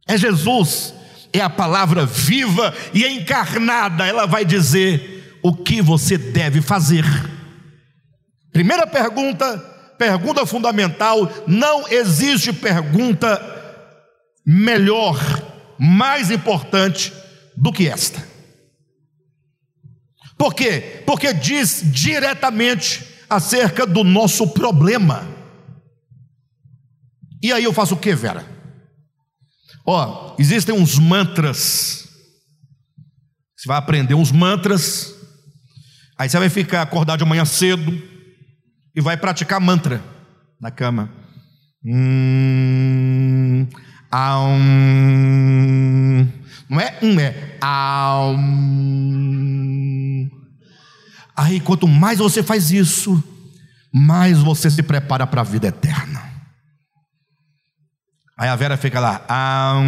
É 0.09 0.19
Jesus, 0.19 0.93
é 1.33 1.41
a 1.41 1.49
palavra 1.49 2.05
viva 2.05 2.75
e 2.93 3.07
encarnada, 3.07 4.05
ela 4.05 4.27
vai 4.27 4.45
dizer 4.45 5.39
o 5.45 5.55
que 5.55 5.81
você 5.81 6.19
deve 6.19 6.61
fazer. 6.61 7.05
Primeira 8.53 8.85
pergunta, 8.85 9.59
pergunta 9.97 10.45
fundamental: 10.45 11.33
não 11.47 11.87
existe 11.89 12.53
pergunta 12.53 13.41
melhor, 14.45 15.17
mais 15.79 16.33
importante 16.33 17.13
do 17.57 17.73
que 17.73 17.89
esta. 17.89 18.30
Por 20.41 20.55
quê? 20.55 21.03
Porque 21.05 21.35
diz 21.35 21.83
diretamente 21.93 23.05
acerca 23.29 23.87
do 23.87 24.03
nosso 24.03 24.55
problema. 24.55 25.29
E 27.43 27.53
aí 27.53 27.63
eu 27.63 27.75
faço 27.75 27.95
o 27.95 27.99
que, 27.99 28.15
Vera? 28.15 28.47
Ó, 29.85 30.35
existem 30.39 30.75
uns 30.75 30.99
mantras. 30.99 32.09
Você 33.55 33.69
vai 33.69 33.77
aprender 33.77 34.15
uns 34.15 34.33
mantras. 34.33 35.15
Aí 36.17 36.31
você 36.31 36.39
vai 36.39 36.49
ficar 36.49 36.81
acordado 36.81 37.19
de 37.19 37.25
manhã 37.27 37.45
cedo 37.45 38.03
e 38.97 39.01
vai 39.03 39.19
praticar 39.19 39.61
mantra 39.61 40.03
na 40.59 40.71
cama. 40.71 41.13
Hum, 41.85 43.69
um, 44.11 46.27
não 46.71 46.81
é 46.81 46.99
um, 47.03 47.21
é 47.21 47.35
um. 48.39 49.50
Aí, 51.41 51.59
quanto 51.59 51.89
mais 51.89 52.19
você 52.19 52.43
faz 52.43 52.71
isso, 52.71 53.25
mais 53.91 54.41
você 54.41 54.71
se 54.71 54.83
prepara 54.83 55.27
para 55.27 55.41
a 55.41 55.45
vida 55.45 55.69
eterna. 55.69 56.23
Aí 58.37 58.47
a 58.47 58.55
Vera 58.55 58.77
fica 58.77 59.01
lá. 59.01 59.25
Ah. 59.27 59.81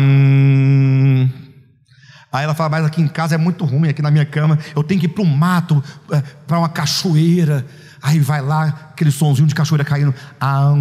Aí 2.32 2.44
ela 2.44 2.54
fala, 2.54 2.70
mas 2.70 2.86
aqui 2.86 3.02
em 3.02 3.08
casa 3.08 3.34
é 3.34 3.38
muito 3.38 3.66
ruim, 3.66 3.90
aqui 3.90 4.00
na 4.00 4.10
minha 4.10 4.24
cama, 4.24 4.58
eu 4.74 4.82
tenho 4.82 4.98
que 4.98 5.04
ir 5.04 5.10
para 5.10 5.22
o 5.22 5.26
mato, 5.26 5.84
é, 6.10 6.22
para 6.22 6.58
uma 6.58 6.70
cachoeira. 6.70 7.66
Aí 8.00 8.18
vai 8.18 8.40
lá, 8.40 8.68
aquele 8.90 9.12
sonzinho 9.12 9.46
de 9.46 9.54
cachoeira 9.54 9.84
caindo. 9.84 10.14
Ah. 10.40 10.72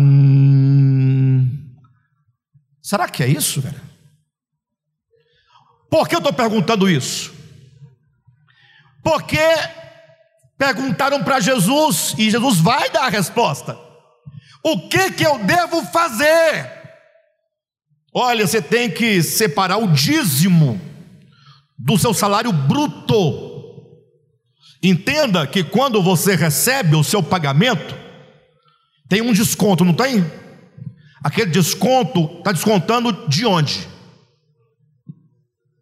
Será 2.81 3.09
que 3.09 3.21
é 3.21 3.27
isso, 3.27 3.59
velho? 3.59 3.81
Por 5.89 6.07
que 6.07 6.15
eu 6.15 6.19
estou 6.19 6.31
perguntando 6.31 6.89
isso? 6.89 7.33
Porque 9.03 9.37
perguntaram 10.61 11.23
para 11.23 11.39
Jesus 11.39 12.13
e 12.19 12.29
Jesus 12.29 12.59
vai 12.59 12.87
dar 12.91 13.05
a 13.05 13.09
resposta. 13.09 13.75
O 14.63 14.87
que 14.87 15.09
que 15.09 15.25
eu 15.25 15.39
devo 15.39 15.83
fazer? 15.85 16.71
Olha, 18.13 18.45
você 18.45 18.61
tem 18.61 18.87
que 18.87 19.23
separar 19.23 19.77
o 19.77 19.87
dízimo 19.87 20.79
do 21.79 21.97
seu 21.97 22.13
salário 22.13 22.53
bruto. 22.53 23.49
Entenda 24.83 25.47
que 25.47 25.63
quando 25.63 25.99
você 25.99 26.35
recebe 26.35 26.95
o 26.95 27.03
seu 27.03 27.23
pagamento, 27.23 27.95
tem 29.09 29.19
um 29.19 29.33
desconto, 29.33 29.83
não 29.83 29.95
tem? 29.95 30.23
Aquele 31.23 31.49
desconto 31.49 32.37
está 32.37 32.51
descontando 32.51 33.27
de 33.27 33.47
onde? 33.47 33.87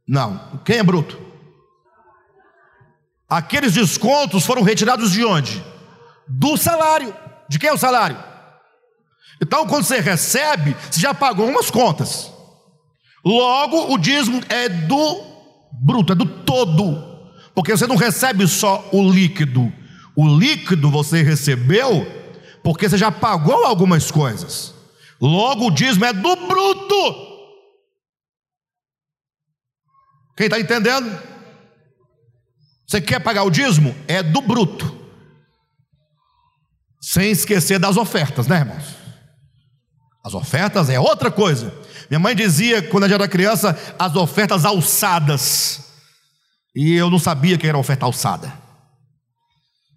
Não, 0.08 0.62
quem 0.64 0.78
é 0.78 0.84
bruto? 0.84 1.20
Aqueles 3.30 3.74
descontos 3.74 4.46
foram 4.46 4.64
retirados 4.64 5.12
de 5.12 5.24
onde? 5.24 5.64
Do 6.28 6.58
salário. 6.58 7.16
De 7.48 7.60
quem 7.60 7.70
é 7.70 7.74
o 7.74 7.78
salário? 7.78 8.18
Então, 9.42 9.68
quando 9.68 9.84
você 9.84 10.00
recebe, 10.00 10.76
você 10.90 11.00
já 11.00 11.14
pagou 11.14 11.48
umas 11.48 11.70
contas. 11.70 12.32
Logo, 13.24 13.94
o 13.94 13.98
dízimo 13.98 14.42
é 14.50 14.68
do 14.68 15.24
bruto, 15.72 16.14
é 16.14 16.16
do 16.16 16.26
todo. 16.26 17.08
Porque 17.54 17.72
você 17.72 17.86
não 17.86 17.96
recebe 17.96 18.48
só 18.48 18.88
o 18.92 19.10
líquido. 19.10 19.72
O 20.16 20.28
líquido 20.28 20.90
você 20.90 21.22
recebeu 21.22 22.06
porque 22.64 22.90
você 22.90 22.98
já 22.98 23.12
pagou 23.12 23.66
algumas 23.66 24.12
coisas. 24.12 24.74
Logo, 25.22 25.68
o 25.68 25.72
dízimo 25.72 26.06
é 26.06 26.14
do 26.14 26.36
bruto. 26.36 27.30
Quem 30.36 30.46
está 30.48 30.60
entendendo? 30.60 31.10
Você 32.90 33.00
quer 33.00 33.20
pagar 33.20 33.44
o 33.44 33.52
dízimo? 33.52 33.96
É 34.08 34.24
do 34.24 34.42
bruto. 34.42 34.98
Sem 37.00 37.30
esquecer 37.30 37.78
das 37.78 37.98
ofertas, 37.98 38.48
né, 38.48 38.62
irmãos? 38.62 38.84
As 40.26 40.34
ofertas 40.34 40.90
é 40.90 41.00
outra 41.00 41.30
coisa. 41.30 41.72
Minha 42.10 42.20
mãe 42.20 42.36
dizia, 42.36 42.82
quando 42.82 43.06
eu 43.06 43.14
era 43.14 43.28
criança, 43.28 43.78
as 44.00 44.16
ofertas 44.16 44.66
alçadas. 44.66 45.82
E 46.76 46.96
eu 46.96 47.12
não 47.12 47.20
sabia 47.20 47.60
que 47.60 47.68
era 47.68 47.78
oferta 47.78 48.08
alçada. 48.08 48.52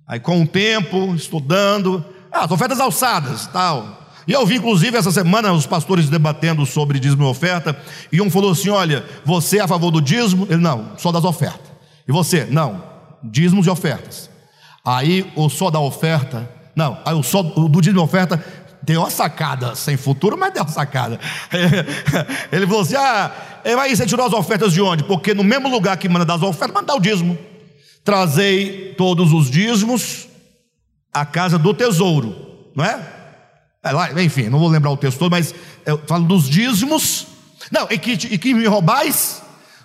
Aí, 0.06 0.20
com 0.20 0.42
o 0.42 0.46
tempo, 0.46 1.14
estudando, 1.14 2.04
ah, 2.30 2.44
as 2.44 2.50
ofertas 2.50 2.78
alçadas, 2.78 3.46
tal. 3.46 4.06
E 4.28 4.32
eu 4.32 4.44
vi, 4.44 4.56
inclusive, 4.56 4.98
essa 4.98 5.10
semana 5.10 5.50
os 5.54 5.66
pastores 5.66 6.10
debatendo 6.10 6.66
sobre 6.66 7.00
dízimo 7.00 7.24
e 7.24 7.26
oferta. 7.26 7.74
E 8.12 8.20
um 8.20 8.30
falou 8.30 8.52
assim: 8.52 8.68
Olha, 8.68 9.02
você 9.24 9.58
é 9.58 9.62
a 9.62 9.68
favor 9.68 9.90
do 9.90 10.02
dízimo? 10.02 10.46
Ele, 10.50 10.60
não, 10.60 10.92
só 10.98 11.10
das 11.10 11.24
ofertas. 11.24 11.71
E 12.06 12.12
você? 12.12 12.44
Não, 12.44 12.82
dízimos 13.22 13.66
e 13.66 13.70
ofertas. 13.70 14.30
Aí 14.84 15.30
o 15.36 15.48
só 15.48 15.70
da 15.70 15.78
oferta, 15.78 16.48
não, 16.74 16.98
aí 17.04 17.14
o 17.14 17.22
só 17.22 17.42
do 17.42 17.80
dízimo 17.80 18.00
e 18.00 18.04
oferta 18.04 18.42
Deu 18.84 19.00
uma 19.00 19.10
sacada, 19.10 19.76
sem 19.76 19.96
futuro, 19.96 20.36
mas 20.36 20.52
deu 20.52 20.64
uma 20.64 20.68
sacada. 20.68 21.20
Ele 22.50 22.66
falou 22.66 22.82
assim: 22.82 22.96
Ah, 22.96 23.30
aí 23.64 23.96
você 23.96 24.04
tirou 24.04 24.26
as 24.26 24.32
ofertas 24.32 24.72
de 24.72 24.82
onde? 24.82 25.04
Porque 25.04 25.32
no 25.32 25.44
mesmo 25.44 25.68
lugar 25.68 25.96
que 25.96 26.08
manda 26.08 26.24
dar 26.24 26.34
as 26.34 26.42
ofertas, 26.42 26.74
manda 26.74 26.92
o 26.92 27.00
dízimo. 27.00 27.38
Trazei 28.04 28.94
todos 28.98 29.32
os 29.32 29.48
dízimos 29.48 30.26
à 31.14 31.24
casa 31.24 31.56
do 31.58 31.72
tesouro, 31.72 32.34
não 32.74 32.84
é? 32.84 33.00
é 33.84 33.92
lá, 33.92 34.20
enfim, 34.20 34.48
não 34.48 34.58
vou 34.58 34.68
lembrar 34.68 34.90
o 34.90 34.96
texto 34.96 35.18
todo, 35.18 35.30
mas 35.30 35.54
eu 35.86 36.02
falo 36.08 36.24
dos 36.24 36.48
dízimos. 36.48 37.28
Não, 37.70 37.86
e 37.88 37.96
que, 37.96 38.12
e 38.12 38.36
que 38.36 38.52
me 38.52 38.66
roubais? 38.66 39.40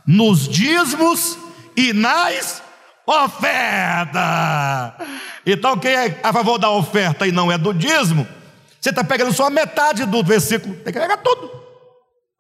Nos 0.08 0.48
dízimos 0.48 1.38
e 1.78 1.94
nas 1.94 2.64
ofertas. 3.06 4.18
Então, 5.46 5.78
quem 5.78 5.92
é 5.92 6.20
a 6.24 6.34
favor 6.34 6.58
da 6.58 6.72
oferta 6.72 7.28
e 7.28 7.32
não 7.32 7.52
é 7.52 7.58
do 7.58 7.74
dízimo, 7.74 8.28
você 8.82 8.90
está 8.90 9.04
pegando 9.04 9.32
só 9.32 9.46
a 9.46 9.52
metade 9.52 10.06
do 10.06 10.24
versículo, 10.24 10.74
tem 10.76 10.92
que 10.92 11.00
pegar 11.00 11.18
tudo. 11.18 11.52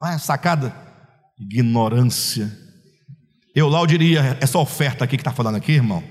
Ah, 0.01 0.17
sacada. 0.17 0.75
Ignorância. 1.39 2.51
Eu 3.55 3.69
lá 3.69 3.79
eu 3.79 3.88
diria, 3.88 4.38
essa 4.41 4.57
oferta 4.57 5.05
aqui 5.05 5.17
que 5.17 5.21
está 5.21 5.31
falando 5.31 5.55
aqui, 5.55 5.73
irmão, 5.73 6.03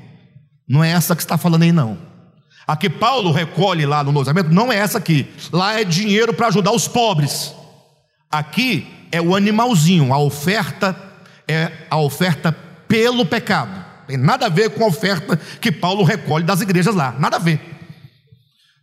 não 0.69 0.83
é 0.83 0.91
essa 0.91 1.15
que 1.15 1.23
está 1.23 1.37
falando 1.37 1.63
aí, 1.63 1.73
não. 1.73 1.99
A 2.67 2.77
que 2.77 2.91
Paulo 2.91 3.31
recolhe 3.31 3.87
lá 3.87 4.03
no 4.03 4.11
Novo 4.11 4.33
não 4.51 4.73
é 4.73 4.77
essa 4.77 4.99
aqui. 4.99 5.33
Lá 5.53 5.79
é 5.79 5.85
dinheiro 5.85 6.35
para 6.35 6.49
ajudar 6.49 6.73
os 6.73 6.89
pobres. 6.89 7.55
Aqui 8.29 8.89
é 9.13 9.21
o 9.21 9.37
animalzinho. 9.37 10.13
A 10.13 10.19
oferta 10.19 10.97
é 11.47 11.71
a 11.89 11.97
oferta 11.99 12.53
pelo 12.97 13.27
pecado. 13.27 13.85
Tem 14.07 14.17
nada 14.17 14.47
a 14.47 14.49
ver 14.49 14.71
com 14.71 14.83
a 14.83 14.87
oferta 14.87 15.37
que 15.61 15.71
Paulo 15.71 16.03
recolhe 16.03 16.47
das 16.47 16.63
igrejas 16.63 16.95
lá. 16.95 17.13
Nada 17.13 17.37
a 17.37 17.39
ver. 17.39 17.61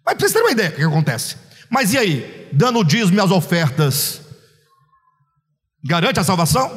Mas 0.05 0.16
para 0.16 0.20
vocês 0.20 0.34
terem 0.34 0.47
uma 0.47 0.51
ideia 0.51 0.70
do 0.70 0.76
que 0.76 0.84
acontece. 0.84 1.36
Mas 1.68 1.93
e 1.93 1.97
aí? 1.97 2.49
Dando 2.53 2.78
o 2.78 2.84
dízimo 2.84 3.18
e 3.18 3.20
as 3.20 3.32
ofertas 3.32 4.22
garante 5.84 6.20
a 6.20 6.24
salvação? 6.24 6.70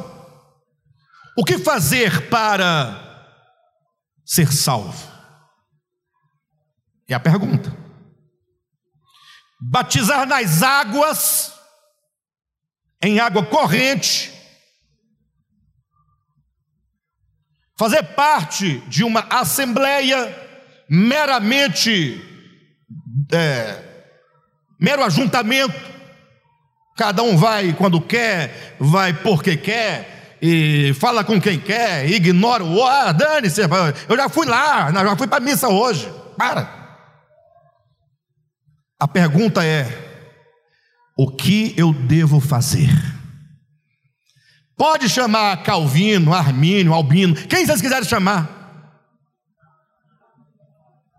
O 1.37 1.43
que 1.45 1.59
fazer 1.59 2.27
para 2.29 3.29
ser 4.25 4.51
salvo? 4.51 4.97
É 7.07 7.13
a 7.13 7.19
pergunta. 7.19 7.71
Batizar 9.61 10.25
nas 10.25 10.63
águas, 10.63 11.53
em 12.99 13.19
água 13.19 13.45
corrente, 13.45 14.36
fazer 17.77 18.03
parte 18.03 18.79
de 18.87 19.03
uma 19.03 19.25
assembleia 19.29 20.35
meramente 20.89 22.21
é, 23.31 23.83
mero 24.79 25.03
ajuntamento, 25.03 25.75
cada 26.95 27.21
um 27.21 27.37
vai 27.37 27.73
quando 27.73 28.01
quer, 28.01 28.75
vai 28.79 29.13
porque 29.13 29.55
quer, 29.55 30.37
e 30.41 30.93
fala 30.99 31.23
com 31.23 31.39
quem 31.39 31.59
quer, 31.59 32.09
ignora 32.09 32.63
o 32.63 32.83
ah, 32.83 33.11
dane-se, 33.11 33.61
eu 33.61 34.17
já 34.17 34.29
fui 34.29 34.45
lá, 34.45 34.91
já 34.91 35.15
fui 35.15 35.27
para 35.27 35.37
a 35.37 35.41
missa 35.41 35.67
hoje. 35.67 36.11
Para. 36.37 36.77
A 38.99 39.07
pergunta 39.07 39.65
é: 39.65 39.87
o 41.17 41.31
que 41.31 41.73
eu 41.75 41.91
devo 41.91 42.39
fazer? 42.39 42.89
Pode 44.77 45.09
chamar 45.09 45.63
Calvino, 45.63 46.31
Armínio, 46.31 46.93
Albino, 46.93 47.35
quem 47.47 47.65
vocês 47.65 47.81
quiserem 47.81 48.07
chamar. 48.07 48.47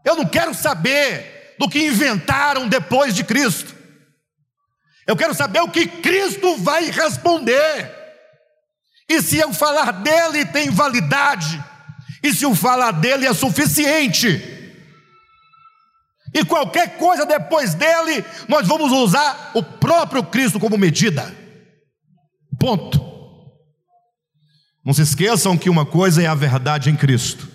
Eu 0.04 0.14
não 0.14 0.24
quero 0.24 0.54
saber 0.54 1.56
do 1.58 1.68
que 1.68 1.84
inventaram 1.84 2.68
depois 2.68 3.14
de 3.14 3.24
Cristo. 3.24 3.74
Eu 5.04 5.16
quero 5.16 5.34
saber 5.34 5.60
o 5.60 5.68
que 5.68 5.88
Cristo 5.88 6.56
vai 6.58 6.84
responder. 6.90 7.92
E 9.08 9.20
se 9.20 9.38
eu 9.38 9.52
falar 9.52 9.90
dele 9.90 10.44
tem 10.44 10.70
validade. 10.70 11.62
E 12.22 12.32
se 12.32 12.44
eu 12.44 12.54
falar 12.54 12.92
dele 12.92 13.26
é 13.26 13.34
suficiente. 13.34 14.54
E 16.32 16.44
qualquer 16.44 16.96
coisa 16.96 17.26
depois 17.26 17.74
dele, 17.74 18.24
nós 18.46 18.68
vamos 18.68 18.92
usar 18.92 19.50
o 19.54 19.62
próprio 19.62 20.22
Cristo 20.22 20.60
como 20.60 20.78
medida. 20.78 21.34
Ponto. 22.58 23.07
Não 24.88 24.94
se 24.94 25.02
esqueçam 25.02 25.54
que 25.54 25.68
uma 25.68 25.84
coisa 25.84 26.22
é 26.22 26.26
a 26.26 26.34
verdade 26.34 26.88
em 26.88 26.96
Cristo. 26.96 27.46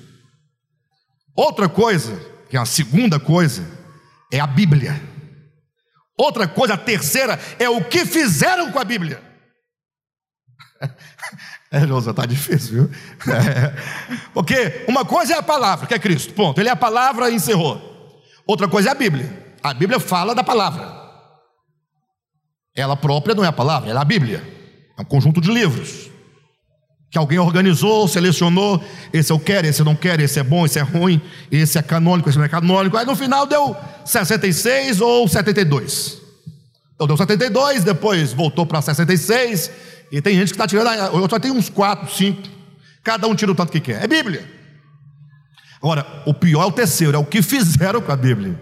Outra 1.35 1.67
coisa, 1.67 2.15
que 2.47 2.55
é 2.55 2.59
a 2.59 2.65
segunda 2.65 3.19
coisa, 3.19 3.67
é 4.31 4.39
a 4.39 4.45
Bíblia. 4.45 5.01
Outra 6.15 6.47
coisa, 6.47 6.75
a 6.75 6.77
terceira, 6.77 7.39
é 7.57 7.67
o 7.67 7.83
que 7.83 8.05
fizeram 8.05 8.71
com 8.71 8.77
a 8.77 8.83
Bíblia. 8.83 9.19
É, 11.71 11.87
José, 11.87 12.11
está 12.11 12.23
difícil, 12.23 12.83
viu? 12.83 12.91
É. 13.33 13.73
Porque 14.31 14.85
uma 14.87 15.03
coisa 15.03 15.33
é 15.33 15.37
a 15.39 15.41
palavra, 15.41 15.87
que 15.87 15.93
é 15.95 15.97
Cristo, 15.97 16.31
ponto. 16.35 16.61
Ele 16.61 16.69
é 16.69 16.71
a 16.71 16.75
palavra 16.75 17.31
e 17.31 17.33
encerrou. 17.33 18.21
Outra 18.45 18.67
coisa 18.67 18.89
é 18.89 18.91
a 18.91 18.95
Bíblia. 18.95 19.55
A 19.63 19.73
Bíblia 19.73 19.99
fala 19.99 20.35
da 20.35 20.43
palavra. 20.43 20.87
Ela 22.75 22.95
própria 22.95 23.33
não 23.33 23.43
é 23.43 23.47
a 23.47 23.51
palavra, 23.51 23.89
ela 23.89 24.01
é 24.01 24.03
a 24.03 24.05
Bíblia. 24.05 24.43
É 24.95 25.01
um 25.01 25.05
conjunto 25.05 25.41
de 25.41 25.51
livros 25.51 26.12
que 27.13 27.19
alguém 27.19 27.37
organizou, 27.37 28.07
selecionou, 28.07 28.83
esse 29.13 29.31
eu 29.31 29.37
quero, 29.37 29.67
esse 29.67 29.79
eu 29.79 29.85
não 29.85 29.95
quero, 29.95 30.23
esse 30.23 30.39
é 30.39 30.43
bom, 30.43 30.65
esse 30.65 30.79
é 30.79 30.81
ruim, 30.81 31.21
esse 31.51 31.77
é 31.77 31.81
canônico, 31.83 32.27
esse 32.27 32.39
não 32.39 32.43
é 32.43 32.49
canônico. 32.49 32.97
Aí 32.97 33.05
no 33.05 33.15
final 33.15 33.45
deu 33.45 33.77
66 34.03 34.99
ou 34.99 35.27
72. 35.27 36.17
Então 36.95 37.05
deu 37.05 37.15
72, 37.15 37.83
depois 37.83 38.33
voltou 38.33 38.65
para 38.65 38.81
66, 38.81 39.69
e 40.11 40.23
tem 40.23 40.35
gente 40.35 40.47
que 40.47 40.53
está 40.55 40.65
tirando, 40.65 40.89
eu 40.89 41.29
só 41.29 41.37
tenho 41.37 41.53
uns 41.53 41.69
4, 41.69 42.11
5, 42.11 42.49
cada 43.03 43.27
um 43.27 43.35
tira 43.35 43.51
o 43.51 43.55
tanto 43.55 43.71
que 43.71 43.79
quer. 43.79 44.03
É 44.03 44.07
Bíblia. 44.07 44.49
Agora, 45.77 46.23
o 46.25 46.33
pior 46.33 46.63
é 46.63 46.65
o 46.65 46.71
terceiro, 46.71 47.15
é 47.15 47.19
o 47.19 47.25
que 47.25 47.43
fizeram 47.43 48.01
com 48.01 48.11
a 48.11 48.15
Bíblia. 48.15 48.59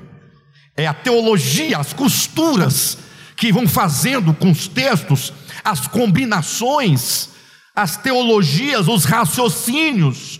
É 0.75 0.85
a 0.85 0.93
teologia, 0.93 1.77
as 1.77 1.93
costuras 1.93 2.97
que 3.37 3.53
vão 3.53 3.65
fazendo 3.65 4.33
com 4.33 4.51
os 4.51 4.67
textos, 4.67 5.31
as 5.63 5.87
combinações, 5.87 7.30
as 7.75 7.97
teologias, 7.97 8.87
os 8.87 9.05
raciocínios, 9.05 10.39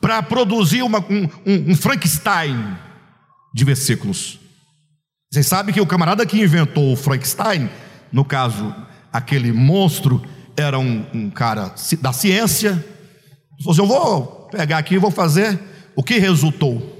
para 0.00 0.22
produzir 0.22 0.82
uma, 0.82 1.00
um, 1.00 1.28
um, 1.46 1.72
um 1.72 1.76
Frankenstein 1.76 2.76
de 3.54 3.64
versículos. 3.64 4.38
Vocês 5.30 5.46
sabem 5.46 5.74
que 5.74 5.80
o 5.80 5.86
camarada 5.86 6.24
que 6.24 6.40
inventou 6.40 6.92
o 6.92 6.96
Frankenstein, 6.96 7.68
no 8.10 8.24
caso, 8.24 8.74
aquele 9.12 9.52
monstro, 9.52 10.22
era 10.56 10.78
um, 10.78 11.06
um 11.12 11.30
cara 11.30 11.74
da 12.00 12.12
ciência. 12.12 12.74
Falou 13.62 13.72
assim: 13.72 13.82
Eu 13.82 13.86
vou 13.86 14.48
pegar 14.50 14.78
aqui 14.78 14.94
e 14.94 14.98
vou 14.98 15.10
fazer. 15.10 15.58
O 15.94 16.02
que 16.02 16.18
resultou? 16.18 16.98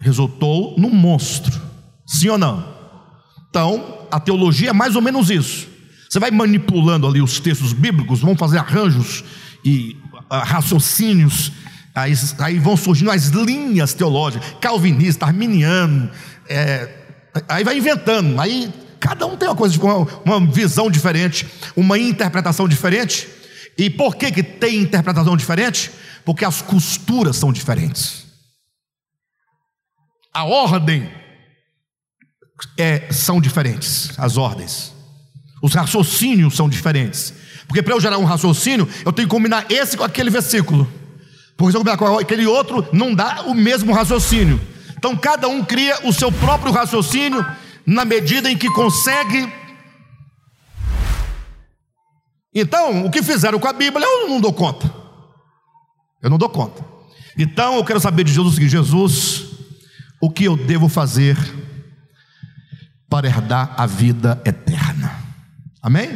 Resultou 0.00 0.74
num 0.78 0.90
monstro. 0.90 1.60
Sim 2.06 2.28
ou 2.30 2.38
não? 2.38 2.76
Então, 3.50 4.06
a 4.10 4.20
teologia 4.20 4.70
é 4.70 4.72
mais 4.72 4.94
ou 4.94 5.02
menos 5.02 5.30
isso. 5.30 5.68
Você 6.08 6.18
vai 6.18 6.30
manipulando 6.30 7.06
ali 7.06 7.20
os 7.20 7.38
textos 7.38 7.72
bíblicos, 7.72 8.20
vão 8.20 8.34
fazer 8.34 8.58
arranjos 8.58 9.22
e 9.64 9.96
uh, 10.14 10.36
raciocínios, 10.38 11.52
aí, 11.94 12.14
aí, 12.38 12.58
vão 12.58 12.76
surgindo 12.76 13.10
as 13.10 13.26
linhas 13.26 13.92
teológicas, 13.92 14.54
calvinista, 14.60 15.26
arminiano, 15.26 16.10
é, 16.48 16.88
aí 17.48 17.62
vai 17.62 17.76
inventando, 17.76 18.40
aí 18.40 18.72
cada 18.98 19.26
um 19.26 19.36
tem 19.36 19.48
uma 19.48 19.54
coisa, 19.54 19.78
uma, 19.80 19.98
uma 20.24 20.52
visão 20.52 20.90
diferente, 20.90 21.46
uma 21.76 21.98
interpretação 21.98 22.66
diferente. 22.66 23.28
E 23.76 23.90
por 23.90 24.16
que, 24.16 24.32
que 24.32 24.42
tem 24.42 24.80
interpretação 24.80 25.36
diferente? 25.36 25.90
Porque 26.24 26.44
as 26.44 26.62
costuras 26.62 27.36
são 27.36 27.52
diferentes. 27.52 28.26
A 30.32 30.44
ordem 30.44 31.08
é, 32.76 33.12
são 33.12 33.40
diferentes, 33.40 34.18
as 34.18 34.36
ordens. 34.36 34.97
Os 35.62 35.74
raciocínios 35.74 36.54
são 36.54 36.68
diferentes. 36.68 37.34
Porque 37.66 37.82
para 37.82 37.94
eu 37.94 38.00
gerar 38.00 38.18
um 38.18 38.24
raciocínio, 38.24 38.88
eu 39.04 39.12
tenho 39.12 39.28
que 39.28 39.34
combinar 39.34 39.66
esse 39.68 39.96
com 39.96 40.04
aquele 40.04 40.30
versículo. 40.30 40.90
Porque 41.56 41.72
se 41.72 41.76
eu 41.76 41.80
combinar 41.80 41.96
com 41.96 42.18
aquele 42.18 42.46
outro, 42.46 42.86
não 42.92 43.14
dá 43.14 43.42
o 43.42 43.54
mesmo 43.54 43.92
raciocínio. 43.92 44.60
Então 44.96 45.16
cada 45.16 45.48
um 45.48 45.64
cria 45.64 45.98
o 46.06 46.12
seu 46.12 46.30
próprio 46.32 46.72
raciocínio 46.72 47.44
na 47.86 48.04
medida 48.04 48.50
em 48.50 48.56
que 48.56 48.68
consegue. 48.68 49.52
Então, 52.54 53.06
o 53.06 53.10
que 53.10 53.22
fizeram 53.22 53.58
com 53.58 53.68
a 53.68 53.72
Bíblia, 53.72 54.04
eu 54.04 54.28
não 54.28 54.40
dou 54.40 54.52
conta. 54.52 54.92
Eu 56.22 56.28
não 56.28 56.36
dou 56.36 56.50
conta. 56.50 56.84
Então, 57.36 57.76
eu 57.76 57.84
quero 57.84 58.00
saber 58.00 58.24
de 58.24 58.32
Jesus 58.32 58.54
seguinte: 58.54 58.72
Jesus, 58.72 59.46
o 60.20 60.30
que 60.30 60.44
eu 60.44 60.56
devo 60.56 60.88
fazer 60.88 61.36
para 63.08 63.26
herdar 63.26 63.74
a 63.76 63.86
vida 63.86 64.40
eterna? 64.44 65.27
Amém? 65.82 66.08